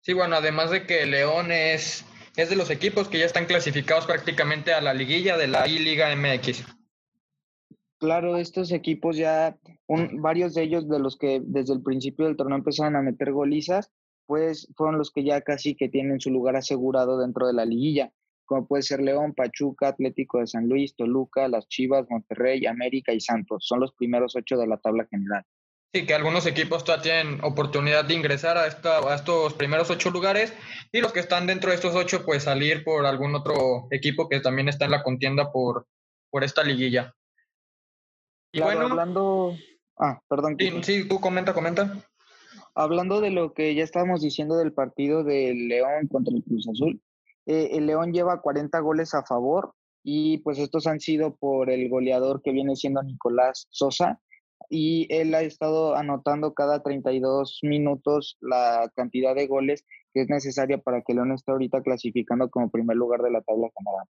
Sí, 0.00 0.14
bueno, 0.14 0.36
además 0.36 0.70
de 0.70 0.86
que 0.86 1.04
León 1.04 1.52
es, 1.52 2.06
es 2.38 2.48
de 2.48 2.56
los 2.56 2.70
equipos 2.70 3.08
que 3.08 3.18
ya 3.18 3.26
están 3.26 3.44
clasificados 3.44 4.06
prácticamente 4.06 4.72
a 4.72 4.80
la 4.80 4.94
liguilla 4.94 5.36
de 5.36 5.48
la 5.48 5.68
I-Liga 5.68 6.16
MX. 6.16 6.64
Claro, 7.98 8.36
estos 8.36 8.72
equipos 8.72 9.16
ya, 9.16 9.56
un, 9.86 10.20
varios 10.20 10.52
de 10.52 10.62
ellos 10.62 10.86
de 10.86 10.98
los 10.98 11.16
que 11.16 11.40
desde 11.42 11.72
el 11.72 11.82
principio 11.82 12.26
del 12.26 12.36
torneo 12.36 12.58
empezaron 12.58 12.94
a 12.94 13.02
meter 13.02 13.32
golizas, 13.32 13.90
pues 14.26 14.68
fueron 14.76 14.98
los 14.98 15.10
que 15.10 15.24
ya 15.24 15.40
casi 15.40 15.74
que 15.74 15.88
tienen 15.88 16.20
su 16.20 16.30
lugar 16.30 16.56
asegurado 16.56 17.18
dentro 17.18 17.46
de 17.46 17.54
la 17.54 17.64
liguilla, 17.64 18.12
como 18.44 18.66
puede 18.66 18.82
ser 18.82 19.00
León, 19.00 19.32
Pachuca, 19.34 19.88
Atlético 19.88 20.40
de 20.40 20.46
San 20.46 20.68
Luis, 20.68 20.94
Toluca, 20.94 21.48
las 21.48 21.68
Chivas, 21.68 22.06
Monterrey, 22.10 22.66
América 22.66 23.14
y 23.14 23.20
Santos. 23.20 23.64
Son 23.66 23.80
los 23.80 23.94
primeros 23.94 24.36
ocho 24.36 24.58
de 24.58 24.66
la 24.66 24.76
tabla 24.76 25.06
general. 25.10 25.44
Sí, 25.94 26.04
que 26.04 26.12
algunos 26.12 26.44
equipos 26.44 26.84
todavía 26.84 27.22
tienen 27.22 27.44
oportunidad 27.44 28.04
de 28.04 28.12
ingresar 28.12 28.58
a, 28.58 28.66
esta, 28.66 28.98
a 28.98 29.14
estos 29.14 29.54
primeros 29.54 29.88
ocho 29.88 30.10
lugares 30.10 30.52
y 30.92 31.00
los 31.00 31.12
que 31.14 31.20
están 31.20 31.46
dentro 31.46 31.70
de 31.70 31.76
estos 31.76 31.94
ocho, 31.94 32.26
pues 32.26 32.42
salir 32.42 32.84
por 32.84 33.06
algún 33.06 33.34
otro 33.34 33.86
equipo 33.90 34.28
que 34.28 34.40
también 34.40 34.68
está 34.68 34.84
en 34.84 34.90
la 34.90 35.02
contienda 35.02 35.50
por, 35.50 35.86
por 36.30 36.44
esta 36.44 36.62
liguilla 36.62 37.14
bueno, 38.60 38.86
hablando... 38.86 39.54
Ah, 39.98 40.20
perdón. 40.28 40.56
Sí, 40.58 40.70
sí, 40.82 41.08
tú 41.08 41.20
comenta, 41.20 41.54
comenta. 41.54 41.92
Hablando 42.74 43.20
de 43.20 43.30
lo 43.30 43.54
que 43.54 43.74
ya 43.74 43.82
estábamos 43.82 44.20
diciendo 44.20 44.56
del 44.56 44.72
partido 44.72 45.24
del 45.24 45.68
León 45.68 46.08
contra 46.08 46.34
el 46.34 46.44
Cruz 46.44 46.68
Azul, 46.68 47.00
eh, 47.46 47.70
el 47.72 47.86
León 47.86 48.12
lleva 48.12 48.42
40 48.42 48.78
goles 48.80 49.14
a 49.14 49.24
favor 49.24 49.72
y 50.02 50.38
pues 50.38 50.58
estos 50.58 50.86
han 50.86 51.00
sido 51.00 51.36
por 51.36 51.70
el 51.70 51.88
goleador 51.88 52.42
que 52.42 52.52
viene 52.52 52.76
siendo 52.76 53.02
Nicolás 53.02 53.66
Sosa 53.70 54.20
y 54.68 55.06
él 55.14 55.34
ha 55.34 55.42
estado 55.42 55.96
anotando 55.96 56.54
cada 56.54 56.82
32 56.82 57.60
minutos 57.62 58.36
la 58.40 58.90
cantidad 58.94 59.34
de 59.34 59.46
goles 59.46 59.84
que 60.12 60.22
es 60.22 60.28
necesaria 60.28 60.78
para 60.78 61.02
que 61.02 61.14
León 61.14 61.32
esté 61.32 61.52
ahorita 61.52 61.82
clasificando 61.82 62.50
como 62.50 62.70
primer 62.70 62.96
lugar 62.96 63.22
de 63.22 63.30
la 63.30 63.42
tabla 63.42 63.68
general. 63.76 64.06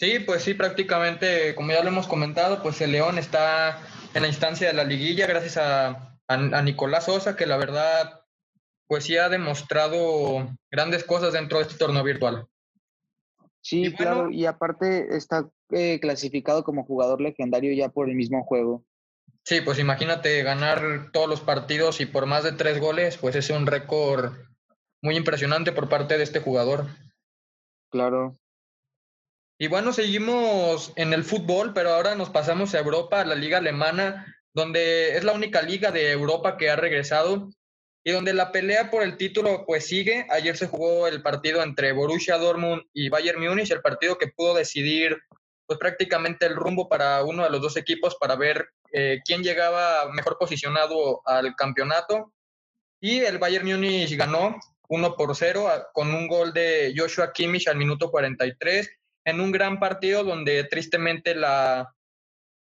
Sí, 0.00 0.18
pues 0.18 0.42
sí, 0.42 0.54
prácticamente, 0.54 1.54
como 1.54 1.72
ya 1.72 1.82
lo 1.82 1.90
hemos 1.90 2.06
comentado, 2.06 2.62
pues 2.62 2.80
el 2.80 2.92
León 2.92 3.18
está 3.18 3.82
en 4.14 4.22
la 4.22 4.28
instancia 4.28 4.68
de 4.68 4.72
la 4.72 4.84
liguilla 4.84 5.26
gracias 5.26 5.58
a, 5.58 6.18
a, 6.26 6.62
Nicolás 6.62 7.04
Sosa, 7.04 7.36
que 7.36 7.44
la 7.44 7.58
verdad, 7.58 8.22
pues 8.86 9.04
sí 9.04 9.18
ha 9.18 9.28
demostrado 9.28 10.48
grandes 10.70 11.04
cosas 11.04 11.34
dentro 11.34 11.58
de 11.58 11.64
este 11.64 11.76
torneo 11.76 12.02
virtual. 12.02 12.46
Sí, 13.60 13.92
claro, 13.92 14.30
y 14.30 14.46
aparte 14.46 15.14
está 15.14 15.50
eh, 15.68 16.00
clasificado 16.00 16.64
como 16.64 16.86
jugador 16.86 17.20
legendario 17.20 17.74
ya 17.74 17.90
por 17.90 18.08
el 18.08 18.14
mismo 18.14 18.42
juego. 18.44 18.86
Sí, 19.44 19.60
pues 19.60 19.78
imagínate 19.78 20.42
ganar 20.42 21.10
todos 21.12 21.28
los 21.28 21.42
partidos 21.42 22.00
y 22.00 22.06
por 22.06 22.24
más 22.24 22.42
de 22.42 22.52
tres 22.52 22.80
goles, 22.80 23.18
pues 23.18 23.36
es 23.36 23.50
un 23.50 23.66
récord 23.66 24.32
muy 25.02 25.18
impresionante 25.18 25.72
por 25.72 25.90
parte 25.90 26.16
de 26.16 26.24
este 26.24 26.40
jugador. 26.40 26.86
Claro. 27.90 28.39
Y 29.62 29.68
bueno, 29.68 29.92
seguimos 29.92 30.90
en 30.96 31.12
el 31.12 31.22
fútbol, 31.22 31.74
pero 31.74 31.90
ahora 31.90 32.14
nos 32.14 32.30
pasamos 32.30 32.74
a 32.74 32.78
Europa, 32.78 33.20
a 33.20 33.26
la 33.26 33.34
liga 33.34 33.58
alemana, 33.58 34.34
donde 34.54 35.18
es 35.18 35.22
la 35.22 35.34
única 35.34 35.60
liga 35.60 35.90
de 35.90 36.12
Europa 36.12 36.56
que 36.56 36.70
ha 36.70 36.76
regresado 36.76 37.50
y 38.02 38.10
donde 38.10 38.32
la 38.32 38.52
pelea 38.52 38.90
por 38.90 39.02
el 39.02 39.18
título 39.18 39.66
pues 39.66 39.86
sigue. 39.86 40.26
Ayer 40.30 40.56
se 40.56 40.66
jugó 40.66 41.06
el 41.06 41.20
partido 41.20 41.62
entre 41.62 41.92
Borussia 41.92 42.38
Dortmund 42.38 42.84
y 42.94 43.10
Bayern 43.10 43.38
Múnich, 43.38 43.70
el 43.70 43.82
partido 43.82 44.16
que 44.16 44.28
pudo 44.28 44.54
decidir 44.54 45.18
pues 45.66 45.78
prácticamente 45.78 46.46
el 46.46 46.56
rumbo 46.56 46.88
para 46.88 47.22
uno 47.22 47.44
de 47.44 47.50
los 47.50 47.60
dos 47.60 47.76
equipos 47.76 48.16
para 48.18 48.36
ver 48.36 48.66
eh, 48.94 49.18
quién 49.26 49.42
llegaba 49.42 50.10
mejor 50.10 50.38
posicionado 50.38 51.20
al 51.26 51.54
campeonato. 51.54 52.32
Y 52.98 53.18
el 53.18 53.36
Bayern 53.36 53.66
Múnich 53.66 54.16
ganó 54.16 54.58
1 54.88 55.16
por 55.16 55.36
0 55.36 55.68
con 55.92 56.14
un 56.14 56.28
gol 56.28 56.54
de 56.54 56.94
Joshua 56.96 57.30
Kimmich 57.34 57.68
al 57.68 57.76
minuto 57.76 58.10
43 58.10 58.99
en 59.24 59.40
un 59.40 59.52
gran 59.52 59.78
partido 59.78 60.24
donde 60.24 60.64
tristemente 60.64 61.34
la, 61.34 61.94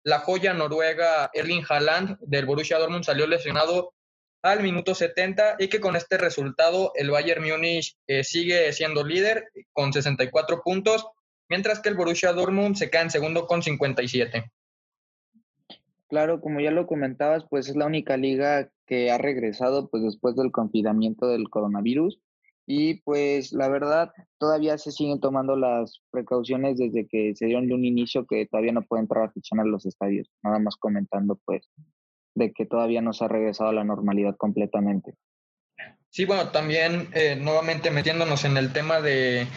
la 0.04 0.20
joya 0.20 0.54
noruega 0.54 1.30
Erling 1.34 1.64
Haaland 1.68 2.18
del 2.22 2.46
Borussia 2.46 2.78
Dortmund 2.78 3.04
salió 3.04 3.28
lesionado 3.28 3.94
al 4.42 4.64
minuto 4.64 4.96
70 4.96 5.58
y 5.60 5.68
que 5.68 5.80
con 5.80 5.96
este 5.96 6.18
resultado 6.18 6.92
el 6.96 7.12
Bayern 7.12 7.44
Múnich 7.44 7.98
eh, 8.08 8.24
sigue 8.24 8.72
siendo 8.72 9.04
líder 9.04 9.52
con 9.74 9.92
64 9.92 10.62
puntos, 10.64 11.08
mientras 11.50 11.80
que 11.82 11.90
el 11.90 11.96
Borussia 11.96 12.32
Dortmund 12.32 12.76
se 12.76 12.90
cae 12.90 13.04
en 13.04 13.10
segundo 13.10 13.48
con 13.48 13.62
57. 13.62 14.52
Claro, 16.08 16.42
como 16.42 16.60
ya 16.60 16.72
lo 16.72 16.88
comentabas, 16.88 17.46
pues 17.50 17.70
es 17.70 17.76
la 17.76 17.86
única 17.86 18.18
liga 18.18 18.70
que 18.88 19.12
ha 19.12 19.18
regresado 19.18 19.90
pues 19.90 20.04
después 20.04 20.36
del 20.36 20.52
confinamiento 20.52 21.28
del 21.28 21.50
coronavirus 21.50 22.20
y 22.72 23.02
pues 23.02 23.52
la 23.52 23.68
verdad, 23.68 24.12
todavía 24.38 24.78
se 24.78 24.92
siguen 24.92 25.20
tomando 25.20 25.56
las 25.56 26.04
precauciones 26.12 26.78
desde 26.78 27.08
que 27.08 27.34
se 27.34 27.48
dieron 27.48 27.68
de 27.68 27.74
un 27.74 27.84
inicio 27.84 28.28
que 28.28 28.46
todavía 28.46 28.74
no 28.74 28.84
pueden 28.84 29.06
entrar 29.06 29.24
a 29.24 29.64
los 29.64 29.88
estadios. 29.88 30.30
Nada 30.44 30.60
más 30.60 30.76
comentando 30.76 31.40
pues 31.46 31.68
de 32.36 32.54
que 32.54 32.68
todavía 32.68 33.02
no 33.02 33.12
se 33.12 33.26
ha 33.26 33.28
regresado 33.28 33.72
a 33.72 33.74
la 33.74 33.84
normalidad 33.84 34.36
completamente. 34.38 35.16
Sí, 36.10 36.26
bueno, 36.26 36.50
también 36.50 37.08
eh, 37.16 37.36
nuevamente 37.42 37.90
metiéndonos 37.90 38.46
en 38.46 38.56
el 38.56 38.72
tema 38.72 39.02
de, 39.02 39.48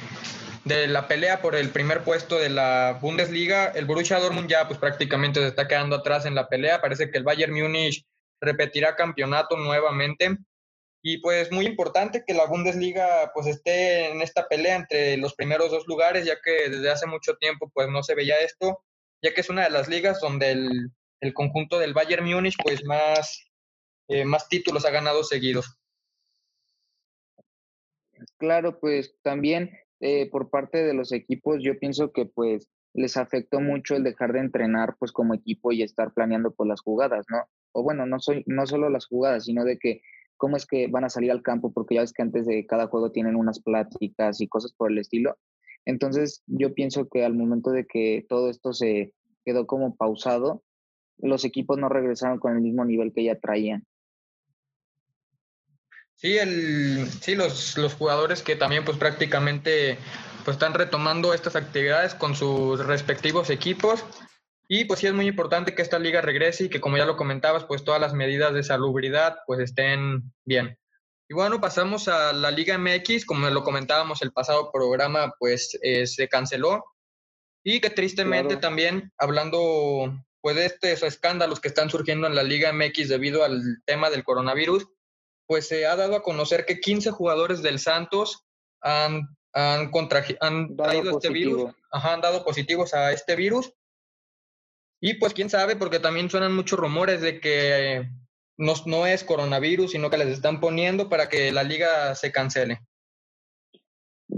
de 0.64 0.86
la 0.86 1.06
pelea 1.06 1.42
por 1.42 1.54
el 1.54 1.68
primer 1.68 2.04
puesto 2.04 2.38
de 2.38 2.48
la 2.48 2.98
Bundesliga, 3.02 3.66
el 3.66 3.84
Borussia 3.84 4.20
Dortmund 4.20 4.48
ya 4.48 4.66
pues 4.66 4.78
prácticamente 4.78 5.38
se 5.40 5.48
está 5.48 5.68
quedando 5.68 5.96
atrás 5.96 6.24
en 6.24 6.34
la 6.34 6.48
pelea. 6.48 6.80
Parece 6.80 7.10
que 7.10 7.18
el 7.18 7.24
Bayern 7.24 7.52
Múnich 7.52 8.06
repetirá 8.40 8.96
campeonato 8.96 9.58
nuevamente. 9.58 10.38
Y 11.02 11.18
pues 11.18 11.50
muy 11.50 11.66
importante 11.66 12.22
que 12.24 12.32
la 12.32 12.46
Bundesliga 12.46 13.32
pues 13.34 13.48
esté 13.48 14.10
en 14.10 14.22
esta 14.22 14.46
pelea 14.46 14.76
entre 14.76 15.16
los 15.16 15.34
primeros 15.34 15.70
dos 15.70 15.86
lugares, 15.88 16.24
ya 16.24 16.36
que 16.42 16.70
desde 16.70 16.90
hace 16.90 17.06
mucho 17.06 17.36
tiempo 17.36 17.70
pues 17.74 17.88
no 17.88 18.04
se 18.04 18.14
veía 18.14 18.38
esto, 18.38 18.84
ya 19.20 19.34
que 19.34 19.40
es 19.40 19.50
una 19.50 19.64
de 19.64 19.70
las 19.70 19.88
ligas 19.88 20.20
donde 20.20 20.52
el, 20.52 20.90
el 21.20 21.34
conjunto 21.34 21.78
del 21.78 21.92
Bayern 21.94 22.24
Múnich 22.24 22.56
pues 22.62 22.84
más, 22.84 23.50
eh, 24.08 24.24
más 24.24 24.48
títulos 24.48 24.84
ha 24.84 24.90
ganado 24.90 25.24
seguidos. 25.24 25.76
Claro, 28.38 28.78
pues 28.78 29.16
también 29.22 29.76
eh, 30.00 30.28
por 30.30 30.50
parte 30.50 30.84
de 30.84 30.94
los 30.94 31.12
equipos 31.12 31.58
yo 31.62 31.78
pienso 31.78 32.12
que 32.12 32.26
pues 32.26 32.68
les 32.94 33.16
afectó 33.16 33.60
mucho 33.60 33.96
el 33.96 34.04
dejar 34.04 34.32
de 34.32 34.40
entrenar 34.40 34.96
pues 34.98 35.12
como 35.12 35.34
equipo 35.34 35.72
y 35.72 35.82
estar 35.82 36.12
planeando 36.12 36.52
por 36.52 36.66
las 36.66 36.80
jugadas, 36.80 37.24
¿no? 37.28 37.38
O 37.72 37.82
bueno, 37.82 38.04
no, 38.06 38.20
soy, 38.20 38.44
no 38.46 38.66
solo 38.66 38.90
las 38.90 39.06
jugadas, 39.06 39.44
sino 39.44 39.64
de 39.64 39.78
que 39.78 40.02
cómo 40.42 40.56
es 40.56 40.66
que 40.66 40.88
van 40.88 41.04
a 41.04 41.08
salir 41.08 41.30
al 41.30 41.40
campo, 41.40 41.72
porque 41.72 41.94
ya 41.94 42.00
ves 42.00 42.12
que 42.12 42.20
antes 42.20 42.46
de 42.46 42.66
cada 42.66 42.88
juego 42.88 43.12
tienen 43.12 43.36
unas 43.36 43.60
pláticas 43.60 44.40
y 44.40 44.48
cosas 44.48 44.72
por 44.72 44.90
el 44.90 44.98
estilo. 44.98 45.38
Entonces, 45.84 46.42
yo 46.48 46.74
pienso 46.74 47.08
que 47.08 47.24
al 47.24 47.34
momento 47.34 47.70
de 47.70 47.86
que 47.86 48.26
todo 48.28 48.50
esto 48.50 48.72
se 48.72 49.12
quedó 49.44 49.68
como 49.68 49.94
pausado, 49.94 50.64
los 51.18 51.44
equipos 51.44 51.78
no 51.78 51.88
regresaron 51.88 52.40
con 52.40 52.56
el 52.56 52.60
mismo 52.60 52.84
nivel 52.84 53.12
que 53.12 53.22
ya 53.22 53.38
traían. 53.38 53.86
Sí, 56.16 56.38
el, 56.38 57.06
sí 57.06 57.36
los, 57.36 57.78
los 57.78 57.94
jugadores 57.94 58.42
que 58.42 58.56
también 58.56 58.84
pues 58.84 58.96
prácticamente 58.96 59.96
pues 60.44 60.56
están 60.56 60.74
retomando 60.74 61.34
estas 61.34 61.54
actividades 61.54 62.16
con 62.16 62.34
sus 62.34 62.84
respectivos 62.84 63.48
equipos 63.48 64.04
y 64.68 64.84
pues 64.84 65.00
sí 65.00 65.06
es 65.06 65.12
muy 65.12 65.26
importante 65.26 65.74
que 65.74 65.82
esta 65.82 65.98
liga 65.98 66.20
regrese 66.20 66.64
y 66.64 66.68
que 66.68 66.80
como 66.80 66.96
ya 66.96 67.04
lo 67.04 67.16
comentabas, 67.16 67.64
pues 67.64 67.84
todas 67.84 68.00
las 68.00 68.14
medidas 68.14 68.54
de 68.54 68.62
salubridad 68.62 69.38
pues 69.46 69.60
estén 69.60 70.32
bien. 70.44 70.78
Y 71.28 71.34
bueno, 71.34 71.60
pasamos 71.60 72.08
a 72.08 72.32
la 72.32 72.50
Liga 72.50 72.76
MX, 72.76 73.24
como 73.24 73.48
lo 73.48 73.64
comentábamos 73.64 74.20
el 74.20 74.32
pasado 74.32 74.70
programa, 74.70 75.32
pues 75.38 75.78
eh, 75.82 76.06
se 76.06 76.28
canceló. 76.28 76.84
Y 77.64 77.80
que 77.80 77.90
tristemente 77.90 78.56
también, 78.56 79.12
hablando 79.16 80.12
pues 80.42 80.56
de 80.56 80.66
estos 80.66 81.04
escándalos 81.04 81.60
que 81.60 81.68
están 81.68 81.88
surgiendo 81.88 82.26
en 82.26 82.34
la 82.34 82.42
Liga 82.42 82.72
MX 82.72 83.08
debido 83.08 83.44
al 83.44 83.62
tema 83.86 84.10
del 84.10 84.24
coronavirus, 84.24 84.88
pues 85.46 85.68
se 85.68 85.86
ha 85.86 85.96
dado 85.96 86.16
a 86.16 86.22
conocer 86.22 86.66
que 86.66 86.80
15 86.80 87.12
jugadores 87.12 87.62
del 87.62 87.78
Santos 87.78 88.44
han, 88.80 89.28
han, 89.52 89.90
han 90.40 90.76
traído 90.76 91.10
este 91.12 91.30
virus, 91.30 91.72
han 91.92 92.20
dado 92.20 92.44
positivos 92.44 92.92
a 92.94 93.12
este 93.12 93.36
virus. 93.36 93.72
Y 95.04 95.14
pues 95.14 95.34
quién 95.34 95.50
sabe, 95.50 95.74
porque 95.74 95.98
también 95.98 96.30
suenan 96.30 96.54
muchos 96.54 96.78
rumores 96.78 97.20
de 97.20 97.40
que 97.40 98.08
no, 98.56 99.04
es 99.04 99.24
coronavirus, 99.24 99.90
sino 99.90 100.10
que 100.10 100.16
les 100.16 100.28
están 100.28 100.60
poniendo 100.60 101.08
para 101.08 101.28
que 101.28 101.50
la 101.50 101.64
liga 101.64 102.14
se 102.14 102.30
cancele. 102.30 102.78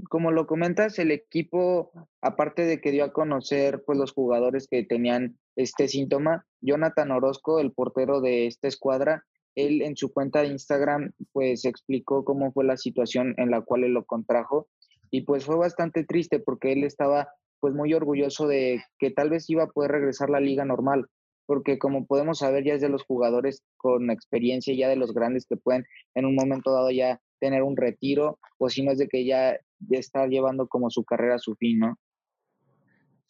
Como 0.08 0.32
lo 0.32 0.46
comentas, 0.46 0.98
el 0.98 1.10
equipo, 1.10 1.92
aparte 2.22 2.64
de 2.64 2.80
que 2.80 2.92
dio 2.92 3.04
a 3.04 3.12
conocer 3.12 3.82
pues, 3.84 3.98
los 3.98 4.12
jugadores 4.12 4.66
que 4.66 4.82
tenían 4.82 5.38
este 5.54 5.86
síntoma, 5.86 6.46
Jonathan 6.62 7.10
Orozco, 7.10 7.60
el 7.60 7.72
portero 7.72 8.22
de 8.22 8.46
esta 8.46 8.66
escuadra, 8.66 9.22
él 9.54 9.82
en 9.82 9.98
su 9.98 10.14
cuenta 10.14 10.40
de 10.40 10.48
Instagram 10.48 11.12
pues 11.32 11.66
explicó 11.66 12.24
cómo 12.24 12.52
fue 12.52 12.64
la 12.64 12.78
situación 12.78 13.34
en 13.36 13.50
la 13.50 13.60
cual 13.60 13.84
él 13.84 13.92
lo 13.92 14.04
contrajo 14.04 14.66
y 15.10 15.20
pues 15.20 15.44
fue 15.44 15.56
bastante 15.56 16.04
triste 16.04 16.40
porque 16.40 16.72
él 16.72 16.82
estaba 16.82 17.28
pues 17.64 17.72
muy 17.72 17.94
orgulloso 17.94 18.46
de 18.46 18.84
que 18.98 19.10
tal 19.10 19.30
vez 19.30 19.48
iba 19.48 19.62
a 19.62 19.68
poder 19.68 19.92
regresar 19.92 20.28
la 20.28 20.38
liga 20.38 20.66
normal, 20.66 21.06
porque 21.46 21.78
como 21.78 22.06
podemos 22.06 22.40
saber 22.40 22.62
ya 22.62 22.74
es 22.74 22.82
de 22.82 22.90
los 22.90 23.04
jugadores 23.04 23.62
con 23.78 24.10
experiencia, 24.10 24.74
ya 24.76 24.86
de 24.86 24.96
los 24.96 25.14
grandes 25.14 25.46
que 25.46 25.56
pueden 25.56 25.86
en 26.14 26.26
un 26.26 26.34
momento 26.34 26.74
dado 26.74 26.90
ya 26.90 27.22
tener 27.40 27.62
un 27.62 27.78
retiro, 27.78 28.38
o 28.58 28.68
si 28.68 28.82
no 28.82 28.92
es 28.92 28.98
de 28.98 29.08
que 29.08 29.24
ya, 29.24 29.58
ya 29.78 29.98
está 29.98 30.26
llevando 30.26 30.68
como 30.68 30.90
su 30.90 31.04
carrera 31.04 31.36
a 31.36 31.38
su 31.38 31.54
fin, 31.54 31.78
¿no? 31.78 31.98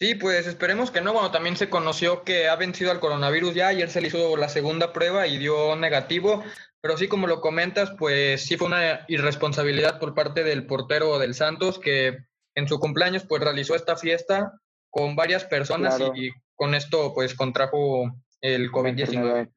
Sí, 0.00 0.16
pues 0.16 0.48
esperemos 0.48 0.90
que 0.90 1.00
no. 1.00 1.12
Bueno, 1.12 1.30
también 1.30 1.56
se 1.56 1.70
conoció 1.70 2.24
que 2.24 2.48
ha 2.48 2.56
vencido 2.56 2.90
al 2.90 2.98
coronavirus 2.98 3.54
ya. 3.54 3.68
Ayer 3.68 3.88
se 3.88 4.00
le 4.00 4.08
hizo 4.08 4.36
la 4.36 4.48
segunda 4.48 4.92
prueba 4.92 5.28
y 5.28 5.38
dio 5.38 5.76
negativo. 5.76 6.42
Pero 6.80 6.96
sí, 6.98 7.06
como 7.06 7.28
lo 7.28 7.40
comentas, 7.40 7.92
pues 7.96 8.44
sí 8.44 8.56
fue 8.56 8.66
una 8.66 9.04
irresponsabilidad 9.06 10.00
por 10.00 10.12
parte 10.12 10.42
del 10.42 10.66
portero 10.66 11.20
del 11.20 11.34
Santos 11.34 11.78
que 11.78 12.18
en 12.54 12.68
su 12.68 12.78
cumpleaños 12.78 13.24
pues 13.26 13.42
realizó 13.42 13.74
esta 13.74 13.96
fiesta 13.96 14.52
con 14.90 15.16
varias 15.16 15.44
personas 15.44 16.00
y 16.14 16.30
con 16.54 16.74
esto 16.74 17.12
pues 17.14 17.34
contrajo 17.34 18.12
el 18.40 18.70
COVID-19. 18.70 19.50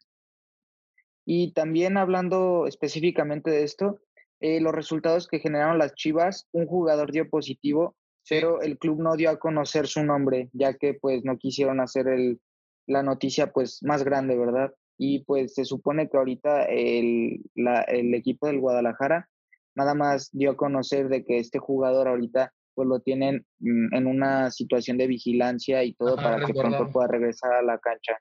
Y 1.26 1.52
también 1.52 1.98
hablando 1.98 2.68
específicamente 2.68 3.52
de 3.52 3.64
esto, 3.64 4.00
eh, 4.40 4.62
los 4.62 4.74
resultados 4.74 5.28
que 5.28 5.40
generaron 5.40 5.78
las 5.78 5.94
Chivas, 5.94 6.48
un 6.52 6.66
jugador 6.68 7.12
dio 7.12 7.30
positivo, 7.30 7.96
pero 8.30 8.62
el 8.62 8.78
club 8.78 9.02
no 9.02 9.16
dio 9.16 9.30
a 9.30 9.40
conocer 9.40 9.88
su 9.88 10.04
nombre, 10.04 10.50
ya 10.54 10.74
que 10.74 10.94
pues 10.94 11.24
no 11.24 11.38
quisieron 11.38 11.80
hacer 11.80 12.08
el, 12.08 12.40
la 12.88 13.04
noticia 13.04 13.52
pues 13.52 13.84
más 13.84 14.04
grande, 14.04 14.38
¿verdad? 14.38 14.74
Y 14.98 15.24
pues 15.26 15.54
se 15.54 15.66
supone 15.66 16.10
que 16.10 16.18
ahorita 16.18 16.64
el, 16.64 17.42
la, 17.56 17.82
el 17.82 18.14
equipo 18.14 18.48
del 18.48 18.60
Guadalajara 18.60 19.30
nada 19.76 19.94
más 19.94 20.30
dio 20.32 20.52
a 20.52 20.58
conocer 20.58 21.10
de 21.10 21.24
que 21.24 21.38
este 21.38 21.60
jugador 21.60 22.08
ahorita 22.08 22.54
pues 22.78 22.88
lo 22.88 23.00
tienen 23.00 23.44
mm, 23.58 23.96
en 23.96 24.06
una 24.06 24.52
situación 24.52 25.00
de 25.00 25.08
vigilancia 25.08 25.84
y 25.84 25.94
todo 25.94 26.16
para 26.16 26.46
que 26.46 26.54
pronto 26.54 26.88
pueda 26.92 27.08
regresar 27.08 27.52
a 27.54 27.64
la 27.64 27.80
cancha. 27.80 28.20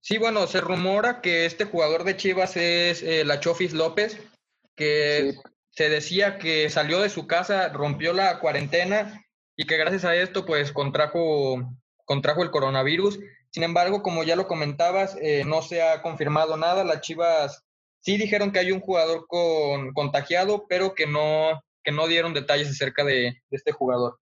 Sí, 0.00 0.18
bueno, 0.18 0.46
se 0.46 0.60
rumora 0.60 1.22
que 1.22 1.46
este 1.46 1.64
jugador 1.64 2.04
de 2.04 2.14
Chivas 2.14 2.58
es 2.58 3.02
eh, 3.02 3.24
la 3.24 3.40
Chofis 3.40 3.72
López, 3.72 4.20
que 4.76 5.32
se 5.70 5.88
decía 5.88 6.36
que 6.36 6.68
salió 6.68 7.00
de 7.00 7.08
su 7.08 7.26
casa, 7.26 7.70
rompió 7.70 8.12
la 8.12 8.38
cuarentena 8.38 9.24
y 9.56 9.64
que 9.64 9.78
gracias 9.78 10.04
a 10.04 10.14
esto 10.14 10.44
pues 10.44 10.72
contrajo, 10.72 11.62
contrajo 12.04 12.42
el 12.42 12.50
coronavirus. 12.50 13.18
Sin 13.50 13.62
embargo, 13.62 14.02
como 14.02 14.24
ya 14.24 14.36
lo 14.36 14.46
comentabas, 14.46 15.16
eh, 15.22 15.44
no 15.46 15.62
se 15.62 15.80
ha 15.80 16.02
confirmado 16.02 16.58
nada. 16.58 16.84
Las 16.84 17.00
Chivas 17.00 17.64
sí 18.00 18.18
dijeron 18.18 18.52
que 18.52 18.58
hay 18.58 18.72
un 18.72 18.80
jugador 18.80 19.24
con, 19.26 19.94
contagiado, 19.94 20.66
pero 20.68 20.94
que 20.94 21.06
no, 21.06 21.62
que 21.84 21.92
no 21.92 22.06
dieron 22.06 22.34
detalles 22.34 22.68
acerca 22.68 23.04
de, 23.04 23.42
este 23.50 23.72
jugador. 23.72 24.18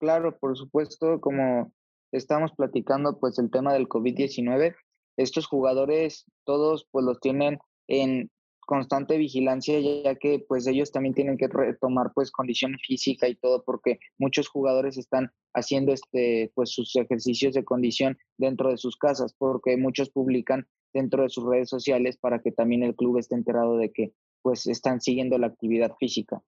Claro, 0.00 0.38
por 0.38 0.56
supuesto, 0.56 1.20
como 1.20 1.72
estamos 2.12 2.52
platicando, 2.56 3.18
pues 3.18 3.38
el 3.38 3.50
tema 3.50 3.72
del 3.72 3.88
COVID-19, 3.88 4.76
estos 5.16 5.46
jugadores 5.46 6.24
todos 6.44 6.86
pues 6.90 7.04
los 7.04 7.18
tienen 7.20 7.58
en 7.88 8.30
constante 8.68 9.16
vigilancia 9.16 9.80
ya 9.80 10.14
que 10.16 10.44
pues 10.46 10.66
ellos 10.66 10.92
también 10.92 11.14
tienen 11.14 11.38
que 11.38 11.48
retomar 11.48 12.12
pues 12.14 12.30
condición 12.30 12.76
física 12.86 13.26
y 13.26 13.34
todo 13.34 13.64
porque 13.64 13.98
muchos 14.18 14.46
jugadores 14.46 14.98
están 14.98 15.32
haciendo 15.54 15.92
este 15.92 16.52
pues 16.54 16.70
sus 16.70 16.94
ejercicios 16.94 17.54
de 17.54 17.64
condición 17.64 18.18
dentro 18.36 18.70
de 18.70 18.76
sus 18.76 18.98
casas 18.98 19.34
porque 19.38 19.78
muchos 19.78 20.10
publican 20.10 20.68
dentro 20.92 21.22
de 21.22 21.30
sus 21.30 21.46
redes 21.46 21.70
sociales 21.70 22.18
para 22.18 22.40
que 22.40 22.52
también 22.52 22.82
el 22.82 22.94
club 22.94 23.16
esté 23.16 23.36
enterado 23.36 23.78
de 23.78 23.90
que 23.90 24.12
pues 24.42 24.66
están 24.66 25.00
siguiendo 25.00 25.38
la 25.38 25.48
actividad 25.48 25.92
física. 25.98 26.40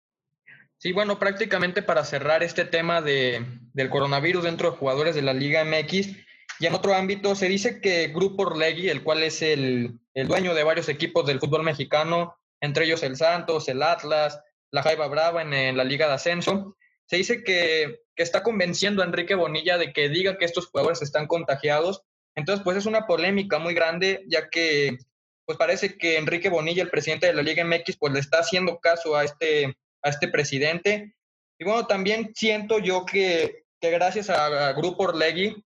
Sí, 0.78 0.92
bueno, 0.92 1.18
prácticamente 1.18 1.82
para 1.82 2.04
cerrar 2.04 2.42
este 2.42 2.64
tema 2.64 3.02
de, 3.02 3.44
del 3.74 3.90
coronavirus 3.90 4.44
dentro 4.44 4.70
de 4.70 4.76
jugadores 4.78 5.14
de 5.14 5.22
la 5.22 5.34
Liga 5.34 5.62
MX, 5.64 6.16
y 6.58 6.66
en 6.66 6.74
otro 6.74 6.94
ámbito 6.94 7.34
se 7.34 7.48
dice 7.48 7.80
que 7.80 8.08
Grupo 8.08 8.42
Orlegui, 8.42 8.88
el 8.88 9.02
cual 9.02 9.22
es 9.22 9.42
el, 9.42 9.98
el 10.14 10.28
dueño 10.28 10.54
de 10.54 10.62
varios 10.62 10.88
equipos 10.88 11.26
del 11.26 11.40
fútbol 11.40 11.62
mexicano, 11.62 12.36
entre 12.60 12.84
ellos 12.84 13.02
el 13.02 13.16
Santos, 13.16 13.68
el 13.68 13.82
Atlas, 13.82 14.40
la 14.70 14.82
Jaiba 14.82 15.08
Brava 15.08 15.42
en, 15.42 15.76
la 15.76 15.84
Liga 15.84 16.06
de 16.06 16.14
Ascenso, 16.14 16.76
se 17.06 17.16
dice 17.16 17.42
que, 17.42 18.00
que, 18.14 18.22
está 18.22 18.42
convenciendo 18.42 19.02
a 19.02 19.06
Enrique 19.06 19.34
Bonilla 19.34 19.78
de 19.78 19.92
que 19.92 20.08
diga 20.08 20.38
que 20.38 20.44
estos 20.44 20.66
jugadores 20.68 21.02
están 21.02 21.26
contagiados. 21.26 22.02
Entonces, 22.34 22.62
pues 22.62 22.76
es 22.76 22.86
una 22.86 23.06
polémica 23.06 23.58
muy 23.58 23.74
grande, 23.74 24.24
ya 24.28 24.48
que 24.48 24.98
pues 25.44 25.58
parece 25.58 25.96
que 25.96 26.16
Enrique 26.18 26.48
Bonilla, 26.48 26.82
el 26.82 26.90
presidente 26.90 27.26
de 27.26 27.34
la 27.34 27.42
Liga 27.42 27.64
MX, 27.64 27.96
pues 27.98 28.12
le 28.12 28.20
está 28.20 28.38
haciendo 28.38 28.78
caso 28.78 29.16
a 29.16 29.24
este, 29.24 29.76
a 30.02 30.08
este 30.10 30.28
presidente. 30.28 31.14
Y 31.58 31.64
bueno, 31.64 31.86
también 31.86 32.32
siento 32.34 32.78
yo 32.78 33.04
que, 33.04 33.64
que 33.80 33.90
gracias 33.90 34.30
a, 34.30 34.72
Grupo 34.72 35.04
Orlegui, 35.04 35.64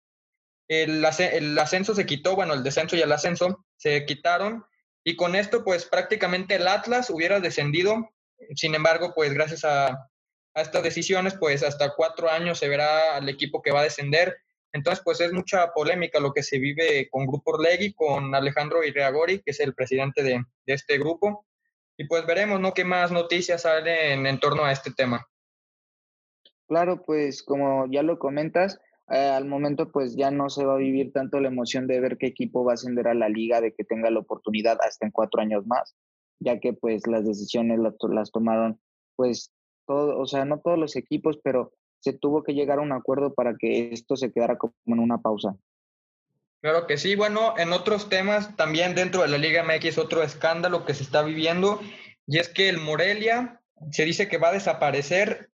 el, 0.70 1.06
el, 1.20 1.60
ascenso 1.60 1.94
se 1.94 2.06
quitó, 2.06 2.36
bueno, 2.36 2.54
el 2.54 2.64
descenso 2.64 2.96
y 2.96 3.02
el 3.02 3.12
ascenso 3.12 3.66
se 3.78 4.06
quitaron, 4.06 4.66
y 5.04 5.16
con 5.16 5.36
esto, 5.36 5.64
pues 5.64 5.86
prácticamente 5.86 6.56
el 6.56 6.68
Atlas 6.68 7.10
hubiera 7.10 7.40
descendido. 7.40 8.10
Sin 8.56 8.74
embargo, 8.74 9.14
pues 9.14 9.34
gracias 9.34 9.66
a, 9.66 9.88
a 10.54 10.62
estas 10.62 10.84
decisiones, 10.84 11.36
pues 11.38 11.64
hasta 11.64 11.94
cuatro 11.96 12.30
años 12.30 12.60
se 12.60 12.70
verá 12.70 13.18
al 13.18 13.28
equipo 13.28 13.62
que 13.62 13.72
va 13.72 13.82
a 13.82 13.84
descender 13.84 14.43
entonces, 14.74 15.04
pues 15.06 15.22
es 15.22 15.32
mucha 15.32 15.72
polémica 15.72 16.20
lo 16.20 16.34
que 16.34 16.42
se 16.42 16.58
vive 16.58 17.08
con 17.12 17.28
Grupo 17.28 17.52
Orlegui, 17.52 17.94
con 17.94 18.34
Alejandro 18.34 18.84
Irreagori, 18.84 19.40
que 19.44 19.52
es 19.52 19.60
el 19.60 19.76
presidente 19.76 20.24
de, 20.24 20.44
este 20.66 20.98
grupo. 20.98 21.46
Y 21.96 22.06
pues 22.08 22.26
veremos, 22.26 22.60
¿no? 22.60 22.74
¿Qué 22.74 22.84
más 22.84 23.12
noticias 23.12 23.62
salen 23.62 24.26
en 24.26 24.40
torno 24.40 24.66
a 24.66 24.72
este 24.72 24.92
tema? 24.92 25.28
Claro, 26.68 27.04
pues 27.06 27.44
como 27.44 27.86
ya 27.92 28.02
lo 28.02 28.18
comentas, 28.18 28.80
eh, 29.12 29.18
al 29.18 29.46
momento 29.46 29.92
pues 29.92 30.16
ya 30.16 30.32
no 30.32 30.50
se 30.50 30.66
va 30.66 30.74
a 30.74 30.78
vivir 30.78 31.12
tanto 31.12 31.40
la 31.40 31.50
emoción 31.50 31.86
de 31.86 32.00
ver 32.00 32.18
qué 32.18 32.26
equipo 32.26 32.64
va 32.64 32.72
a 32.72 32.74
ascender 32.74 33.08
a 33.08 33.14
la 33.14 33.30
liga, 33.30 33.62
de 33.62 33.76
que 33.76 33.84
tenga 33.84 34.10
la 34.10 34.22
oportunidad 34.22 34.80
hasta 34.82 35.06
en 35.06 35.12
cuatro 35.12 35.40
años 35.40 35.68
más, 35.68 35.96
ya 36.40 36.60
que 36.60 36.74
pues 36.74 37.06
las 37.06 37.26
decisiones 37.26 37.78
las, 37.78 37.94
las 38.10 38.32
tomaron 38.32 38.80
pues 39.16 39.54
todo, 39.86 40.18
o 40.18 40.26
sea, 40.26 40.46
no 40.46 40.62
todos 40.62 40.80
los 40.80 40.96
equipos, 40.96 41.38
pero 41.44 41.74
se 42.04 42.12
tuvo 42.12 42.44
que 42.44 42.54
llegar 42.54 42.80
a 42.80 42.82
un 42.82 42.92
acuerdo 42.92 43.34
para 43.34 43.56
que 43.58 43.94
esto 43.94 44.18
se 44.18 44.32
quedara 44.32 44.58
como 44.58 44.74
en 44.86 45.00
una 45.00 45.20
pausa. 45.20 45.56
Claro 46.62 46.86
que 46.86 46.98
sí. 46.98 47.16
Bueno, 47.16 47.58
en 47.58 47.72
otros 47.72 48.10
temas, 48.10 48.56
también 48.58 48.94
dentro 48.94 49.22
de 49.22 49.30
la 49.30 49.38
Liga 49.38 49.64
MX, 49.64 49.98
otro 49.98 50.22
escándalo 50.22 50.86
que 50.86 50.94
se 50.94 51.04
está 51.04 51.22
viviendo, 51.22 51.80
y 52.28 52.40
es 52.40 52.50
que 52.50 52.68
el 52.68 52.78
Morelia 52.78 53.62
se 53.92 54.04
dice 54.04 54.28
que 54.28 54.38
va 54.38 54.50
a 54.50 54.54
desaparecer 54.54 55.50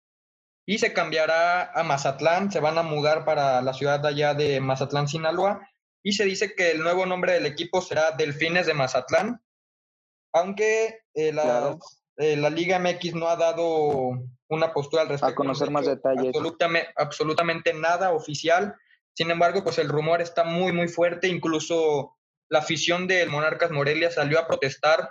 y 0.66 0.78
se 0.78 0.92
cambiará 0.92 1.72
a 1.72 1.82
Mazatlán, 1.82 2.52
se 2.52 2.60
van 2.60 2.76
a 2.76 2.82
mudar 2.82 3.24
para 3.24 3.62
la 3.62 3.72
ciudad 3.72 4.00
de 4.00 4.08
allá 4.08 4.34
de 4.34 4.60
Mazatlán, 4.60 5.08
Sinaloa, 5.08 5.66
y 6.02 6.12
se 6.12 6.24
dice 6.26 6.54
que 6.54 6.72
el 6.72 6.82
nuevo 6.82 7.06
nombre 7.06 7.32
del 7.32 7.46
equipo 7.46 7.80
será 7.80 8.12
Delfines 8.12 8.66
de 8.66 8.74
Mazatlán, 8.74 9.42
aunque 10.32 11.00
eh, 11.14 11.32
la, 11.32 11.76
eh, 12.16 12.36
la 12.36 12.50
Liga 12.50 12.78
MX 12.78 13.14
no 13.14 13.28
ha 13.28 13.36
dado 13.36 14.10
una 14.48 14.72
postura 14.72 15.02
al 15.02 15.08
respecto. 15.08 15.32
A 15.32 15.34
conocer 15.34 15.70
más 15.70 15.86
detalles. 15.86 16.28
Absolutamente, 16.28 16.92
absolutamente 16.96 17.74
nada 17.74 18.12
oficial. 18.12 18.76
Sin 19.14 19.30
embargo, 19.30 19.62
pues 19.62 19.78
el 19.78 19.88
rumor 19.88 20.20
está 20.20 20.44
muy, 20.44 20.72
muy 20.72 20.88
fuerte. 20.88 21.28
Incluso 21.28 22.16
la 22.48 22.60
afición 22.60 23.06
del 23.06 23.30
Monarcas 23.30 23.70
Morelia 23.70 24.10
salió 24.10 24.38
a 24.38 24.46
protestar 24.46 25.10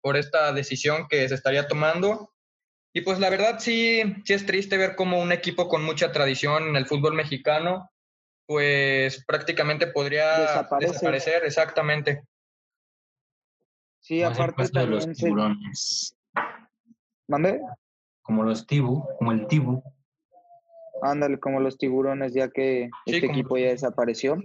por 0.00 0.16
esta 0.16 0.52
decisión 0.52 1.06
que 1.08 1.28
se 1.28 1.34
estaría 1.34 1.68
tomando. 1.68 2.32
Y 2.94 3.02
pues 3.02 3.18
la 3.18 3.30
verdad 3.30 3.58
sí, 3.58 4.02
sí 4.24 4.32
es 4.32 4.46
triste 4.46 4.76
ver 4.76 4.96
cómo 4.96 5.20
un 5.20 5.32
equipo 5.32 5.68
con 5.68 5.84
mucha 5.84 6.10
tradición 6.10 6.68
en 6.68 6.76
el 6.76 6.86
fútbol 6.86 7.14
mexicano, 7.14 7.90
pues 8.46 9.24
prácticamente 9.26 9.86
podría 9.88 10.38
desaparecer, 10.38 11.44
exactamente. 11.44 12.24
Sí, 14.00 14.20
Como 14.22 14.34
aparte 14.34 14.54
puesto 14.56 14.80
de 14.80 14.86
los 14.86 14.98
también 15.04 15.14
se... 15.16 15.24
tiburones. 15.26 16.16
¿Mande? 17.28 17.60
Como 18.22 18.42
los 18.44 18.66
tibu, 18.66 19.04
como 19.18 19.32
el 19.32 19.46
tibu. 19.46 19.82
Ándale, 21.02 21.38
como 21.38 21.60
los 21.60 21.78
tiburones, 21.78 22.34
ya 22.34 22.48
que 22.50 22.90
Sí, 23.06 23.14
este 23.16 23.26
equipo 23.26 23.54
los 23.54 23.62
ya 23.64 23.68
desapareció. 23.70 24.36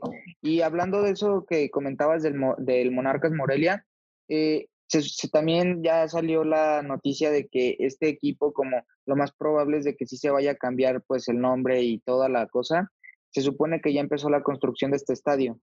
Y 0.41 0.61
hablando 0.61 1.01
de 1.01 1.11
eso 1.11 1.45
que 1.49 1.69
comentabas 1.71 2.21
del, 2.23 2.35
Mo- 2.35 2.55
del 2.57 2.91
Monarcas 2.91 3.31
Morelia, 3.31 3.85
eh, 4.29 4.67
se- 4.87 5.01
se- 5.01 5.29
también 5.29 5.81
ya 5.81 6.07
salió 6.07 6.43
la 6.43 6.81
noticia 6.83 7.31
de 7.31 7.47
que 7.47 7.75
este 7.79 8.07
equipo, 8.09 8.53
como 8.53 8.83
lo 9.05 9.15
más 9.15 9.31
probable 9.31 9.77
es 9.79 9.83
de 9.85 9.95
que 9.95 10.05
sí 10.05 10.17
se 10.17 10.29
vaya 10.29 10.51
a 10.51 10.55
cambiar 10.55 11.01
pues 11.07 11.27
el 11.27 11.39
nombre 11.39 11.81
y 11.81 11.99
toda 11.99 12.29
la 12.29 12.47
cosa, 12.47 12.91
se 13.31 13.41
supone 13.41 13.81
que 13.81 13.91
ya 13.93 14.01
empezó 14.01 14.29
la 14.29 14.43
construcción 14.43 14.91
de 14.91 14.97
este 14.97 15.13
estadio. 15.13 15.59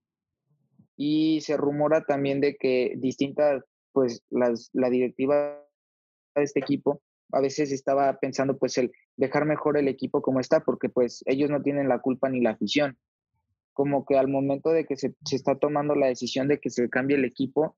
Y 0.97 1.39
se 1.41 1.55
rumora 1.55 2.03
también 2.03 2.41
de 2.41 2.55
que 2.57 2.93
distintas, 2.97 3.63
pues 3.93 4.23
las, 4.29 4.69
la 4.73 4.89
directiva 4.89 5.59
de 6.35 6.43
este 6.43 6.59
equipo 6.59 7.01
a 7.31 7.41
veces 7.41 7.71
estaba 7.71 8.19
pensando 8.19 8.57
pues 8.57 8.77
el 8.77 8.91
dejar 9.17 9.45
mejor 9.45 9.77
el 9.77 9.87
equipo 9.87 10.21
como 10.21 10.39
está, 10.39 10.61
porque 10.61 10.89
pues 10.89 11.23
ellos 11.25 11.49
no 11.49 11.61
tienen 11.61 11.87
la 11.87 11.99
culpa 11.99 12.29
ni 12.29 12.41
la 12.41 12.51
afición. 12.51 12.97
Como 13.73 14.05
que 14.05 14.17
al 14.17 14.27
momento 14.27 14.69
de 14.71 14.85
que 14.85 14.97
se, 14.97 15.15
se 15.25 15.35
está 15.35 15.57
tomando 15.57 15.95
la 15.95 16.07
decisión 16.07 16.47
de 16.47 16.59
que 16.59 16.69
se 16.69 16.89
cambie 16.89 17.17
el 17.17 17.25
equipo, 17.25 17.77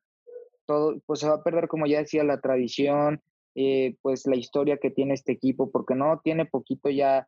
todo, 0.66 0.99
pues 1.05 1.20
se 1.20 1.28
va 1.28 1.36
a 1.36 1.43
perder, 1.43 1.68
como 1.68 1.86
ya 1.86 1.99
decía, 1.99 2.24
la 2.24 2.41
tradición, 2.41 3.22
eh, 3.55 3.95
pues 4.01 4.26
la 4.26 4.36
historia 4.36 4.78
que 4.78 4.89
tiene 4.89 5.14
este 5.14 5.34
equipo, 5.34 5.70
porque 5.72 5.93
no 5.93 6.20
tiene 6.24 6.45
poquito 6.45 6.89
ya 6.89 7.28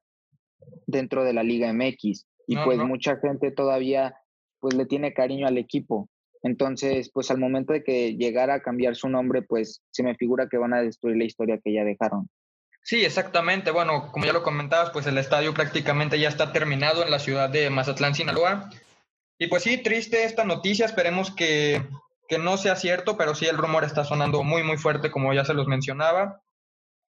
dentro 0.87 1.23
de 1.23 1.33
la 1.33 1.43
Liga 1.43 1.71
MX. 1.71 2.25
Y 2.47 2.55
No, 2.55 2.65
pues 2.65 2.77
no. 2.77 2.87
mucha 2.87 3.17
gente 3.17 3.51
todavía 3.51 4.15
pues 4.59 4.75
le 4.75 4.85
tiene 4.85 5.13
cariño 5.13 5.47
al 5.47 5.57
equipo. 5.57 6.09
Entonces, 6.45 7.09
pues 7.11 7.31
al 7.31 7.39
momento 7.39 7.73
de 7.73 7.83
que 7.83 8.15
llegara 8.17 8.53
a 8.53 8.61
cambiar 8.61 8.95
su 8.95 9.09
nombre, 9.09 9.41
pues 9.41 9.81
se 9.89 10.03
me 10.03 10.13
figura 10.13 10.47
que 10.47 10.59
van 10.59 10.75
a 10.75 10.81
destruir 10.83 11.17
la 11.17 11.23
historia 11.23 11.59
que 11.61 11.73
ya 11.73 11.83
dejaron. 11.83 12.29
Sí, 12.83 13.03
exactamente. 13.03 13.71
Bueno, 13.71 14.11
como 14.11 14.25
ya 14.25 14.31
lo 14.31 14.43
comentabas, 14.43 14.91
pues 14.91 15.07
el 15.07 15.17
estadio 15.17 15.55
prácticamente 15.55 16.19
ya 16.19 16.29
está 16.29 16.53
terminado 16.53 17.03
en 17.03 17.09
la 17.09 17.17
ciudad 17.17 17.49
de 17.49 17.71
Mazatlán, 17.71 18.13
Sinaloa. 18.13 18.69
Y 19.39 19.47
pues 19.47 19.63
sí, 19.63 19.79
triste 19.79 20.23
esta 20.23 20.43
noticia. 20.43 20.85
Esperemos 20.85 21.31
que, 21.31 21.81
que 22.27 22.37
no 22.37 22.57
sea 22.57 22.75
cierto, 22.75 23.17
pero 23.17 23.33
sí 23.33 23.47
el 23.47 23.57
rumor 23.57 23.83
está 23.83 24.03
sonando 24.03 24.43
muy, 24.43 24.61
muy 24.61 24.77
fuerte, 24.77 25.09
como 25.09 25.33
ya 25.33 25.45
se 25.45 25.55
los 25.55 25.65
mencionaba. 25.65 26.43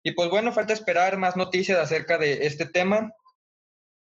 Y 0.02 0.12
pues 0.12 0.28
bueno, 0.28 0.52
falta 0.52 0.74
esperar 0.74 1.16
más 1.16 1.38
noticias 1.38 1.78
acerca 1.78 2.18
de 2.18 2.46
este 2.46 2.66
tema. 2.66 3.14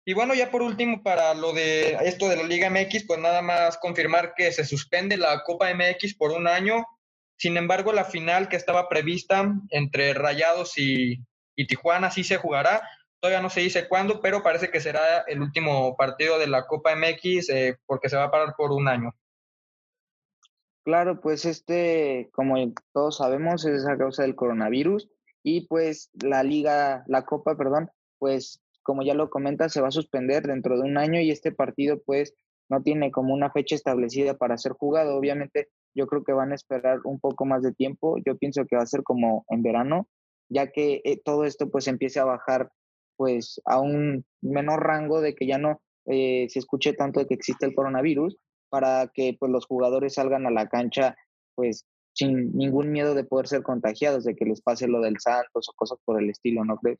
Y 0.05 0.15
bueno, 0.15 0.35
ya 0.35 0.51
por 0.51 0.63
último, 0.63 1.03
para 1.03 1.35
lo 1.35 1.53
de 1.53 1.93
esto 2.03 2.29
de 2.29 2.37
la 2.37 2.43
Liga 2.43 2.71
MX, 2.71 3.07
pues 3.07 3.21
nada 3.21 3.43
más 3.43 3.77
confirmar 3.79 4.35
que 4.35 4.51
se 4.51 4.65
suspende 4.65 5.17
la 5.17 5.43
Copa 5.43 5.69
MX 5.75 6.15
por 6.15 6.33
un 6.33 6.47
año. 6.47 6.87
Sin 7.37 7.57
embargo, 7.57 7.93
la 7.93 8.05
final 8.05 8.49
que 8.49 8.57
estaba 8.57 8.89
prevista 8.89 9.53
entre 9.71 10.15
Rayados 10.15 10.79
y, 10.79 11.25
y 11.55 11.67
Tijuana 11.67 12.11
sí 12.11 12.25
se 12.25 12.39
jugará. 12.39 12.83
Todavía 13.21 13.43
no 13.43 13.51
se 13.51 13.61
dice 13.61 13.89
cuándo, 13.89 14.21
pero 14.23 14.43
parece 14.43 14.71
que 14.71 14.81
será 14.81 15.25
el 15.27 15.43
último 15.43 15.95
partido 15.97 16.39
de 16.39 16.47
la 16.47 16.67
Copa 16.67 16.97
MX 16.97 17.51
eh, 17.51 17.79
porque 17.87 18.09
se 18.09 18.17
va 18.17 18.25
a 18.25 18.31
parar 18.31 18.55
por 18.57 18.73
un 18.73 18.89
año. 18.89 19.15
Claro, 20.83 21.21
pues 21.21 21.45
este, 21.45 22.31
como 22.33 22.57
todos 22.95 23.19
sabemos, 23.19 23.67
es 23.67 23.87
a 23.87 23.99
causa 23.99 24.23
del 24.23 24.35
coronavirus 24.35 25.11
y 25.43 25.67
pues 25.67 26.11
la 26.15 26.43
liga, 26.43 27.05
la 27.07 27.27
copa, 27.27 27.57
perdón, 27.57 27.91
pues 28.19 28.63
como 28.83 29.03
ya 29.03 29.14
lo 29.14 29.31
comenta, 29.31 29.68
se 29.68 29.81
va 29.81 29.89
a 29.89 29.93
suspender 29.93 30.45
dentro 30.45 30.76
de 30.76 30.89
un 30.89 30.99
año 30.99 31.20
y 31.20 31.31
este 31.31 31.53
partido 31.53 32.01
pues 32.05 32.35
no 32.68 32.83
tiene 32.83 33.11
como 33.11 33.35
una 33.35 33.51
fecha 33.51 33.74
establecida 33.74 34.35
para 34.35 34.57
ser 34.57 34.72
jugado. 34.72 35.16
Obviamente 35.16 35.68
yo 35.95 36.07
creo 36.07 36.24
que 36.24 36.33
van 36.33 36.53
a 36.53 36.55
esperar 36.55 37.01
un 37.05 37.18
poco 37.18 37.45
más 37.45 37.62
de 37.62 37.72
tiempo. 37.72 38.16
Yo 38.24 38.37
pienso 38.37 38.64
que 38.66 38.76
va 38.76 38.83
a 38.83 38.87
ser 38.87 39.03
como 39.03 39.45
en 39.49 39.62
verano, 39.62 40.09
ya 40.49 40.68
que 40.68 41.01
eh, 41.05 41.20
todo 41.22 41.45
esto 41.45 41.68
pues 41.70 41.89
empiece 41.89 42.20
a 42.20 42.24
bajar 42.24 42.70
pues 43.16 43.61
a 43.66 43.81
un 43.81 44.24
menor 44.41 44.83
rango 44.83 45.20
de 45.20 45.35
que 45.35 45.47
ya 45.47 45.59
no 45.59 45.83
eh, 46.07 46.47
se 46.49 46.59
escuche 46.59 46.95
tanto 46.95 47.20
de 47.20 47.26
que 47.26 47.35
existe 47.35 47.66
el 47.66 47.74
coronavirus 47.74 48.37
para 48.70 49.11
que 49.12 49.37
pues 49.39 49.53
los 49.53 49.66
jugadores 49.66 50.14
salgan 50.14 50.47
a 50.47 50.51
la 50.51 50.68
cancha 50.68 51.16
pues 51.55 51.87
sin 52.14 52.53
ningún 52.57 52.91
miedo 52.91 53.14
de 53.14 53.24
poder 53.24 53.49
ser 53.49 53.62
contagiados, 53.62 54.24
de 54.24 54.35
que 54.35 54.45
les 54.45 54.62
pase 54.62 54.89
lo 54.89 55.01
del 55.01 55.18
Santos 55.20 55.68
o 55.68 55.72
cosas 55.76 55.99
por 56.05 56.20
el 56.20 56.31
estilo, 56.31 56.64
¿no 56.64 56.76
crees? 56.76 56.99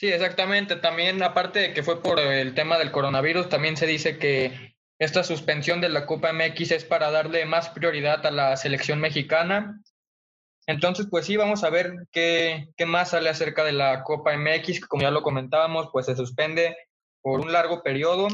Sí, 0.00 0.08
exactamente. 0.08 0.76
También, 0.76 1.22
aparte 1.22 1.58
de 1.58 1.74
que 1.74 1.82
fue 1.82 2.02
por 2.02 2.18
el 2.20 2.54
tema 2.54 2.78
del 2.78 2.90
coronavirus, 2.90 3.50
también 3.50 3.76
se 3.76 3.86
dice 3.86 4.16
que 4.16 4.74
esta 4.98 5.22
suspensión 5.22 5.82
de 5.82 5.90
la 5.90 6.06
Copa 6.06 6.32
MX 6.32 6.70
es 6.70 6.84
para 6.86 7.10
darle 7.10 7.44
más 7.44 7.68
prioridad 7.68 8.24
a 8.24 8.30
la 8.30 8.56
selección 8.56 8.98
mexicana. 8.98 9.78
Entonces, 10.66 11.06
pues 11.10 11.26
sí, 11.26 11.36
vamos 11.36 11.64
a 11.64 11.68
ver 11.68 11.92
qué, 12.12 12.68
qué 12.78 12.86
más 12.86 13.10
sale 13.10 13.28
acerca 13.28 13.62
de 13.62 13.72
la 13.72 14.02
Copa 14.02 14.34
MX, 14.34 14.80
que 14.80 14.86
como 14.88 15.02
ya 15.02 15.10
lo 15.10 15.20
comentábamos, 15.22 15.90
pues 15.92 16.06
se 16.06 16.16
suspende 16.16 16.74
por 17.20 17.40
un 17.40 17.52
largo 17.52 17.82
periodo. 17.82 18.28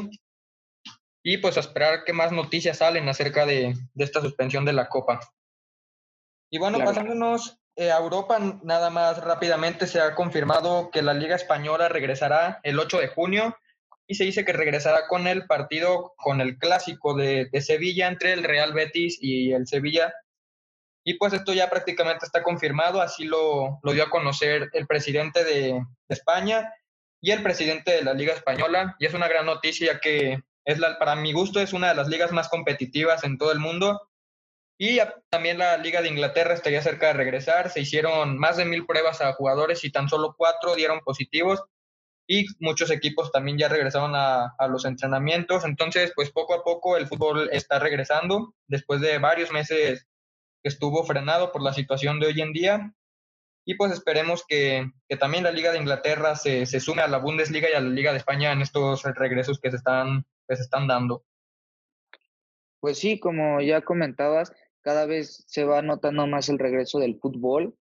Y 1.21 1.39
pues 1.39 1.57
a 1.57 1.59
esperar 1.59 2.05
qué 2.05 2.13
más 2.13 2.31
noticias 2.31 2.77
salen 2.77 3.09
acerca 3.09 3.45
de, 3.45 3.73
de 3.93 4.03
esta 4.05 4.21
suspensión 4.21 4.63
de 4.63 4.71
la 4.71 4.87
Copa. 4.87 5.19
Y 6.49 6.59
bueno, 6.59 6.77
Claro. 6.77 6.91
pasándonos 6.91 7.59
a 7.77 7.97
Europa, 7.97 8.39
nada 8.63 8.89
más 8.89 9.23
rápidamente 9.23 9.87
se 9.87 10.01
ha 10.01 10.15
confirmado 10.15 10.89
que 10.91 11.01
la 11.01 11.13
Liga 11.13 11.35
Española 11.35 11.89
regresará 11.89 12.59
el 12.63 12.79
8 12.79 12.99
de 12.99 13.07
junio 13.07 13.55
y 14.07 14.15
se 14.15 14.23
dice 14.23 14.45
que 14.45 14.53
regresará 14.53 15.07
con 15.07 15.27
el 15.27 15.45
partido, 15.45 16.13
con 16.17 16.41
el 16.41 16.57
clásico 16.57 17.13
de, 17.13 17.49
Sevilla 17.61 18.07
entre 18.07 18.33
el 18.33 18.43
Real 18.43 18.73
Betis 18.73 19.19
y 19.21 19.51
el 19.51 19.67
Sevilla. 19.67 20.13
Y 21.03 21.15
pues 21.15 21.33
esto 21.33 21.53
ya 21.53 21.69
prácticamente 21.69 22.25
está 22.25 22.41
confirmado, 22.41 23.01
así 23.01 23.25
lo, 23.25 23.79
lo 23.83 23.91
dio 23.91 24.03
a 24.03 24.09
conocer 24.09 24.69
el 24.73 24.87
presidente 24.87 25.43
de, 25.43 25.73
de 25.73 25.85
España 26.09 26.73
y 27.21 27.31
el 27.31 27.43
presidente 27.43 27.91
de 27.91 28.03
la 28.03 28.13
Liga 28.13 28.33
Española. 28.33 28.95
Y 28.99 29.05
es 29.05 29.13
una 29.13 29.27
gran 29.27 29.45
noticia 29.45 29.99
que 29.99 30.39
es 30.67 30.79
la, 30.79 30.99
para 30.99 31.15
mi 31.15 31.31
gusto 31.31 31.61
es 31.61 31.71
una 31.71 31.89
de 31.89 31.95
las 31.95 32.09
ligas 32.09 32.33
más 32.33 32.49
competitivas 32.49 33.23
en 33.23 33.37
todo 33.37 33.53
el 33.53 33.59
mundo. 33.59 34.01
Y 34.79 34.99
también 35.29 35.57
la 35.57 35.77
Liga 35.77 36.01
de 36.01 36.09
Inglaterra 36.09 36.53
estaría 36.53 36.81
cerca 36.81 37.07
de 37.07 37.13
regresar. 37.13 37.71
Se 37.71 37.81
hicieron 37.81 38.37
más 38.37 38.57
de 38.57 38.65
mil 38.65 38.85
pruebas 38.85 39.21
a 39.21 39.33
jugadores 39.33 39.83
y 39.83 39.91
tan 39.91 40.07
solo 40.07 40.35
cuatro 40.37 40.75
dieron 40.75 40.99
positivos. 40.99 41.63
Y 42.27 42.45
muchos 42.59 42.91
equipos 42.91 43.31
también 43.31 43.57
ya 43.57 43.69
regresaron 43.69 44.13
a, 44.15 44.53
a 44.57 44.67
los 44.67 44.85
entrenamientos. 44.85 45.65
Entonces, 45.65 46.11
pues 46.15 46.29
poco 46.29 46.53
a 46.53 46.63
poco 46.63 46.97
el 46.97 47.07
fútbol 47.07 47.49
está 47.51 47.79
regresando 47.79 48.53
después 48.67 49.01
de 49.01 49.17
varios 49.17 49.51
meses 49.51 50.05
que 50.61 50.69
estuvo 50.69 51.03
frenado 51.05 51.51
por 51.51 51.63
la 51.63 51.73
situación 51.73 52.19
de 52.19 52.27
hoy 52.27 52.41
en 52.41 52.53
día. 52.53 52.93
Y 53.65 53.75
pues 53.75 53.91
esperemos 53.91 54.45
que, 54.47 54.91
que 55.09 55.17
también 55.17 55.43
la 55.43 55.51
Liga 55.51 55.71
de 55.71 55.79
Inglaterra 55.79 56.35
se, 56.35 56.65
se 56.65 56.79
sume 56.79 57.01
a 57.01 57.07
la 57.07 57.17
Bundesliga 57.17 57.69
y 57.69 57.73
a 57.73 57.81
la 57.81 57.89
Liga 57.89 58.11
de 58.11 58.19
España 58.19 58.51
en 58.51 58.61
estos 58.61 59.03
regresos 59.03 59.59
que 59.59 59.71
se 59.71 59.77
están, 59.77 60.25
que 60.47 60.55
se 60.55 60.61
están 60.61 60.87
dando. 60.87 61.25
Pues 62.79 62.99
sí, 62.99 63.19
como 63.19 63.59
ya 63.59 63.81
comentabas, 63.81 64.53
cada 64.87 65.05
vez 65.05 65.43
se 65.47 65.65
va 65.65 65.81
notando 65.81 66.27
más 66.27 66.47
el 66.47 66.59
regreso 66.59 66.97
del 66.99 67.19
fútbol 67.19 67.75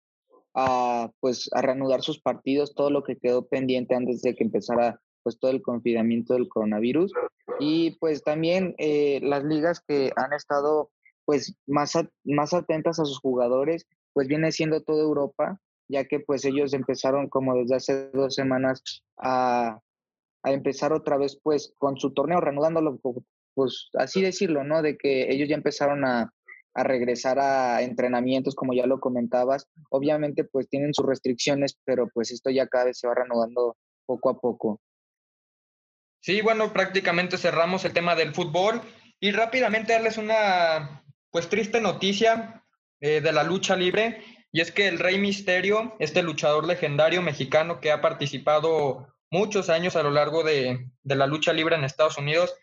a 0.55 1.13
pues 1.21 1.49
a 1.53 1.63
reanudar 1.63 2.03
sus 2.03 2.21
partidos, 2.21 2.75
todo 2.75 2.91
lo 2.91 3.05
que 3.05 3.17
quedó 3.17 3.47
pendiente 3.47 3.95
antes 3.95 4.23
de 4.23 4.35
que 4.35 4.43
empezara 4.43 5.01
pues 5.23 5.39
todo 5.39 5.53
el 5.53 5.63
confinamiento 5.63 6.35
del 6.35 6.49
coronavirus 6.49 7.13
y 7.61 7.93
pues 8.01 8.25
también 8.25 8.75
eh, 8.79 9.21
las 9.23 9.45
ligas 9.45 9.81
que 9.87 10.11
han 10.17 10.33
estado 10.33 10.91
pues 11.25 11.55
más, 11.69 11.95
a- 11.95 12.11
más 12.25 12.53
atentas 12.53 12.99
a 12.99 13.05
sus 13.05 13.21
jugadores, 13.21 13.87
pues 14.13 14.27
viene 14.27 14.51
siendo 14.51 14.83
toda 14.83 15.05
Europa, 15.05 15.61
ya 15.87 16.07
que 16.07 16.19
pues 16.19 16.45
ellos 16.45 16.73
empezaron 16.73 17.29
como 17.29 17.55
desde 17.55 17.77
hace 17.77 18.11
dos 18.11 18.35
semanas 18.35 18.83
a, 19.17 19.79
a 20.43 20.53
empezar 20.53 20.93
otra 20.93 21.19
vez 21.19 21.39
pues 21.41 21.73
con 21.79 21.99
su 21.99 22.13
torneo, 22.13 22.41
reanudándolo, 22.41 22.99
pues 23.55 23.91
así 23.95 24.23
decirlo, 24.23 24.65
¿no? 24.65 24.83
De 24.83 24.99
que 24.99 25.33
ellos 25.33 25.49
ya 25.49 25.55
empezaron 25.55 26.05
a, 26.05 26.33
a 26.77 26.83
regresar 26.83 27.39
a 27.39 27.81
entrenamientos, 27.81 28.55
como 28.55 28.75
ya 28.75 28.87
lo 28.87 29.01
comentabas. 29.01 29.67
Obviamente 29.89 30.45
pues 30.45 30.69
tienen 30.69 30.93
sus 30.93 31.07
restricciones, 31.07 31.79
pero 31.85 32.09
pues 32.13 32.31
esto 32.31 32.51
ya 32.51 32.67
cada 32.67 32.85
vez 32.85 32.99
se 32.99 33.09
va 33.09 33.15
reanudando 33.15 33.77
poco 34.05 34.29
a 34.29 34.39
poco. 34.39 34.81
Sí, 36.21 36.43
bueno, 36.43 36.73
prácticamente 36.73 37.39
cerramos 37.39 37.85
el 37.87 37.95
tema 37.95 38.15
del 38.15 38.35
fútbol 38.35 38.83
y 39.19 39.33
rápidamente 39.33 39.95
darles 39.95 40.19
una 40.19 41.03
pues 41.31 41.49
triste 41.49 41.81
noticia 41.81 42.63
eh, 43.01 43.23
de 43.23 43.33
la 43.33 43.43
lucha 43.43 43.75
libre 43.75 44.23
y 44.53 44.61
es 44.61 44.71
que 44.71 44.87
el 44.87 44.99
Rey 44.99 45.19
Misterio, 45.19 45.97
este 45.99 46.23
luchador 46.23 46.67
legendario 46.67 47.23
mexicano 47.23 47.81
que 47.81 47.91
ha 47.91 48.03
participado 48.03 49.15
muchos 49.31 49.71
años 49.71 49.97
a 49.97 50.03
lo 50.03 50.11
largo 50.11 50.43
de, 50.43 50.91
de 51.03 51.15
la 51.15 51.27
lucha 51.27 51.55
libre 51.55 51.77
en 51.77 51.85
Estados 51.85 52.19
Unidos, 52.19 52.55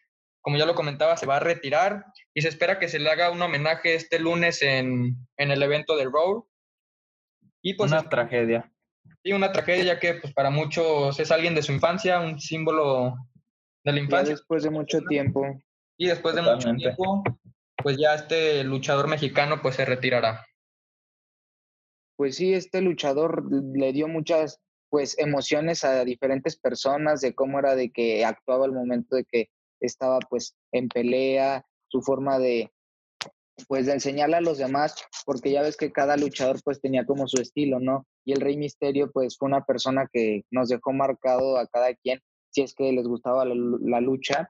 como 0.44 0.58
ya 0.58 0.66
lo 0.68 0.76
comentaba, 0.76 1.18
se 1.18 1.26
va 1.26 1.38
a 1.38 1.40
retirar 1.40 2.06
y 2.36 2.42
se 2.42 2.50
espera 2.50 2.78
que 2.78 2.90
se 2.90 3.00
le 3.00 3.10
haga 3.10 3.32
un 3.32 3.42
homenaje 3.42 3.96
este 3.96 4.20
lunes 4.20 4.62
en, 4.62 5.16
en 5.38 5.52
el 5.52 5.64
evento 5.64 5.96
de 5.98 6.04
Raw. 6.06 6.48
Y 7.64 7.76
pues 7.76 7.92
Una 7.92 8.02
es- 8.02 8.10
tragedia. 8.10 8.72
sí, 9.24 9.32
una 9.34 9.52
tragedia 9.54 9.84
ya 9.86 10.00
que 10.00 10.16
pues, 10.16 10.34
para 10.34 10.50
muchos 10.50 11.20
es 11.20 11.32
alguien 11.32 11.56
de 11.56 11.64
su 11.64 11.72
infancia, 11.72 12.20
un 12.20 12.40
símbolo 12.40 13.16
de 13.86 13.92
la 13.94 13.98
Ya 13.98 14.04
infancia. 14.04 14.34
después 14.36 14.64
de 14.64 14.70
mucho 14.70 15.00
tiempo. 15.08 15.46
Y 15.98 16.08
después 16.08 16.36
de 16.36 16.42
mucho 16.42 16.74
tiempo, 16.76 17.24
pues 17.78 17.98
ya 17.98 18.16
este 18.16 18.64
luchador 18.66 19.08
mexicano 19.08 19.62
pues 19.62 19.76
se 19.76 19.86
retirará. 19.86 20.46
pues 22.18 22.36
sí, 22.36 22.54
este 22.54 22.82
luchador 22.82 23.44
le 23.76 23.92
dio 23.94 24.08
muchas 24.08 24.60
pues 24.90 25.18
emociones 25.18 25.84
a 25.84 26.04
diferentes 26.06 26.56
personas 26.60 27.22
de 27.22 27.34
cómo 27.34 27.58
era 27.60 27.76
de 27.76 27.92
que 27.92 28.24
actuaba 28.26 28.66
al 28.66 28.72
momento 28.72 29.16
de 29.16 29.26
que 29.26 29.50
estaba 29.88 30.20
pues 30.30 30.56
en 30.72 30.88
pelea, 30.90 31.66
su 31.88 32.02
forma 32.02 32.40
de 32.40 32.72
pues 33.68 33.86
de 33.86 33.94
enseñarle 33.94 34.38
a 34.38 34.42
los 34.42 34.58
demás, 34.58 34.96
porque 35.26 35.52
ya 35.52 35.62
ves 35.62 35.78
que 35.78 35.92
cada 35.92 36.18
luchador 36.18 36.60
pues 36.64 36.82
tenía 36.82 37.06
como 37.06 37.28
su 37.28 37.40
estilo, 37.40 37.80
¿no? 37.80 38.06
Y 38.26 38.34
el 38.34 38.42
Rey 38.42 38.58
Misterio 38.58 39.12
pues 39.12 39.38
fue 39.38 39.48
una 39.48 39.64
persona 39.64 40.08
que 40.12 40.44
nos 40.50 40.70
dejó 40.70 40.92
marcado 40.92 41.58
a 41.58 41.68
cada 41.68 41.94
quien, 41.94 42.20
si 42.50 42.62
es 42.62 42.74
que 42.74 42.92
les 42.92 43.08
gustaba 43.08 43.46
la, 43.46 43.56
la 43.82 44.02
lucha, 44.02 44.50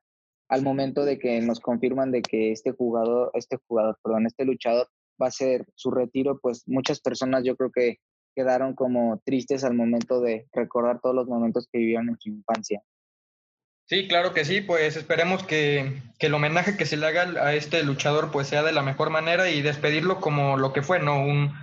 al 0.50 0.62
momento 0.62 1.04
de 1.04 1.20
que 1.20 1.42
nos 1.42 1.60
confirman 1.60 2.12
de 2.12 2.22
que 2.22 2.52
este 2.52 2.72
jugador, 2.72 3.32
este 3.34 3.58
jugador, 3.68 3.98
perdón, 4.04 4.28
este 4.28 4.46
luchador 4.46 4.88
va 5.22 5.28
a 5.28 5.32
ser 5.32 5.66
su 5.76 5.92
retiro, 5.92 6.40
pues 6.42 6.64
muchas 6.68 7.02
personas 7.02 7.44
yo 7.44 7.56
creo 7.56 7.72
que 7.72 7.98
quedaron 8.36 8.74
como 8.74 9.22
tristes 9.26 9.64
al 9.64 9.76
momento 9.76 10.22
de 10.22 10.48
recordar 10.52 11.00
todos 11.02 11.16
los 11.16 11.28
momentos 11.28 11.68
que 11.72 11.80
vivieron 11.80 12.10
en 12.10 12.18
su 12.20 12.30
infancia. 12.30 12.82
Sí, 13.86 14.08
claro 14.08 14.34
que 14.34 14.46
sí, 14.46 14.62
pues 14.62 14.96
esperemos 14.96 15.44
que, 15.44 16.02
que, 16.18 16.28
el 16.28 16.34
homenaje 16.34 16.78
que 16.78 16.86
se 16.86 16.96
le 16.96 17.06
haga 17.06 17.24
a 17.46 17.54
este 17.54 17.84
luchador 17.84 18.32
pues 18.32 18.48
sea 18.48 18.64
de 18.64 18.72
la 18.72 18.82
mejor 18.82 19.10
manera 19.10 19.50
y 19.50 19.62
despedirlo 19.62 20.22
como 20.22 20.58
lo 20.58 20.72
que 20.72 20.82
fue, 20.82 21.00
¿no? 21.00 21.20
Un, 21.20 21.54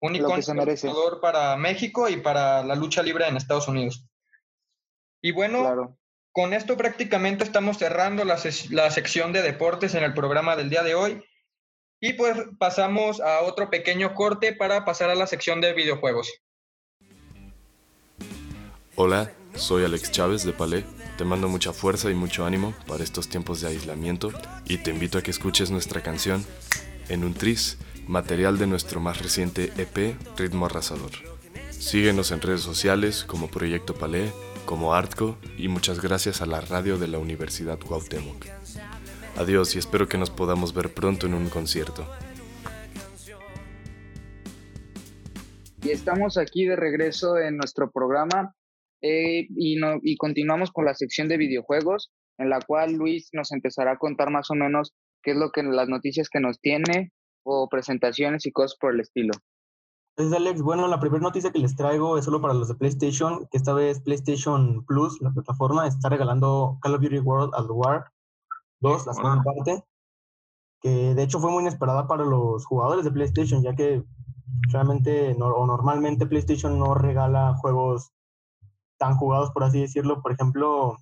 un 0.00 0.18
luchador 0.18 1.20
para 1.20 1.56
México 1.56 2.08
y 2.08 2.16
para 2.16 2.62
la 2.62 2.74
lucha 2.74 3.02
libre 3.02 3.26
en 3.26 3.36
Estados 3.36 3.68
Unidos. 3.68 4.04
Y 5.22 5.30
bueno, 5.30 5.96
con 6.32 6.52
esto 6.52 6.76
prácticamente 6.76 7.44
estamos 7.44 7.78
cerrando 7.78 8.24
la, 8.24 8.36
la 8.70 8.90
sección 8.90 9.32
de 9.32 9.42
deportes 9.42 9.94
en 9.94 10.02
el 10.02 10.12
programa 10.12 10.56
del 10.56 10.68
día 10.68 10.82
de 10.82 10.94
hoy. 10.94 11.24
Y 12.00 12.14
pues 12.14 12.36
pasamos 12.58 13.20
a 13.20 13.42
otro 13.42 13.70
pequeño 13.70 14.14
corte 14.14 14.52
para 14.52 14.84
pasar 14.84 15.08
a 15.08 15.14
la 15.14 15.28
sección 15.28 15.60
de 15.60 15.72
videojuegos. 15.72 16.32
Hola, 18.96 19.30
soy 19.54 19.84
Alex 19.84 20.10
Chávez 20.10 20.44
de 20.44 20.52
Palé. 20.52 20.84
Te 21.16 21.24
mando 21.24 21.48
mucha 21.48 21.72
fuerza 21.72 22.10
y 22.10 22.14
mucho 22.14 22.46
ánimo 22.46 22.74
para 22.86 23.04
estos 23.04 23.28
tiempos 23.28 23.60
de 23.60 23.68
aislamiento 23.68 24.32
y 24.64 24.78
te 24.78 24.90
invito 24.90 25.18
a 25.18 25.22
que 25.22 25.30
escuches 25.30 25.70
nuestra 25.70 26.00
canción 26.00 26.44
En 27.08 27.24
un 27.24 27.34
Tris, 27.34 27.78
material 28.08 28.58
de 28.58 28.66
nuestro 28.66 29.00
más 29.00 29.20
reciente 29.20 29.72
EP 29.76 30.16
Ritmo 30.36 30.66
Arrasador. 30.66 31.10
Síguenos 31.70 32.30
en 32.30 32.40
redes 32.40 32.62
sociales 32.62 33.24
como 33.24 33.48
Proyecto 33.48 33.94
Palé, 33.94 34.32
como 34.64 34.94
Artco 34.94 35.36
y 35.58 35.68
muchas 35.68 36.00
gracias 36.00 36.40
a 36.40 36.46
la 36.46 36.60
radio 36.60 36.96
de 36.96 37.08
la 37.08 37.18
Universidad 37.18 37.78
Cuauhtémoc. 37.78 38.46
Adiós 39.36 39.74
y 39.74 39.78
espero 39.78 40.08
que 40.08 40.18
nos 40.18 40.30
podamos 40.30 40.72
ver 40.72 40.94
pronto 40.94 41.26
en 41.26 41.34
un 41.34 41.48
concierto. 41.48 42.06
Y 45.82 45.90
estamos 45.90 46.38
aquí 46.38 46.64
de 46.64 46.76
regreso 46.76 47.38
en 47.38 47.56
nuestro 47.56 47.90
programa 47.90 48.54
eh, 49.02 49.46
y, 49.56 49.76
no, 49.76 49.98
y 50.02 50.16
continuamos 50.16 50.70
con 50.70 50.84
la 50.84 50.94
sección 50.94 51.28
de 51.28 51.36
videojuegos, 51.36 52.10
en 52.38 52.48
la 52.48 52.60
cual 52.60 52.94
Luis 52.94 53.28
nos 53.32 53.52
empezará 53.52 53.92
a 53.92 53.98
contar 53.98 54.30
más 54.30 54.50
o 54.50 54.54
menos 54.54 54.94
qué 55.22 55.32
es 55.32 55.36
lo 55.36 55.50
que 55.50 55.62
las 55.62 55.88
noticias 55.88 56.28
que 56.28 56.40
nos 56.40 56.60
tiene 56.60 57.12
o 57.44 57.68
presentaciones 57.68 58.46
y 58.46 58.52
cosas 58.52 58.76
por 58.80 58.94
el 58.94 59.00
estilo. 59.00 59.32
Es 60.16 60.32
Alex. 60.32 60.60
Bueno, 60.62 60.88
la 60.88 61.00
primera 61.00 61.22
noticia 61.22 61.50
que 61.50 61.58
les 61.58 61.74
traigo 61.74 62.18
es 62.18 62.26
solo 62.26 62.40
para 62.40 62.54
los 62.54 62.68
de 62.68 62.74
PlayStation, 62.74 63.46
que 63.50 63.56
esta 63.56 63.72
vez 63.72 64.00
PlayStation 64.00 64.84
Plus, 64.84 65.20
la 65.22 65.30
plataforma, 65.32 65.86
está 65.86 66.10
regalando 66.10 66.78
Call 66.82 66.94
of 66.94 67.00
Duty 67.00 67.20
World 67.20 67.54
at 67.54 67.66
War 67.68 68.04
2, 68.80 69.06
la 69.06 69.12
segunda 69.14 69.42
parte, 69.42 69.82
que 70.80 71.14
de 71.14 71.22
hecho 71.22 71.40
fue 71.40 71.50
muy 71.50 71.62
inesperada 71.62 72.06
para 72.06 72.24
los 72.24 72.66
jugadores 72.66 73.04
de 73.04 73.10
PlayStation, 73.10 73.62
ya 73.62 73.74
que 73.74 74.04
realmente 74.68 75.34
o 75.40 75.66
normalmente 75.66 76.26
PlayStation 76.26 76.78
no 76.78 76.94
regala 76.94 77.54
juegos 77.54 78.12
tan 79.02 79.16
jugados, 79.16 79.50
por 79.50 79.64
así 79.64 79.80
decirlo. 79.80 80.22
Por 80.22 80.30
ejemplo, 80.30 80.96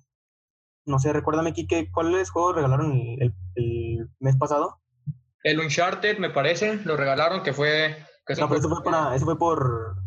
no 0.85 0.97
sé, 0.97 1.13
recuérdame, 1.13 1.53
Kike, 1.53 1.91
¿cuáles 1.91 2.31
juegos 2.31 2.55
regalaron 2.55 2.93
el, 2.93 3.31
el, 3.53 4.09
mes 4.19 4.35
pasado? 4.37 4.79
El 5.43 5.59
Uncharted, 5.59 6.17
me 6.17 6.31
parece, 6.31 6.77
lo 6.83 6.97
regalaron, 6.97 7.43
que 7.43 7.53
fue... 7.53 7.95
Que 8.25 8.33
no, 8.35 8.47
pero 8.47 8.59
eso 8.59 8.69
fue, 8.69 8.83
para, 8.83 9.15
eso 9.15 9.25
fue 9.25 9.37
por, 9.37 9.97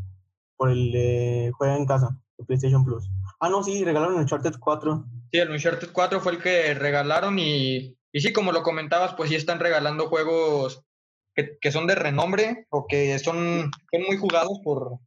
por 0.57 0.71
el 0.71 0.91
de 0.91 1.53
Juega 1.57 1.77
en 1.77 1.87
Casa, 1.87 2.19
de 2.37 2.45
PlayStation 2.45 2.85
Plus. 2.85 3.09
Ah, 3.39 3.49
no, 3.49 3.63
sí, 3.63 3.85
regalaron 3.85 4.17
el 4.17 4.23
Uncharted 4.23 4.55
4. 4.59 5.05
Sí, 5.31 5.39
el 5.39 5.51
Uncharted 5.51 5.91
4 5.93 6.21
fue 6.21 6.33
el 6.33 6.43
que 6.43 6.75
regalaron 6.75 7.39
y, 7.39 7.97
y 8.13 8.21
sí, 8.21 8.33
como 8.33 8.51
lo 8.51 8.65
comentabas, 8.65 9.15
pues 9.15 9.31
sí 9.31 9.37
están 9.37 9.61
regalando 9.61 10.09
juegos 10.09 10.85
que, 11.33 11.59
que 11.61 11.71
son 11.71 11.87
de 11.87 11.95
renombre 11.95 12.67
o 12.71 12.87
que 12.89 13.19
son, 13.21 13.71
son 13.93 14.03
muy 14.07 14.17
jugados 14.17 14.59
por, 14.65 14.99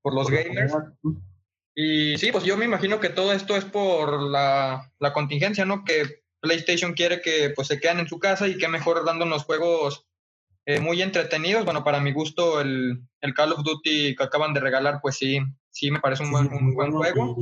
por 0.00 0.14
los 0.14 0.28
gamers. 0.28 0.74
Y 1.74 2.18
sí, 2.18 2.30
pues 2.32 2.44
yo 2.44 2.56
me 2.56 2.66
imagino 2.66 3.00
que 3.00 3.08
todo 3.08 3.32
esto 3.32 3.56
es 3.56 3.64
por 3.64 4.20
la, 4.20 4.90
la, 4.98 5.12
contingencia, 5.12 5.64
¿no? 5.64 5.84
Que 5.84 6.22
PlayStation 6.40 6.92
quiere 6.92 7.22
que 7.22 7.50
pues 7.50 7.68
se 7.68 7.80
queden 7.80 8.00
en 8.00 8.08
su 8.08 8.18
casa 8.18 8.46
y 8.46 8.58
que 8.58 8.68
mejor 8.68 9.04
dándonos 9.04 9.44
juegos 9.44 10.06
eh, 10.66 10.80
muy 10.80 11.00
entretenidos. 11.00 11.64
Bueno, 11.64 11.82
para 11.82 12.00
mi 12.00 12.12
gusto 12.12 12.60
el, 12.60 13.02
el, 13.20 13.34
Call 13.34 13.52
of 13.52 13.62
Duty 13.64 14.14
que 14.14 14.22
acaban 14.22 14.52
de 14.52 14.60
regalar, 14.60 15.00
pues 15.00 15.16
sí, 15.16 15.38
sí 15.70 15.90
me 15.90 16.00
parece 16.00 16.24
un 16.24 16.30
buen, 16.30 16.52
un 16.52 16.74
buen 16.74 16.92
juego. 16.92 17.36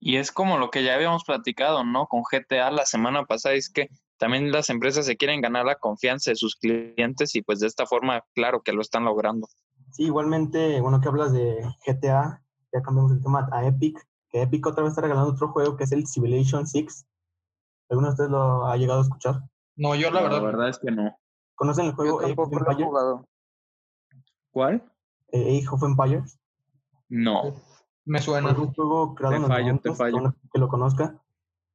Y 0.00 0.16
es 0.16 0.32
como 0.32 0.58
lo 0.58 0.70
que 0.70 0.82
ya 0.82 0.94
habíamos 0.94 1.24
platicado, 1.24 1.84
¿no? 1.84 2.06
Con 2.06 2.22
GTA 2.22 2.70
la 2.70 2.86
semana 2.86 3.24
pasada, 3.24 3.54
es 3.54 3.68
que 3.68 3.90
también 4.16 4.50
las 4.50 4.70
empresas 4.70 5.06
se 5.06 5.16
quieren 5.16 5.40
ganar 5.40 5.66
la 5.66 5.76
confianza 5.76 6.30
de 6.30 6.36
sus 6.36 6.56
clientes 6.56 7.34
y 7.34 7.42
pues 7.42 7.60
de 7.60 7.66
esta 7.66 7.86
forma, 7.86 8.24
claro 8.34 8.62
que 8.62 8.72
lo 8.72 8.80
están 8.80 9.04
logrando. 9.04 9.48
Sí, 9.92 10.04
igualmente, 10.04 10.80
bueno, 10.80 11.00
que 11.00 11.08
hablas 11.08 11.32
de 11.32 11.56
GTA, 11.86 12.42
ya 12.72 12.82
cambiamos 12.82 13.12
el 13.12 13.22
tema 13.22 13.48
a 13.52 13.66
Epic, 13.66 14.06
que 14.28 14.42
Epic 14.42 14.66
otra 14.66 14.82
vez 14.82 14.92
está 14.92 15.02
regalando 15.02 15.32
otro 15.32 15.48
juego 15.48 15.76
que 15.76 15.84
es 15.84 15.92
el 15.92 16.06
Civilization 16.06 16.66
6. 16.66 17.06
¿Alguno 17.90 18.08
de 18.08 18.12
ustedes 18.12 18.30
lo 18.30 18.66
ha 18.66 18.76
llegado 18.76 19.00
a 19.00 19.02
escuchar? 19.02 19.42
No, 19.76 19.94
yo 19.94 20.10
la 20.10 20.22
verdad. 20.22 20.38
La 20.38 20.44
verdad 20.44 20.68
es 20.68 20.78
que 20.78 20.90
no. 20.90 21.16
¿Conocen 21.54 21.86
el 21.86 21.92
juego 21.92 22.20
Age 22.20 22.34
of 22.36 22.52
Empires? 22.52 22.88
¿Cuál? 24.50 24.92
Eh, 25.32 25.58
Age 25.58 25.68
of 25.70 25.82
Empires. 25.82 26.38
No. 27.08 27.54
Me 28.04 28.20
suena. 28.20 28.50
un 28.50 28.72
juego 28.72 29.14
creado 29.14 29.36
en 29.36 29.42
los 29.42 29.50
fallo, 29.50 29.80
te 29.80 29.94
fallo. 29.94 30.34
que 30.52 30.58
lo 30.58 30.68
conozca. 30.68 31.22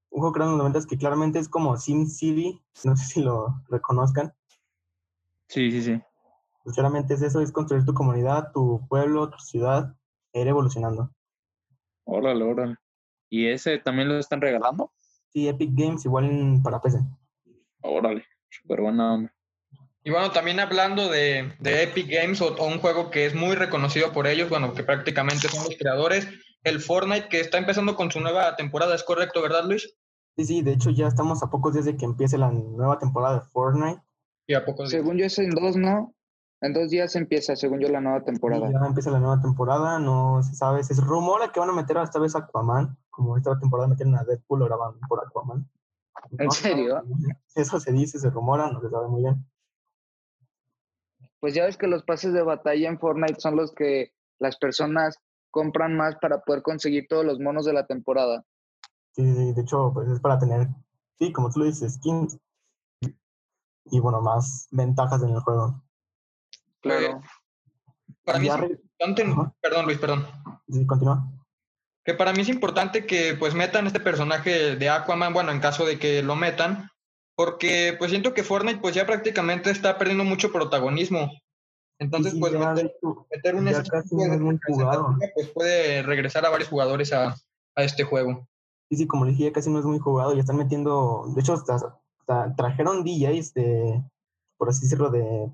Un 0.09 0.19
juego 0.19 0.33
creado 0.33 0.51
en 0.51 0.57
los 0.57 0.71
90 0.71 0.89
que 0.89 0.97
claramente 0.97 1.39
es 1.39 1.49
como 1.49 1.75
SimCity, 1.77 2.61
no 2.83 2.95
sé 2.95 3.05
si 3.05 3.21
lo 3.21 3.61
reconozcan. 3.69 4.33
Sí, 5.47 5.71
sí, 5.71 5.81
sí. 5.81 6.01
Pues 6.63 6.75
claramente 6.75 7.13
es 7.15 7.21
eso, 7.21 7.41
es 7.41 7.51
construir 7.51 7.83
tu 7.85 7.93
comunidad, 7.93 8.51
tu 8.53 8.85
pueblo, 8.87 9.29
tu 9.29 9.37
ciudad, 9.39 9.95
ir 10.41 10.47
evolucionando. 10.47 11.11
Órale, 12.05 12.43
órale. 12.43 12.75
¿Y 13.29 13.47
ese 13.47 13.79
también 13.79 14.09
lo 14.09 14.17
están 14.17 14.41
regalando? 14.41 14.91
Sí, 15.29 15.47
Epic 15.47 15.71
Games, 15.73 16.05
igual 16.05 16.59
para 16.63 16.81
PC. 16.81 16.99
Órale, 17.81 18.25
súper 18.49 18.81
buena 18.81 19.13
onda. 19.13 19.33
Y 20.03 20.11
bueno, 20.11 20.31
también 20.31 20.59
hablando 20.59 21.09
de, 21.09 21.53
de 21.59 21.83
Epic 21.83 22.09
Games 22.09 22.41
o, 22.41 22.55
o, 22.55 22.67
un 22.67 22.79
juego 22.79 23.09
que 23.09 23.25
es 23.25 23.33
muy 23.33 23.55
reconocido 23.55 24.11
por 24.11 24.27
ellos, 24.27 24.49
bueno, 24.49 24.73
que 24.73 24.83
prácticamente 24.83 25.47
son 25.47 25.63
los 25.63 25.77
creadores, 25.77 26.27
el 26.63 26.79
Fortnite 26.81 27.29
que 27.29 27.39
está 27.39 27.57
empezando 27.57 27.95
con 27.95 28.11
su 28.11 28.19
nueva 28.19 28.55
temporada, 28.55 28.95
¿es 28.95 29.03
correcto, 29.03 29.41
verdad, 29.41 29.65
Luis? 29.65 29.95
Sí, 30.35 30.45
sí, 30.45 30.61
de 30.61 30.73
hecho 30.73 30.89
ya 30.89 31.07
estamos 31.07 31.43
a 31.43 31.49
pocos 31.49 31.73
días 31.73 31.85
de 31.85 31.95
que 31.95 32.05
empiece 32.05 32.37
la 32.37 32.51
nueva 32.51 32.97
temporada 32.97 33.39
de 33.39 33.45
Fortnite. 33.49 34.01
Y 34.47 34.55
a 34.55 34.65
pocos 34.65 34.89
días. 34.89 35.01
Según 35.01 35.17
yo 35.17 35.25
es 35.25 35.37
en 35.39 35.51
dos, 35.51 35.75
¿no? 35.75 36.13
En 36.63 36.73
dos 36.73 36.89
días 36.89 37.15
empieza, 37.15 37.55
según 37.55 37.79
yo, 37.79 37.89
la 37.89 38.01
nueva 38.01 38.23
temporada. 38.23 38.67
Sí, 38.67 38.73
ya 38.73 38.79
empieza 38.85 39.11
la 39.11 39.19
nueva 39.19 39.41
temporada, 39.41 39.99
no 39.99 40.41
se 40.41 40.55
sabe, 40.55 40.83
se 40.83 40.99
rumora 40.99 41.51
que 41.51 41.59
van 41.59 41.69
a 41.69 41.73
meter 41.73 41.97
esta 41.97 42.19
vez 42.19 42.35
a 42.35 42.39
Aquaman, 42.39 42.97
como 43.09 43.37
esta 43.37 43.59
temporada 43.59 43.87
metieron 43.87 44.15
a 44.15 44.23
Deadpool, 44.23 44.63
ahora 44.63 44.77
van 44.77 44.99
por 45.07 45.19
Aquaman. 45.19 45.69
¿En 46.39 46.51
serio? 46.51 47.03
Eso 47.53 47.79
se 47.79 47.91
dice, 47.91 48.17
se 48.17 48.29
rumora, 48.29 48.71
no 48.71 48.81
se 48.81 48.89
sabe 48.89 49.07
muy 49.07 49.21
bien 49.21 49.45
pues 51.43 51.53
ya 51.53 51.65
ves 51.65 51.75
que 51.75 51.87
los 51.87 52.03
pases 52.03 52.31
de 52.31 52.41
batalla 52.41 52.87
en 52.87 52.97
Fortnite 52.97 53.37
son 53.37 53.57
los 53.57 53.73
que 53.73 54.13
las 54.39 54.55
personas 54.55 55.17
compran 55.51 55.93
más 55.97 56.15
para 56.21 56.39
poder 56.39 56.63
conseguir 56.63 57.05
todos 57.09 57.25
los 57.25 57.37
monos 57.37 57.65
de 57.65 57.73
la 57.73 57.85
temporada. 57.85 58.45
Sí, 59.11 59.25
de 59.25 59.61
hecho, 59.61 59.91
pues 59.93 60.07
es 60.07 60.21
para 60.21 60.39
tener, 60.39 60.69
sí, 61.19 61.33
como 61.33 61.49
tú 61.49 61.59
lo 61.59 61.65
dices, 61.65 61.95
skins 61.95 62.39
y 63.01 63.99
bueno, 63.99 64.21
más 64.21 64.69
ventajas 64.71 65.21
en 65.21 65.31
el 65.31 65.41
juego. 65.41 65.83
Claro. 66.83 67.21
Para 68.25 68.39
mí 68.39 68.47
es 68.49 68.55
importante, 68.55 69.25
perdón 69.61 69.85
Luis, 69.85 69.97
perdón. 69.97 70.27
Sí, 70.69 70.85
continúa. 70.85 71.29
Que 72.05 72.13
para 72.13 72.33
mí 72.33 72.41
es 72.41 72.49
importante 72.49 73.05
que 73.05 73.33
pues 73.33 73.55
metan 73.55 73.87
este 73.87 74.01
personaje 74.01 74.75
de 74.75 74.89
Aquaman, 74.89 75.33
bueno, 75.33 75.51
en 75.51 75.61
caso 75.61 75.85
de 75.85 75.97
que 75.97 76.21
lo 76.21 76.35
metan, 76.35 76.89
porque 77.35 77.95
pues 77.97 78.11
siento 78.11 78.33
que 78.33 78.43
Fortnite 78.43 78.81
pues 78.81 78.93
ya 78.93 79.05
prácticamente 79.05 79.71
está 79.71 79.97
perdiendo 79.97 80.25
mucho 80.25 80.51
protagonismo. 80.51 81.31
Entonces, 81.99 82.35
pues 82.37 82.51
meter, 82.51 82.91
meter, 83.31 83.55
un 83.55 84.59
pues 85.33 85.47
puede 85.49 86.01
regresar 86.01 86.45
a 86.45 86.49
varios 86.49 86.67
jugadores 86.67 87.13
a, 87.13 87.35
a, 87.75 87.83
este 87.83 88.03
juego. 88.03 88.45
Sí, 88.89 88.97
sí, 88.97 89.07
como 89.07 89.23
le 89.23 89.31
dije, 89.31 89.53
casi 89.53 89.69
no 89.69 89.79
es 89.79 89.85
muy 89.85 89.99
jugado, 89.99 90.33
ya 90.33 90.41
están 90.41 90.57
metiendo, 90.57 91.31
de 91.33 91.39
hecho, 91.39 91.53
hasta, 91.53 91.75
hasta 91.75 92.55
trajeron 92.57 93.05
DJs 93.05 93.53
de, 93.53 94.03
por 94.57 94.69
así 94.69 94.81
decirlo, 94.81 95.11
de 95.11 95.49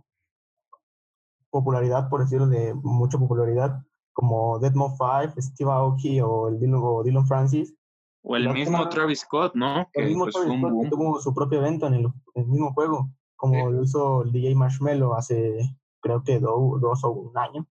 popularidad, 1.49 2.09
por 2.09 2.21
decirlo, 2.21 2.47
de 2.47 2.73
mucha 2.73 3.17
popularidad, 3.17 3.83
como 4.13 4.59
Deadmo 4.59 4.95
5, 4.97 5.41
Steve 5.41 5.71
Aoki 5.71 6.21
o 6.21 6.49
el 6.49 6.59
Dylan, 6.59 6.81
o 6.83 7.03
Dylan 7.03 7.27
Francis. 7.27 7.75
O 8.21 8.35
el 8.35 8.49
mismo 8.49 8.87
Travis 8.89 9.21
Scott, 9.21 9.55
¿no? 9.55 9.87
El 9.93 10.07
mismo 10.07 10.25
pues, 10.25 10.35
Travis 10.35 10.59
Scott 10.59 10.83
que 10.83 10.89
tuvo 10.89 11.19
su 11.21 11.33
propio 11.33 11.59
evento 11.59 11.87
en 11.87 11.93
el, 11.93 12.47
mismo 12.47 12.73
juego, 12.73 13.09
como 13.35 13.69
lo 13.69 13.83
hizo 13.83 14.23
el 14.23 14.31
DJ 14.31 14.55
Marshmello 14.55 15.15
hace, 15.15 15.59
creo 16.01 16.23
que 16.23 16.39
dos 16.39 17.03
o 17.03 17.09
un 17.11 17.37
año. 17.37 17.65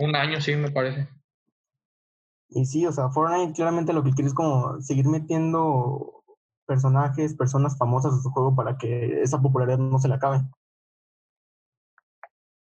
Un 0.00 0.14
año, 0.14 0.40
sí, 0.40 0.54
me 0.54 0.70
parece. 0.70 1.08
Y 2.50 2.64
sí, 2.64 2.86
o 2.86 2.92
sea, 2.92 3.10
Fortnite 3.10 3.52
claramente 3.52 3.92
lo 3.92 4.02
que 4.02 4.12
quiere 4.12 4.28
es 4.28 4.34
como 4.34 4.80
seguir 4.80 5.06
metiendo 5.06 6.22
personajes, 6.66 7.34
personas 7.34 7.76
famosas 7.76 8.14
a 8.14 8.22
su 8.22 8.30
juego 8.30 8.54
para 8.54 8.78
que 8.78 9.22
esa 9.22 9.40
popularidad 9.40 9.78
no 9.78 9.98
se 9.98 10.08
le 10.08 10.14
acabe. 10.14 10.42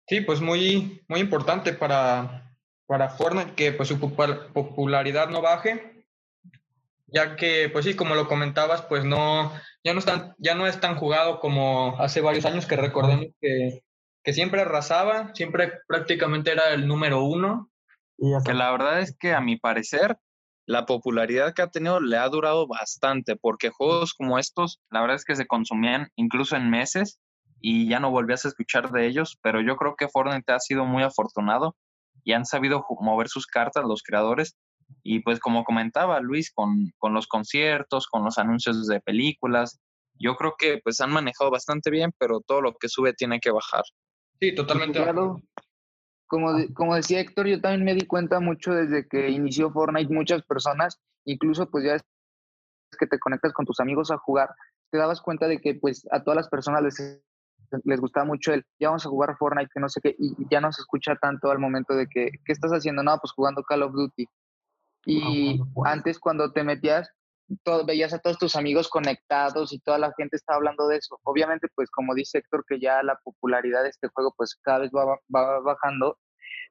Sí, 0.07 0.21
pues 0.21 0.41
muy, 0.41 1.01
muy 1.07 1.19
importante 1.19 1.73
para, 1.73 2.55
para 2.85 3.09
Fortnite 3.09 3.55
que 3.55 3.71
pues 3.71 3.89
su 3.89 3.99
popularidad 3.99 5.29
no 5.29 5.41
baje, 5.41 6.05
ya 7.07 7.35
que 7.35 7.69
pues 7.69 7.85
sí, 7.85 7.95
como 7.95 8.15
lo 8.15 8.27
comentabas, 8.27 8.81
pues 8.83 9.05
no, 9.05 9.51
ya 9.83 9.93
no, 9.93 9.99
están, 9.99 10.35
ya 10.37 10.55
no 10.55 10.67
es 10.67 10.79
tan 10.79 10.95
jugado 10.95 11.39
como 11.39 11.95
hace 11.99 12.21
varios 12.21 12.45
años 12.45 12.65
que 12.65 12.75
recordemos 12.75 13.27
que, 13.39 13.83
que 14.23 14.33
siempre 14.33 14.61
arrasaba, 14.61 15.33
siempre 15.33 15.71
prácticamente 15.87 16.51
era 16.51 16.73
el 16.73 16.87
número 16.87 17.23
uno. 17.23 17.69
Que 18.45 18.53
la 18.53 18.71
verdad 18.71 18.99
es 18.99 19.15
que 19.17 19.33
a 19.33 19.41
mi 19.41 19.57
parecer 19.57 20.17
la 20.65 20.85
popularidad 20.85 21.53
que 21.53 21.61
ha 21.61 21.67
tenido 21.67 21.99
le 21.99 22.17
ha 22.17 22.27
durado 22.29 22.67
bastante, 22.67 23.35
porque 23.35 23.69
juegos 23.69 24.13
como 24.13 24.39
estos, 24.39 24.79
la 24.89 25.01
verdad 25.01 25.17
es 25.17 25.25
que 25.25 25.35
se 25.35 25.45
consumían 25.45 26.09
incluso 26.15 26.55
en 26.55 26.69
meses 26.69 27.19
y 27.65 27.87
ya 27.87 28.01
no 28.01 28.11
volvías 28.11 28.43
a 28.43 28.49
escuchar 28.49 28.91
de 28.91 29.07
ellos, 29.07 29.39
pero 29.41 29.61
yo 29.61 29.77
creo 29.77 29.95
que 29.95 30.09
Fortnite 30.09 30.51
ha 30.51 30.59
sido 30.59 30.83
muy 30.83 31.01
afortunado 31.01 31.77
y 32.25 32.33
han 32.33 32.45
sabido 32.45 32.85
mover 32.99 33.29
sus 33.29 33.47
cartas 33.47 33.85
los 33.85 34.03
creadores. 34.03 34.57
Y 35.01 35.21
pues 35.21 35.39
como 35.39 35.63
comentaba 35.63 36.19
Luis, 36.19 36.51
con, 36.53 36.91
con 36.97 37.13
los 37.13 37.25
conciertos, 37.25 38.07
con 38.07 38.25
los 38.25 38.37
anuncios 38.37 38.85
de 38.85 38.99
películas, 38.99 39.79
yo 40.19 40.35
creo 40.35 40.55
que 40.57 40.81
pues 40.83 40.99
han 40.99 41.11
manejado 41.11 41.51
bastante 41.51 41.89
bien, 41.89 42.11
pero 42.19 42.41
todo 42.41 42.59
lo 42.59 42.73
que 42.75 42.89
sube 42.89 43.13
tiene 43.13 43.39
que 43.39 43.51
bajar. 43.51 43.83
Sí, 44.41 44.53
totalmente 44.53 44.99
como, 46.27 46.57
como 46.73 46.95
decía 46.95 47.21
Héctor, 47.21 47.47
yo 47.47 47.61
también 47.61 47.85
me 47.85 47.93
di 47.93 48.07
cuenta 48.07 48.39
mucho 48.39 48.73
desde 48.73 49.07
que 49.07 49.29
inició 49.29 49.71
Fortnite, 49.71 50.11
muchas 50.11 50.43
personas, 50.43 50.99
incluso 51.25 51.69
pues 51.69 51.85
ya 51.85 51.95
es 51.95 52.01
que 52.99 53.07
te 53.07 53.19
conectas 53.19 53.53
con 53.53 53.65
tus 53.65 53.79
amigos 53.79 54.09
a 54.09 54.17
jugar, 54.17 54.49
te 54.91 54.97
dabas 54.97 55.21
cuenta 55.21 55.47
de 55.47 55.61
que 55.61 55.75
pues 55.75 56.07
a 56.11 56.23
todas 56.23 56.35
las 56.35 56.49
personas 56.49 56.81
les, 56.81 57.23
les 57.83 57.99
gustaba 57.99 58.25
mucho 58.25 58.53
el, 58.53 58.63
ya 58.79 58.89
vamos 58.89 59.05
a 59.05 59.09
jugar 59.09 59.35
Fortnite, 59.37 59.69
que 59.73 59.79
no 59.79 59.89
sé 59.89 60.01
qué, 60.01 60.15
y 60.17 60.35
ya 60.49 60.61
no 60.61 60.71
se 60.71 60.81
escucha 60.81 61.15
tanto 61.15 61.51
al 61.51 61.59
momento 61.59 61.95
de 61.95 62.07
que, 62.07 62.31
¿qué 62.45 62.51
estás 62.51 62.71
haciendo? 62.71 63.03
No, 63.03 63.17
pues 63.19 63.31
jugando 63.33 63.63
Call 63.63 63.83
of 63.83 63.93
Duty. 63.93 64.27
Y 65.05 65.59
antes 65.85 66.19
cuando 66.19 66.51
te 66.51 66.63
metías, 66.63 67.09
todo, 67.63 67.85
veías 67.85 68.13
a 68.13 68.19
todos 68.19 68.37
tus 68.37 68.55
amigos 68.55 68.89
conectados 68.89 69.73
y 69.73 69.79
toda 69.79 69.97
la 69.97 70.13
gente 70.17 70.37
estaba 70.37 70.57
hablando 70.57 70.87
de 70.87 70.97
eso. 70.97 71.19
Obviamente, 71.23 71.67
pues 71.75 71.89
como 71.91 72.15
dice 72.15 72.39
Héctor, 72.39 72.65
que 72.67 72.79
ya 72.79 73.03
la 73.03 73.19
popularidad 73.23 73.83
de 73.83 73.89
este 73.89 74.07
juego 74.07 74.33
pues 74.37 74.55
cada 74.61 74.79
vez 74.79 74.91
va, 74.91 75.17
va 75.33 75.59
bajando, 75.59 76.17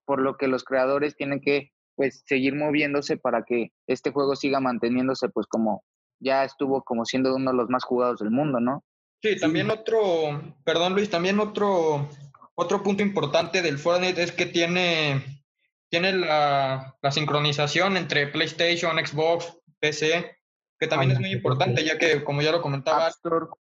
por 0.04 0.20
lo 0.20 0.36
que 0.36 0.48
los 0.48 0.64
creadores 0.64 1.14
tienen 1.16 1.40
que 1.40 1.70
pues 1.94 2.22
seguir 2.26 2.54
moviéndose 2.54 3.18
para 3.18 3.44
que 3.44 3.70
este 3.86 4.12
juego 4.12 4.34
siga 4.34 4.60
manteniéndose 4.60 5.28
pues 5.28 5.46
como 5.46 5.84
ya 6.20 6.44
estuvo 6.44 6.82
como 6.82 7.04
siendo 7.04 7.34
uno 7.34 7.50
de 7.50 7.56
los 7.56 7.68
más 7.68 7.84
jugados 7.84 8.20
del 8.20 8.30
mundo, 8.30 8.60
¿no? 8.60 8.82
Sí, 9.22 9.38
también 9.38 9.70
otro, 9.70 10.54
perdón 10.64 10.94
Luis, 10.94 11.08
también 11.08 11.38
otro, 11.38 12.08
otro 12.56 12.82
punto 12.82 13.04
importante 13.04 13.62
del 13.62 13.78
Fortnite 13.78 14.20
es 14.20 14.32
que 14.32 14.46
tiene, 14.46 15.44
tiene 15.88 16.12
la, 16.12 16.96
la 17.00 17.12
sincronización 17.12 17.96
entre 17.96 18.26
PlayStation, 18.26 18.98
Xbox, 18.98 19.56
PC, 19.78 20.36
que 20.76 20.88
también 20.88 21.12
es 21.12 21.20
muy 21.20 21.30
importante, 21.30 21.84
ya 21.84 21.96
que, 21.98 22.24
como 22.24 22.42
ya 22.42 22.50
lo 22.50 22.60
comentaba, 22.60 23.08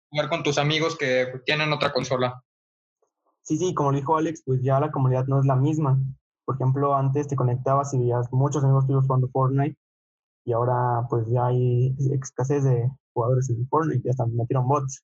jugar 0.09 0.29
con 0.29 0.43
tus 0.43 0.59
amigos 0.59 0.95
que 0.95 1.41
tienen 1.45 1.73
otra 1.73 1.91
consola. 1.91 2.43
Sí, 3.41 3.57
sí, 3.57 3.73
como 3.73 3.91
dijo 3.91 4.15
Alex, 4.15 4.43
pues 4.45 4.61
ya 4.61 4.79
la 4.79 4.91
comunidad 4.91 5.25
no 5.25 5.39
es 5.39 5.45
la 5.47 5.55
misma. 5.55 5.97
Por 6.45 6.55
ejemplo, 6.55 6.95
antes 6.95 7.27
te 7.27 7.35
conectabas 7.35 7.93
y 7.95 7.97
veías 7.97 8.31
muchos 8.31 8.63
amigos 8.63 8.85
tuyos 8.85 9.05
jugando 9.05 9.29
Fortnite 9.29 9.75
y 10.45 10.53
ahora 10.53 11.07
pues 11.09 11.27
ya 11.27 11.47
hay 11.47 11.95
escasez 12.13 12.63
de 12.63 12.89
jugadores 13.13 13.49
en 13.49 13.67
Fortnite, 13.67 14.03
ya 14.03 14.11
están, 14.11 14.35
metieron 14.35 14.67
bots. 14.67 15.03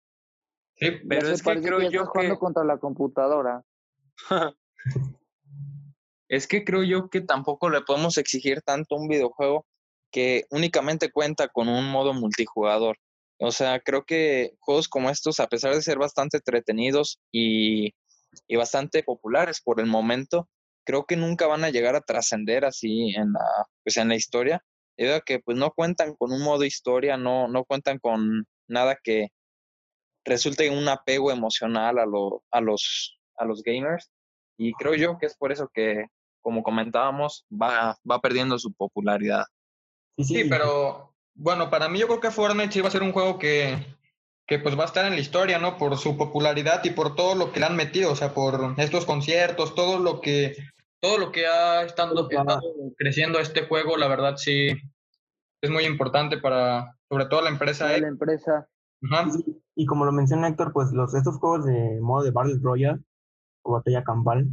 Sí, 0.76 0.92
pero 1.08 1.30
es 1.30 1.42
que 1.42 1.62
creo 1.62 1.90
yo 1.90 2.12
que... 2.12 2.38
contra 2.38 2.64
la 2.64 2.78
computadora. 2.78 3.64
es 6.30 6.48
que 6.48 6.64
creo 6.64 6.84
yo 6.84 7.10
que 7.10 7.22
tampoco 7.22 7.70
le 7.70 7.82
podemos 7.82 8.18
exigir 8.18 8.62
tanto 8.62 8.96
a 8.96 9.00
un 9.00 9.08
videojuego 9.08 9.66
que 10.12 10.46
únicamente 10.52 11.12
cuenta 11.12 11.48
con 11.48 11.68
un 11.70 11.90
modo 11.90 12.14
multijugador. 12.14 12.98
O 13.40 13.52
sea, 13.52 13.80
creo 13.80 14.06
que 14.06 14.54
juegos 14.60 14.88
como 14.88 15.10
estos, 15.10 15.40
a 15.40 15.48
pesar 15.48 15.74
de 15.74 15.82
ser 15.82 15.98
bastante 15.98 16.38
entretenidos 16.38 17.20
y, 17.32 17.94
y 18.48 18.56
bastante 18.56 19.04
populares 19.04 19.62
por 19.62 19.80
el 19.80 19.88
momento, 19.88 20.48
creo 20.86 21.06
que 21.06 21.16
nunca 21.16 21.48
van 21.48 21.64
a 21.64 21.70
llegar 21.70 21.96
a 21.96 22.02
trascender 22.02 22.66
así 22.66 23.14
en 23.16 23.34
la, 23.34 23.68
pues 23.84 23.98
en 23.98 24.10
la 24.10 24.16
historia, 24.16 24.64
debido 24.98 25.16
a 25.16 25.22
que 25.22 25.40
pues 25.40 25.58
no 25.58 25.72
cuentan 25.72 26.16
con 26.16 26.32
un 26.32 26.44
modo 26.44 26.64
historia, 26.64 27.18
no, 27.18 27.48
no 27.48 27.66
cuentan 27.66 28.00
con 28.00 28.46
nada 28.68 28.98
que 29.04 29.30
resulte 30.26 30.70
un 30.70 30.88
apego 30.88 31.32
emocional 31.32 32.00
a, 32.00 32.06
lo, 32.06 32.44
a, 32.52 32.62
los, 32.62 33.18
a 33.38 33.46
los 33.46 33.64
gamers. 33.64 34.10
Y 34.58 34.74
creo 34.74 34.96
yo 34.96 35.18
que 35.18 35.26
es 35.26 35.36
por 35.36 35.52
eso 35.52 35.70
que, 35.74 36.08
como 36.42 36.64
comentábamos, 36.64 37.46
va, 37.52 37.98
va 38.10 38.20
perdiendo 38.20 38.58
su 38.60 38.74
popularidad. 38.74 39.46
Sí, 40.18 40.44
pero 40.46 41.16
bueno, 41.34 41.70
para 41.70 41.90
mí 41.90 42.00
yo 42.00 42.08
creo 42.08 42.20
que 42.20 42.32
Fortnite 42.32 42.72
sí 42.72 42.82
va 42.82 42.90
a 42.90 42.92
ser 42.92 43.02
un 43.02 43.12
juego 43.12 43.40
que, 43.40 43.78
que 44.46 44.60
pues 44.60 44.78
va 44.78 44.84
a 44.84 44.88
estar 44.88 45.06
en 45.06 45.14
la 45.14 45.20
historia, 45.20 45.58
¿no? 45.58 45.78
Por 45.78 45.98
su 45.98 46.18
popularidad 46.18 46.84
y 46.84 46.92
por 46.92 47.16
todo 47.16 47.36
lo 47.36 47.52
que 47.52 47.60
le 47.60 47.66
han 47.66 47.76
metido, 47.76 48.12
o 48.12 48.16
sea, 48.16 48.34
por 48.34 48.76
estos 48.78 49.06
conciertos, 49.06 49.74
todo 49.74 49.98
lo 49.98 50.22
que, 50.22 50.56
todo 51.02 51.18
lo 51.18 51.32
que 51.32 51.48
ha 51.48 51.84
estado, 51.84 52.30
creciendo 52.98 53.40
este 53.40 53.66
juego, 53.66 53.98
la 53.98 54.08
verdad 54.08 54.38
sí 54.38 54.70
es 55.62 55.70
muy 55.70 55.86
importante 55.86 56.38
para, 56.38 56.98
sobre 57.10 57.26
todo 57.26 57.42
la 57.42 57.50
empresa. 57.50 57.98
la 57.98 58.08
empresa. 58.08 58.68
Y, 59.76 59.86
como 59.86 60.06
lo 60.06 60.12
menciona 60.12 60.48
Héctor, 60.48 60.72
pues 60.74 60.92
los, 60.92 61.14
estos 61.16 61.38
juegos 61.38 61.66
de 61.66 62.00
modo 62.02 62.24
de 62.24 62.32
Battle 62.32 62.60
Royale 62.62 63.02
o 63.64 63.74
batalla 63.74 64.04
campal 64.04 64.48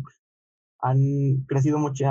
han 0.81 1.45
crecido 1.47 1.79
mucho 1.79 2.05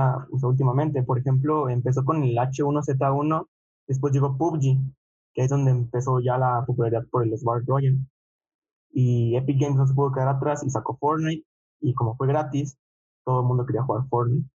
últimamente. 0.44 1.04
Por 1.04 1.20
ejemplo, 1.20 1.70
empezó 1.70 2.06
con 2.06 2.24
el 2.24 2.36
H1Z1, 2.38 3.48
después 3.88 4.14
llegó 4.14 4.38
PUBG, 4.38 4.78
que 5.34 5.44
es 5.44 5.50
donde 5.50 5.72
empezó 5.72 6.20
ya 6.20 6.38
la 6.38 6.64
popularidad 6.66 7.06
por 7.10 7.24
el 7.24 7.32
Battle 7.44 7.66
Royale. 7.68 8.00
Y 8.92 9.36
Epic 9.36 9.60
Games 9.60 9.78
no 9.78 9.88
se 9.88 9.94
pudo 9.94 10.12
quedar 10.12 10.30
atrás 10.30 10.64
y 10.64 10.70
sacó 10.70 10.98
Fortnite, 10.98 11.46
y 11.82 11.94
como 11.94 12.16
fue 12.16 12.28
gratis, 12.28 12.78
todo 13.24 13.42
el 13.42 13.48
mundo 13.48 13.66
quería 13.66 13.84
jugar 13.84 14.08
Fortnite. 14.10 14.50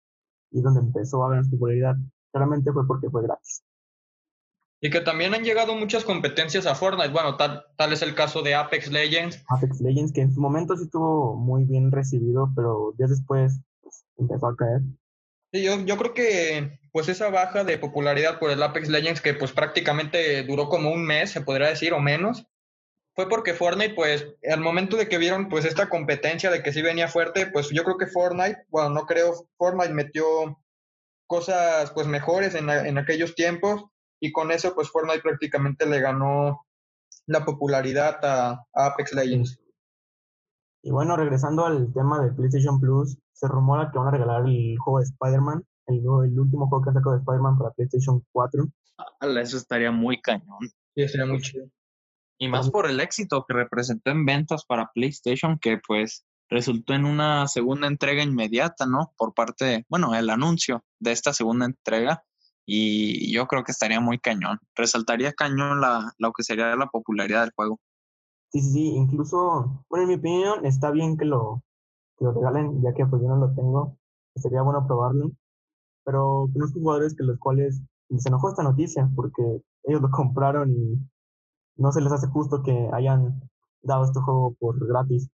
Y 0.51 0.61
donde 0.61 0.81
empezó 0.81 1.23
a 1.23 1.29
ganar 1.29 1.49
popularidad, 1.49 1.95
claramente 2.31 2.71
fue 2.73 2.85
porque 2.87 3.09
fue 3.09 3.23
gratis. 3.23 3.63
Y 4.83 4.89
que 4.89 4.99
también 4.99 5.35
han 5.35 5.43
llegado 5.43 5.75
muchas 5.75 6.03
competencias 6.03 6.65
a 6.65 6.73
Fortnite. 6.73 7.09
Bueno, 7.11 7.37
tal, 7.37 7.63
tal 7.77 7.93
es 7.93 8.01
el 8.01 8.15
caso 8.15 8.41
de 8.41 8.55
Apex 8.55 8.89
Legends. 8.89 9.43
Apex 9.47 9.79
Legends, 9.79 10.11
que 10.11 10.21
en 10.21 10.33
su 10.33 10.41
momento 10.41 10.75
sí 10.75 10.85
estuvo 10.85 11.35
muy 11.35 11.65
bien 11.65 11.91
recibido, 11.91 12.51
pero 12.55 12.91
días 12.97 13.11
después 13.11 13.61
pues, 13.81 14.03
empezó 14.17 14.47
a 14.47 14.55
caer. 14.55 14.81
Sí, 15.53 15.63
yo, 15.63 15.79
yo 15.85 15.97
creo 15.97 16.13
que 16.15 16.79
pues 16.91 17.09
esa 17.09 17.29
baja 17.29 17.63
de 17.63 17.77
popularidad 17.77 18.39
por 18.39 18.49
el 18.49 18.63
Apex 18.63 18.89
Legends, 18.89 19.21
que 19.21 19.35
pues 19.35 19.51
prácticamente 19.51 20.41
duró 20.43 20.67
como 20.67 20.91
un 20.91 21.05
mes, 21.05 21.29
se 21.29 21.41
podría 21.41 21.69
decir, 21.69 21.93
o 21.93 21.99
menos, 21.99 22.47
fue 23.13 23.29
porque 23.29 23.53
Fortnite, 23.53 23.93
pues, 23.93 24.25
al 24.49 24.61
momento 24.61 24.97
de 24.97 25.07
que 25.07 25.17
vieron, 25.17 25.49
pues, 25.49 25.65
esta 25.65 25.89
competencia 25.89 26.49
de 26.49 26.63
que 26.63 26.73
sí 26.73 26.81
venía 26.81 27.07
fuerte, 27.07 27.45
pues 27.47 27.69
yo 27.69 27.83
creo 27.83 27.97
que 27.97 28.07
Fortnite, 28.07 28.65
bueno, 28.69 28.89
no 28.89 29.05
creo, 29.05 29.47
Fortnite 29.57 29.93
metió 29.93 30.25
cosas, 31.27 31.91
pues, 31.91 32.07
mejores 32.07 32.55
en, 32.55 32.69
en 32.69 32.97
aquellos 32.97 33.35
tiempos 33.35 33.90
y 34.21 34.31
con 34.31 34.51
eso, 34.51 34.73
pues, 34.75 34.89
Fortnite 34.89 35.21
prácticamente 35.21 35.85
le 35.85 35.99
ganó 35.99 36.65
la 37.25 37.43
popularidad 37.43 38.19
a, 38.23 38.65
Apex 38.73 39.13
Legends. 39.13 39.59
Y 40.83 40.91
bueno, 40.91 41.17
regresando 41.17 41.65
al 41.65 41.91
tema 41.91 42.23
de 42.23 42.31
PlayStation 42.31 42.79
Plus, 42.79 43.17
se 43.33 43.47
rumora 43.47 43.89
que 43.91 43.97
van 43.97 44.07
a 44.07 44.11
regalar 44.11 44.43
el 44.47 44.77
juego 44.77 44.99
de 44.99 45.05
Spider-Man, 45.05 45.65
el, 45.87 45.97
el, 45.97 46.39
último 46.39 46.67
juego 46.67 46.83
que 46.83 46.89
han 46.89 46.95
sacado 46.95 47.15
de 47.15 47.19
Spider-Man 47.21 47.57
para 47.57 47.71
PlayStation 47.71 48.23
4. 48.31 48.65
Eso 49.41 49.57
estaría 49.57 49.91
muy 49.91 50.21
cañón. 50.21 50.69
Sí, 50.95 51.01
estaría 51.01 51.25
muy 51.25 51.41
chido. 51.41 51.67
Y 52.37 52.47
más 52.47 52.69
por 52.69 52.87
el 52.89 52.99
éxito 52.99 53.45
que 53.47 53.53
representó 53.53 54.11
en 54.11 54.25
ventas 54.25 54.65
para 54.65 54.91
PlayStation, 54.93 55.59
que 55.59 55.79
pues 55.85 56.25
resultó 56.49 56.93
en 56.93 57.05
una 57.05 57.47
segunda 57.47 57.87
entrega 57.87 58.23
inmediata, 58.23 58.85
¿no? 58.85 59.13
Por 59.17 59.33
parte, 59.33 59.85
bueno, 59.89 60.13
el 60.15 60.29
anuncio 60.29 60.83
de 60.99 61.11
esta 61.11 61.33
segunda 61.33 61.65
entrega. 61.65 62.23
Y 62.65 63.33
yo 63.33 63.47
creo 63.47 63.63
que 63.63 63.71
estaría 63.71 63.99
muy 63.99 64.19
cañón. 64.19 64.59
Resaltaría 64.75 65.33
cañón 65.33 65.81
la, 65.81 66.13
lo 66.17 66.31
que 66.31 66.43
sería 66.43 66.75
la 66.75 66.87
popularidad 66.87 67.41
del 67.41 67.53
juego. 67.55 67.79
Sí, 68.51 68.61
sí, 68.61 68.71
sí. 68.71 68.87
Incluso, 68.95 69.85
bueno, 69.89 70.03
en 70.03 70.09
mi 70.09 70.15
opinión, 70.15 70.65
está 70.65 70.91
bien 70.91 71.17
que 71.17 71.25
lo, 71.25 71.63
que 72.17 72.25
lo 72.25 72.33
regalen, 72.33 72.81
ya 72.81 72.93
que 72.93 73.05
pues 73.05 73.21
yo 73.21 73.27
no 73.27 73.37
lo 73.37 73.53
tengo, 73.53 73.97
sería 74.35 74.61
bueno 74.61 74.85
probarlo. 74.85 75.31
Pero 76.03 76.49
conozco 76.53 76.79
jugadores 76.79 77.15
que 77.15 77.23
los 77.23 77.37
cuales 77.39 77.81
se 78.17 78.29
enojó 78.29 78.49
esta 78.49 78.63
noticia 78.63 79.09
porque 79.15 79.41
ellos 79.83 80.01
lo 80.01 80.09
compraron 80.11 80.71
y 80.71 80.99
no 81.77 81.91
se 81.91 82.01
les 82.01 82.11
hace 82.11 82.27
justo 82.27 82.61
que 82.63 82.89
hayan 82.93 83.41
dado 83.81 84.05
este 84.05 84.19
juego 84.19 84.55
por 84.59 84.87
gratis. 84.87 85.29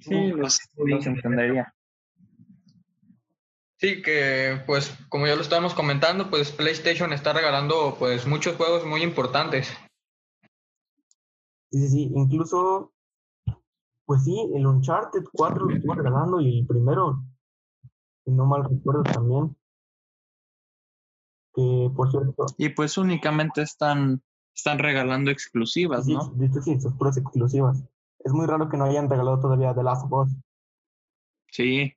Sí, 0.00 0.28
los, 0.28 0.60
los 0.76 1.06
entendería. 1.06 1.74
Sí, 3.78 4.00
que 4.00 4.62
pues 4.66 4.96
como 5.10 5.26
ya 5.26 5.36
lo 5.36 5.42
estábamos 5.42 5.74
comentando, 5.74 6.30
pues 6.30 6.50
PlayStation 6.50 7.12
está 7.12 7.34
regalando 7.34 7.96
pues 7.98 8.26
muchos 8.26 8.56
juegos 8.56 8.86
muy 8.86 9.02
importantes. 9.02 9.68
Sí, 11.70 11.80
sí, 11.80 11.88
sí, 11.88 12.12
incluso, 12.14 12.94
pues 14.06 14.24
sí, 14.24 14.50
el 14.54 14.66
Uncharted 14.66 15.24
4 15.30 15.66
lo 15.66 15.76
estuvo 15.76 15.94
regalando 15.94 16.40
y 16.40 16.60
el 16.60 16.66
primero, 16.66 17.22
si 18.24 18.30
no 18.30 18.46
mal 18.46 18.64
recuerdo 18.64 19.02
también. 19.02 19.54
Que 21.52 21.90
por 21.94 22.10
cierto. 22.10 22.46
Y 22.56 22.70
pues 22.70 22.96
únicamente 22.96 23.60
están, 23.60 24.22
están 24.54 24.78
regalando 24.78 25.30
exclusivas, 25.30 26.06
¿no? 26.06 26.34
Sí, 26.38 26.62
sí, 26.62 26.80
sus 26.80 26.94
puras 26.94 27.18
exclusivas. 27.18 27.84
Es 28.20 28.32
muy 28.32 28.46
raro 28.46 28.70
que 28.70 28.78
no 28.78 28.84
hayan 28.84 29.10
regalado 29.10 29.38
todavía 29.38 29.74
The 29.74 29.82
Last 29.82 30.06
of 30.06 30.12
Us. 30.12 30.36
Sí, 31.50 31.95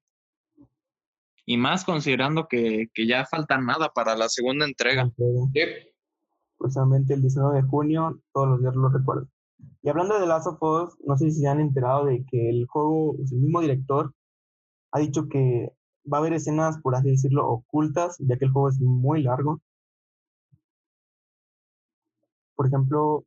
y 1.49 1.57
más 1.57 1.83
considerando 1.83 2.47
que, 2.47 2.91
que 2.93 3.07
ya 3.07 3.25
falta 3.25 3.57
nada 3.57 3.89
para 3.89 4.15
la 4.15 4.29
segunda 4.29 4.67
entrega. 4.67 5.11
Precisamente 6.59 7.15
el 7.15 7.21
19 7.23 7.63
de 7.63 7.67
junio, 7.67 8.21
todos 8.31 8.49
los 8.49 8.61
días 8.61 8.75
lo 8.75 8.87
recuerdo. 8.89 9.27
Y 9.81 9.89
hablando 9.89 10.19
de 10.19 10.27
Last 10.27 10.45
of 10.45 10.61
Us, 10.61 10.95
no 11.03 11.17
sé 11.17 11.31
si 11.31 11.41
se 11.41 11.47
han 11.47 11.59
enterado 11.59 12.05
de 12.05 12.23
que 12.29 12.51
el 12.51 12.67
juego, 12.67 13.15
el 13.15 13.39
mismo 13.39 13.61
director, 13.61 14.13
ha 14.91 14.99
dicho 14.99 15.27
que 15.27 15.73
va 16.05 16.17
a 16.17 16.19
haber 16.19 16.33
escenas, 16.33 16.79
por 16.83 16.93
así 16.93 17.09
decirlo, 17.09 17.49
ocultas, 17.49 18.17
ya 18.19 18.37
que 18.37 18.45
el 18.45 18.51
juego 18.51 18.69
es 18.69 18.79
muy 18.79 19.23
largo. 19.23 19.59
Por 22.55 22.67
ejemplo, 22.67 23.25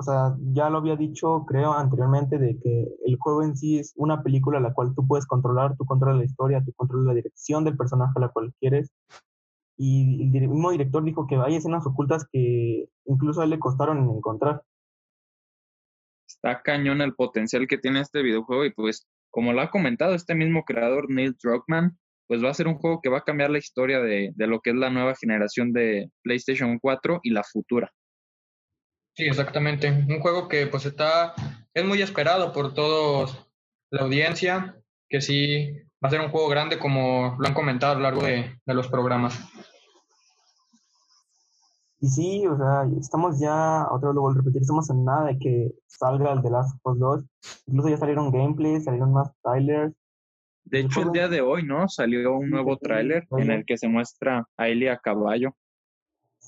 o 0.00 0.02
sea, 0.02 0.34
ya 0.54 0.70
lo 0.70 0.78
había 0.78 0.96
dicho, 0.96 1.44
creo, 1.46 1.74
anteriormente, 1.74 2.38
de 2.38 2.58
que 2.58 2.88
el 3.04 3.16
juego 3.18 3.42
en 3.42 3.54
sí 3.54 3.78
es 3.78 3.92
una 3.96 4.22
película 4.22 4.58
la 4.58 4.72
cual 4.72 4.94
tú 4.94 5.06
puedes 5.06 5.26
controlar, 5.26 5.76
tú 5.76 5.84
controlas 5.84 6.16
la 6.16 6.24
historia, 6.24 6.62
tú 6.64 6.72
controlas 6.72 7.08
la 7.08 7.12
dirección 7.12 7.64
del 7.64 7.76
personaje 7.76 8.14
a 8.16 8.20
la 8.20 8.28
cual 8.30 8.54
quieres. 8.58 8.90
Y 9.76 10.34
el 10.34 10.48
mismo 10.48 10.70
director 10.70 11.04
dijo 11.04 11.26
que 11.26 11.36
hay 11.36 11.56
escenas 11.56 11.86
ocultas 11.86 12.26
que 12.32 12.86
incluso 13.04 13.42
a 13.42 13.44
él 13.44 13.50
le 13.50 13.58
costaron 13.58 13.98
encontrar. 14.08 14.62
Está 16.26 16.62
cañón 16.62 17.02
el 17.02 17.14
potencial 17.14 17.66
que 17.66 17.76
tiene 17.76 18.00
este 18.00 18.22
videojuego 18.22 18.64
y 18.64 18.72
pues, 18.72 19.06
como 19.28 19.52
lo 19.52 19.60
ha 19.60 19.70
comentado 19.70 20.14
este 20.14 20.34
mismo 20.34 20.64
creador, 20.64 21.10
Neil 21.10 21.36
Druckmann, 21.42 21.98
pues 22.26 22.42
va 22.42 22.48
a 22.48 22.54
ser 22.54 22.68
un 22.68 22.78
juego 22.78 23.00
que 23.02 23.10
va 23.10 23.18
a 23.18 23.24
cambiar 23.24 23.50
la 23.50 23.58
historia 23.58 24.00
de, 24.00 24.32
de 24.34 24.46
lo 24.46 24.60
que 24.60 24.70
es 24.70 24.76
la 24.76 24.88
nueva 24.88 25.14
generación 25.14 25.74
de 25.74 26.10
PlayStation 26.22 26.78
4 26.78 27.20
y 27.22 27.32
la 27.32 27.42
futura. 27.42 27.92
Sí, 29.14 29.24
exactamente. 29.24 29.90
Un 29.90 30.20
juego 30.20 30.48
que 30.48 30.66
pues 30.66 30.86
está, 30.86 31.34
es 31.74 31.84
muy 31.84 32.00
esperado 32.02 32.52
por 32.52 32.74
todos 32.74 33.46
la 33.90 34.02
audiencia, 34.02 34.76
que 35.08 35.20
sí 35.20 35.72
va 36.02 36.08
a 36.08 36.10
ser 36.10 36.20
un 36.20 36.30
juego 36.30 36.48
grande 36.48 36.78
como 36.78 37.36
lo 37.38 37.46
han 37.46 37.54
comentado 37.54 37.92
a 37.92 37.96
lo 37.96 38.02
largo 38.02 38.22
de, 38.22 38.56
los 38.66 38.88
programas. 38.88 39.38
Y 42.00 42.08
sí, 42.08 42.46
o 42.46 42.56
sea, 42.56 42.88
estamos 42.98 43.38
ya, 43.38 43.86
otra 43.90 44.08
vez 44.08 44.14
lo 44.14 44.22
vuelvo 44.22 44.38
a 44.38 44.42
repetir, 44.42 44.62
estamos 44.62 44.88
en 44.88 45.04
nada 45.04 45.26
de 45.26 45.38
que 45.38 45.74
salga 45.86 46.32
el 46.32 46.40
de 46.40 46.50
Last 46.50 46.78
of 46.82 46.94
Us 46.94 46.98
2. 46.98 47.24
Incluso 47.66 47.88
ya 47.90 47.96
salieron 47.98 48.30
gameplays, 48.30 48.84
salieron 48.84 49.12
más 49.12 49.30
trailers. 49.42 49.94
De 50.64 50.80
hecho, 50.80 51.02
el 51.02 51.12
día 51.12 51.28
de 51.28 51.40
hoy, 51.40 51.64
¿no? 51.64 51.88
Salió 51.88 52.36
un 52.36 52.48
nuevo 52.48 52.78
tráiler 52.78 53.26
en 53.32 53.50
el 53.50 53.64
que 53.66 53.76
se 53.76 53.88
muestra 53.88 54.46
a 54.56 54.68
Eli 54.68 54.88
a 54.88 54.98
caballo. 54.98 55.54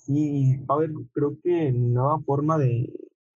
Va 0.09 0.75
a 0.75 0.79
haber, 0.79 0.91
creo 1.13 1.37
que 1.43 1.73
nueva 1.73 2.19
forma 2.21 2.59
de 2.59 2.93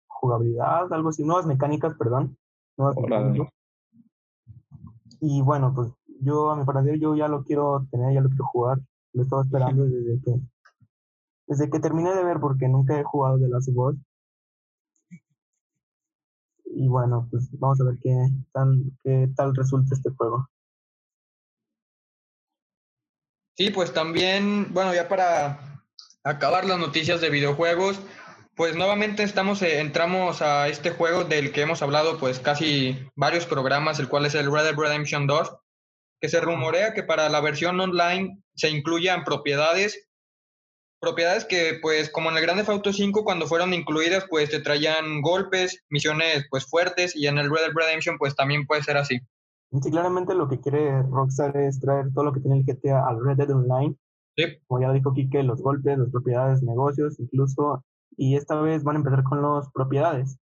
jugabilidad, 0.07 0.91
algo 0.91 1.09
así, 1.09 1.23
nuevas 1.23 1.45
mecánicas, 1.45 1.95
perdón. 1.97 2.37
Nuevas 2.77 2.97
mecánicas. 2.97 3.49
Y 5.21 5.41
bueno, 5.41 5.73
pues 5.73 5.91
yo, 6.21 6.51
a 6.51 6.55
mi 6.55 6.65
parecer, 6.65 6.99
yo 6.99 7.15
ya 7.15 7.27
lo 7.27 7.43
quiero 7.43 7.87
tener, 7.91 8.13
ya 8.13 8.21
lo 8.21 8.29
quiero 8.29 8.45
jugar. 8.45 8.79
Lo 9.13 9.23
estaba 9.23 9.43
esperando 9.43 9.83
desde 9.85 10.21
que, 10.21 10.39
desde 11.47 11.69
que 11.69 11.79
terminé 11.79 12.13
de 12.13 12.23
ver, 12.23 12.39
porque 12.39 12.67
nunca 12.67 12.99
he 12.99 13.03
jugado 13.03 13.37
de 13.37 13.47
Last 13.47 13.69
of 13.75 13.95
Y 16.65 16.87
bueno, 16.87 17.27
pues 17.29 17.47
vamos 17.59 17.79
a 17.79 17.85
ver 17.85 17.97
qué, 18.01 18.13
tan, 18.51 18.97
qué 19.03 19.29
tal 19.35 19.55
resulta 19.55 19.95
este 19.95 20.09
juego. 20.11 20.47
Sí, 23.55 23.69
pues 23.69 23.93
también, 23.93 24.73
bueno, 24.73 24.93
ya 24.93 25.07
para 25.07 25.74
acabar 26.25 26.65
las 26.65 26.79
noticias 26.79 27.21
de 27.21 27.29
videojuegos, 27.29 28.01
pues 28.55 28.75
nuevamente 28.75 29.23
estamos, 29.23 29.61
eh, 29.61 29.79
entramos 29.79 30.41
a 30.41 30.67
este 30.67 30.89
juego 30.89 31.23
del 31.23 31.51
que 31.51 31.61
hemos 31.61 31.81
hablado 31.81 32.17
pues 32.17 32.39
casi 32.39 32.97
varios 33.15 33.45
programas, 33.45 33.99
el 33.99 34.09
cual 34.09 34.25
es 34.25 34.33
el 34.33 34.51
Red 34.51 34.63
Dead 34.63 34.75
Redemption 34.75 35.27
2, 35.27 35.55
que 36.19 36.27
se 36.27 36.41
rumorea 36.41 36.93
que 36.93 37.03
para 37.03 37.29
la 37.29 37.41
versión 37.41 37.79
online 37.79 38.41
se 38.55 38.69
incluyan 38.69 39.23
propiedades, 39.23 40.07
propiedades 40.99 41.45
que 41.45 41.77
pues 41.79 42.09
como 42.09 42.31
en 42.31 42.37
el 42.37 42.41
Grande 42.41 42.63
Auto 42.67 42.91
5 42.91 43.23
cuando 43.23 43.45
fueron 43.45 43.73
incluidas 43.73 44.25
pues 44.27 44.49
te 44.49 44.61
traían 44.61 45.21
golpes, 45.21 45.83
misiones 45.89 46.47
pues 46.49 46.65
fuertes 46.65 47.15
y 47.15 47.27
en 47.27 47.37
el 47.37 47.51
Red 47.51 47.67
Dead 47.67 47.75
Redemption 47.75 48.17
pues 48.17 48.35
también 48.35 48.65
puede 48.65 48.81
ser 48.81 48.97
así. 48.97 49.19
Sí, 49.83 49.91
claramente 49.91 50.33
lo 50.33 50.47
que 50.47 50.59
quiere 50.59 51.03
Rockstar 51.03 51.55
es 51.57 51.79
traer 51.79 52.11
todo 52.13 52.23
lo 52.23 52.33
que 52.33 52.39
tiene 52.39 52.57
el 52.57 52.65
GTA 52.65 53.05
al 53.05 53.23
Red 53.23 53.37
Dead 53.37 53.51
Online 53.51 53.95
como 54.67 54.81
ya 54.81 54.91
dijo 54.91 55.13
Kike, 55.13 55.43
los 55.43 55.61
golpes, 55.61 55.97
las 55.97 56.09
propiedades, 56.09 56.63
negocios, 56.63 57.19
incluso, 57.19 57.83
y 58.17 58.35
esta 58.35 58.59
vez 58.61 58.83
van 58.83 58.97
a 58.97 58.99
empezar 58.99 59.23
con 59.23 59.41
las 59.41 59.69
propiedades. 59.71 60.37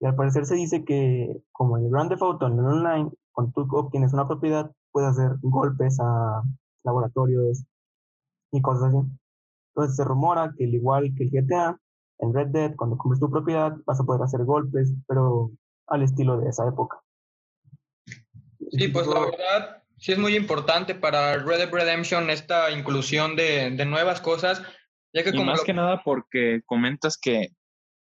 Y 0.00 0.06
al 0.06 0.14
parecer 0.14 0.46
se 0.46 0.54
dice 0.54 0.84
que, 0.84 1.40
como 1.52 1.78
en 1.78 1.84
el 1.84 1.90
Grand 1.90 2.10
Theft 2.10 2.22
Auto, 2.22 2.46
en 2.46 2.58
el 2.58 2.64
online, 2.64 3.10
cuando 3.32 3.52
tú 3.52 3.76
obtienes 3.76 4.12
una 4.12 4.26
propiedad, 4.26 4.70
puedes 4.92 5.10
hacer 5.10 5.36
golpes 5.42 5.98
a 6.00 6.42
laboratorios 6.84 7.64
y 8.52 8.60
cosas 8.60 8.88
así. 8.88 8.98
Entonces 9.74 9.96
se 9.96 10.04
rumora 10.04 10.52
que, 10.56 10.64
al 10.64 10.74
igual 10.74 11.14
que 11.14 11.24
el 11.24 11.30
GTA, 11.30 11.78
en 12.18 12.34
Red 12.34 12.48
Dead, 12.48 12.76
cuando 12.76 12.96
compres 12.96 13.20
tu 13.20 13.30
propiedad, 13.30 13.76
vas 13.84 14.00
a 14.00 14.04
poder 14.04 14.22
hacer 14.22 14.44
golpes, 14.44 14.94
pero 15.06 15.50
al 15.86 16.02
estilo 16.02 16.38
de 16.38 16.48
esa 16.48 16.66
época. 16.66 17.00
Sí, 18.70 18.88
pues 18.88 19.06
la 19.06 19.20
verdad, 19.20 19.82
sí 19.98 20.12
es 20.12 20.18
muy 20.18 20.36
importante 20.36 20.94
para 20.94 21.36
Red 21.38 21.58
Dead 21.58 21.70
Redemption 21.70 22.30
esta 22.30 22.70
inclusión 22.70 23.36
de, 23.36 23.70
nuevas 23.86 24.20
cosas. 24.20 24.62
Ya 25.12 25.22
que 25.24 25.30
y 25.30 25.44
más 25.44 25.62
que 25.62 25.72
nada 25.72 26.02
porque 26.04 26.60
comentas 26.66 27.16
que 27.16 27.50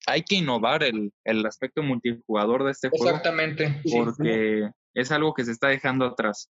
hay 0.06 0.22
que 0.22 0.36
innovar 0.36 0.82
el, 0.82 1.12
aspecto 1.46 1.82
multijugador 1.82 2.64
de 2.64 2.72
este 2.72 2.88
juego. 2.88 3.08
Exactamente. 3.08 3.80
Porque 3.92 4.70
es 4.94 5.12
algo 5.12 5.34
que 5.34 5.44
se 5.44 5.52
está 5.52 5.68
dejando 5.68 6.06
atrás. 6.06 6.50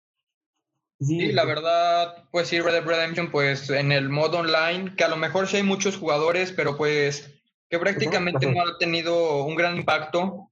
Sí, 0.98 1.30
la 1.32 1.44
verdad, 1.44 2.24
pues 2.30 2.48
sí, 2.48 2.58
Red 2.58 2.72
Dead 2.72 2.86
Redemption, 2.86 3.30
pues 3.30 3.68
en 3.68 3.92
el 3.92 4.08
modo 4.08 4.38
online, 4.38 4.94
que 4.96 5.04
a 5.04 5.08
lo 5.08 5.16
mejor 5.16 5.46
sí 5.46 5.58
hay 5.58 5.62
muchos 5.62 5.98
jugadores, 5.98 6.52
pero 6.52 6.78
pues 6.78 7.34
que 7.68 7.78
prácticamente 7.78 8.46
no 8.46 8.62
ha 8.62 8.78
tenido 8.78 9.44
un 9.44 9.56
gran 9.56 9.76
impacto 9.76 10.50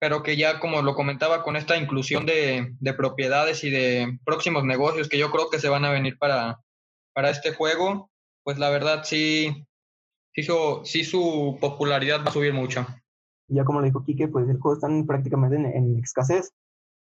pero 0.00 0.22
que 0.22 0.36
ya 0.36 0.58
como 0.58 0.80
lo 0.80 0.94
comentaba 0.94 1.42
con 1.42 1.56
esta 1.56 1.76
inclusión 1.76 2.24
de, 2.24 2.74
propiedades 2.96 3.62
y 3.64 3.70
de 3.70 4.18
próximos 4.24 4.64
negocios 4.64 5.08
que 5.08 5.18
yo 5.18 5.30
creo 5.30 5.50
que 5.50 5.60
se 5.60 5.68
van 5.68 5.84
a 5.84 5.92
venir 5.92 6.16
para, 6.18 6.58
para 7.12 7.28
este 7.28 7.52
juego, 7.52 8.10
pues 8.42 8.58
la 8.58 8.70
verdad 8.70 9.02
sí, 9.04 9.66
sí, 10.34 10.42
sí 10.84 11.04
su 11.04 11.58
popularidad 11.60 12.24
va 12.24 12.30
a 12.30 12.32
subir 12.32 12.54
mucho. 12.54 12.86
Ya 13.48 13.64
como 13.64 13.80
le 13.80 13.88
dijo 13.88 14.02
Quique, 14.02 14.26
pues 14.26 14.48
el 14.48 14.58
juego 14.58 14.74
está 14.74 14.88
prácticamente 15.06 15.56
en, 15.56 15.98
escasez. 15.98 16.50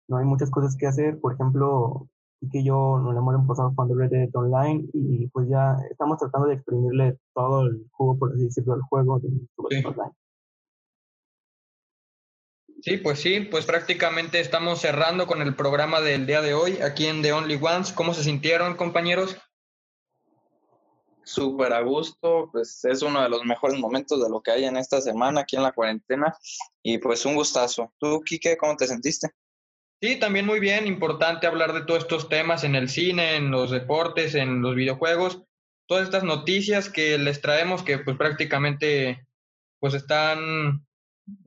No 0.08 0.16
hay 0.16 0.24
muchas 0.24 0.50
cosas 0.50 0.74
que 0.76 0.86
hacer. 0.86 1.20
Por 1.20 1.34
ejemplo, 1.34 2.08
Quique 2.40 2.60
y 2.60 2.64
yo 2.64 2.98
nos 2.98 3.14
hemos 3.14 3.46
pasado 3.46 3.72
jugando 3.74 3.94
Red 3.94 4.10
Dead 4.10 4.30
Online 4.32 4.86
y 4.94 5.26
pues 5.28 5.48
ya 5.50 5.76
estamos 5.90 6.16
tratando 6.18 6.48
de 6.48 6.54
exprimirle 6.54 7.18
todo 7.34 7.66
el 7.66 7.84
juego, 7.90 8.18
por 8.18 8.32
así 8.32 8.44
decirlo, 8.44 8.72
al 8.72 8.82
juego 8.82 9.18
de 9.18 9.28
Online. 9.84 10.12
Sí, 12.86 12.98
pues 12.98 13.18
sí, 13.18 13.40
pues 13.40 13.66
prácticamente 13.66 14.38
estamos 14.38 14.80
cerrando 14.80 15.26
con 15.26 15.42
el 15.42 15.56
programa 15.56 16.00
del 16.00 16.24
día 16.24 16.40
de 16.40 16.54
hoy 16.54 16.78
aquí 16.82 17.08
en 17.08 17.20
The 17.20 17.32
Only 17.32 17.58
Ones. 17.60 17.90
¿Cómo 17.90 18.14
se 18.14 18.22
sintieron, 18.22 18.76
compañeros? 18.76 19.36
Súper 21.24 21.72
a 21.72 21.80
gusto, 21.80 22.48
pues 22.52 22.84
es 22.84 23.02
uno 23.02 23.24
de 23.24 23.28
los 23.28 23.44
mejores 23.44 23.76
momentos 23.80 24.22
de 24.22 24.30
lo 24.30 24.40
que 24.40 24.52
hay 24.52 24.66
en 24.66 24.76
esta 24.76 25.00
semana 25.00 25.40
aquí 25.40 25.56
en 25.56 25.64
la 25.64 25.72
cuarentena 25.72 26.36
y 26.80 26.98
pues 26.98 27.26
un 27.26 27.34
gustazo. 27.34 27.92
¿Tú, 27.98 28.22
Quique, 28.24 28.56
cómo 28.56 28.76
te 28.76 28.86
sentiste? 28.86 29.30
Sí, 30.00 30.20
también 30.20 30.46
muy 30.46 30.60
bien, 30.60 30.86
importante 30.86 31.48
hablar 31.48 31.72
de 31.72 31.84
todos 31.86 32.04
estos 32.04 32.28
temas 32.28 32.62
en 32.62 32.76
el 32.76 32.88
cine, 32.88 33.34
en 33.34 33.50
los 33.50 33.72
deportes, 33.72 34.36
en 34.36 34.62
los 34.62 34.76
videojuegos, 34.76 35.42
todas 35.88 36.04
estas 36.04 36.22
noticias 36.22 36.88
que 36.88 37.18
les 37.18 37.40
traemos 37.40 37.82
que 37.82 37.98
pues 37.98 38.16
prácticamente 38.16 39.26
pues 39.80 39.94
están 39.94 40.86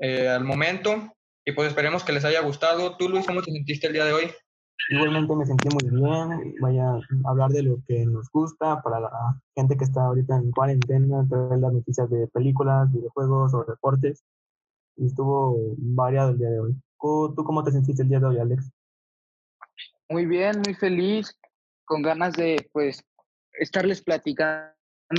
eh, 0.01 0.27
al 0.27 0.43
momento 0.43 1.15
Y 1.49 1.51
pues 1.51 1.69
esperemos 1.69 2.03
que 2.03 2.13
les 2.13 2.23
haya 2.25 2.41
gustado. 2.41 2.95
Tú, 2.95 3.09
Luis, 3.09 3.25
¿cómo 3.25 3.41
te 3.41 3.51
sentiste 3.51 3.87
el 3.87 3.93
día 3.93 4.05
de 4.05 4.13
hoy? 4.13 4.29
Igualmente 4.91 5.35
me 5.35 5.47
sentí 5.47 5.67
muy 5.69 5.99
bien. 5.99 6.53
Vaya 6.61 6.91
a 6.91 7.29
hablar 7.29 7.49
de 7.49 7.63
lo 7.63 7.79
que 7.87 8.05
nos 8.05 8.29
gusta 8.29 8.83
para 8.83 8.99
la 8.99 9.41
gente 9.55 9.75
que 9.75 9.83
está 9.83 10.03
ahorita 10.03 10.35
en 10.35 10.51
cuarentena, 10.51 11.25
traer 11.27 11.57
las 11.57 11.73
noticias 11.73 12.07
de 12.11 12.27
películas, 12.27 12.93
videojuegos 12.93 13.55
o 13.55 13.63
deportes. 13.63 14.23
Y 14.95 15.07
estuvo 15.07 15.57
variado 15.77 16.29
el 16.29 16.37
día 16.37 16.51
de 16.51 16.59
hoy. 16.59 16.75
¿Tú 17.01 17.43
cómo 17.43 17.63
te 17.63 17.71
sentiste 17.71 18.03
el 18.03 18.09
día 18.09 18.19
de 18.19 18.27
hoy, 18.27 18.37
Alex? 18.37 18.69
Muy 20.07 20.27
bien, 20.27 20.61
muy 20.63 20.75
feliz, 20.75 21.35
con 21.83 22.03
ganas 22.03 22.33
de 22.33 22.69
pues 22.71 23.03
estarles 23.53 24.03
platicando, 24.03 24.69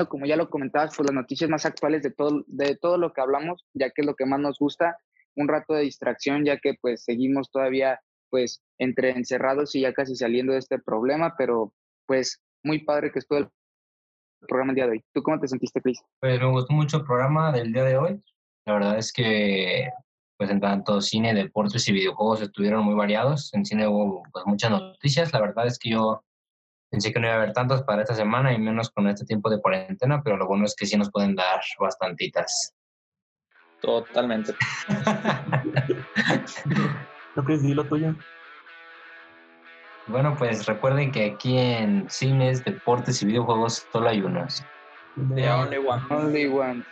como 0.08 0.26
ya 0.26 0.36
lo 0.36 0.48
comentabas, 0.48 0.94
pues 0.96 1.08
las 1.08 1.14
noticias 1.14 1.50
más 1.50 1.66
actuales 1.66 2.04
de 2.04 2.12
todo, 2.12 2.44
de 2.46 2.76
todo 2.76 2.98
lo 2.98 3.12
que 3.12 3.20
hablamos, 3.20 3.66
ya 3.74 3.90
que 3.90 4.02
es 4.02 4.06
lo 4.06 4.14
que 4.14 4.26
más 4.26 4.38
nos 4.38 4.56
gusta, 4.56 4.96
un 5.40 5.48
rato 5.48 5.74
de 5.74 5.82
distracción, 5.82 6.44
ya 6.44 6.58
que 6.58 6.74
pues 6.80 7.04
seguimos 7.04 7.50
todavía 7.50 8.00
pues 8.30 8.62
entre 8.78 9.10
encerrados 9.10 9.74
y 9.74 9.80
ya 9.80 9.92
casi 9.92 10.14
saliendo 10.14 10.52
de 10.52 10.58
este 10.58 10.78
problema, 10.78 11.34
pero 11.36 11.72
pues 12.06 12.40
muy 12.62 12.80
padre 12.84 13.10
que 13.10 13.18
estuvo 13.18 13.40
el 13.40 13.48
programa 14.46 14.72
el 14.72 14.76
día 14.76 14.84
de 14.86 14.92
hoy. 14.92 15.04
¿Tú 15.12 15.22
cómo 15.22 15.40
te 15.40 15.48
sentiste, 15.48 15.80
Cris? 15.80 16.00
Pues 16.20 16.40
me 16.40 16.50
gustó 16.50 16.72
mucho 16.72 16.98
el 16.98 17.04
programa 17.04 17.52
del 17.52 17.72
día 17.72 17.84
de 17.84 17.96
hoy. 17.96 18.22
La 18.66 18.74
verdad 18.74 18.98
es 18.98 19.12
que 19.12 19.90
pues 20.36 20.48
en 20.48 20.60
tanto 20.60 21.02
cine, 21.02 21.34
deportes 21.34 21.86
y 21.88 21.92
videojuegos 21.92 22.40
estuvieron 22.40 22.84
muy 22.84 22.94
variados. 22.94 23.52
En 23.52 23.64
cine 23.66 23.86
hubo 23.86 24.22
pues, 24.32 24.46
muchas 24.46 24.70
noticias. 24.70 25.32
La 25.34 25.40
verdad 25.40 25.66
es 25.66 25.78
que 25.78 25.90
yo 25.90 26.24
pensé 26.90 27.12
que 27.12 27.20
no 27.20 27.26
iba 27.26 27.34
a 27.34 27.36
haber 27.36 27.52
tantas 27.52 27.82
para 27.82 28.02
esta 28.02 28.14
semana 28.14 28.52
y 28.52 28.58
menos 28.58 28.90
con 28.90 29.06
este 29.06 29.26
tiempo 29.26 29.50
de 29.50 29.60
cuarentena, 29.60 30.22
pero 30.22 30.38
lo 30.38 30.46
bueno 30.46 30.64
es 30.64 30.74
que 30.74 30.86
sí 30.86 30.96
nos 30.96 31.10
pueden 31.10 31.34
dar 31.34 31.60
bastantitas. 31.78 32.74
Totalmente. 33.80 34.54
¿No 37.36 37.44
quieres 37.44 37.62
decir 37.62 37.76
lo 37.76 37.84
tuyo? 37.84 38.14
Bueno, 40.06 40.34
pues 40.36 40.66
recuerden 40.66 41.12
que 41.12 41.32
aquí 41.32 41.56
en 41.58 42.08
cines, 42.10 42.64
deportes 42.64 43.22
y 43.22 43.26
videojuegos 43.26 43.86
solo 43.92 44.08
hay 44.08 44.20
unos. 44.22 44.64
The 45.34 45.50
only 45.50 45.78
one. 45.78 46.02
Only 46.10 46.46
one. 46.46 46.84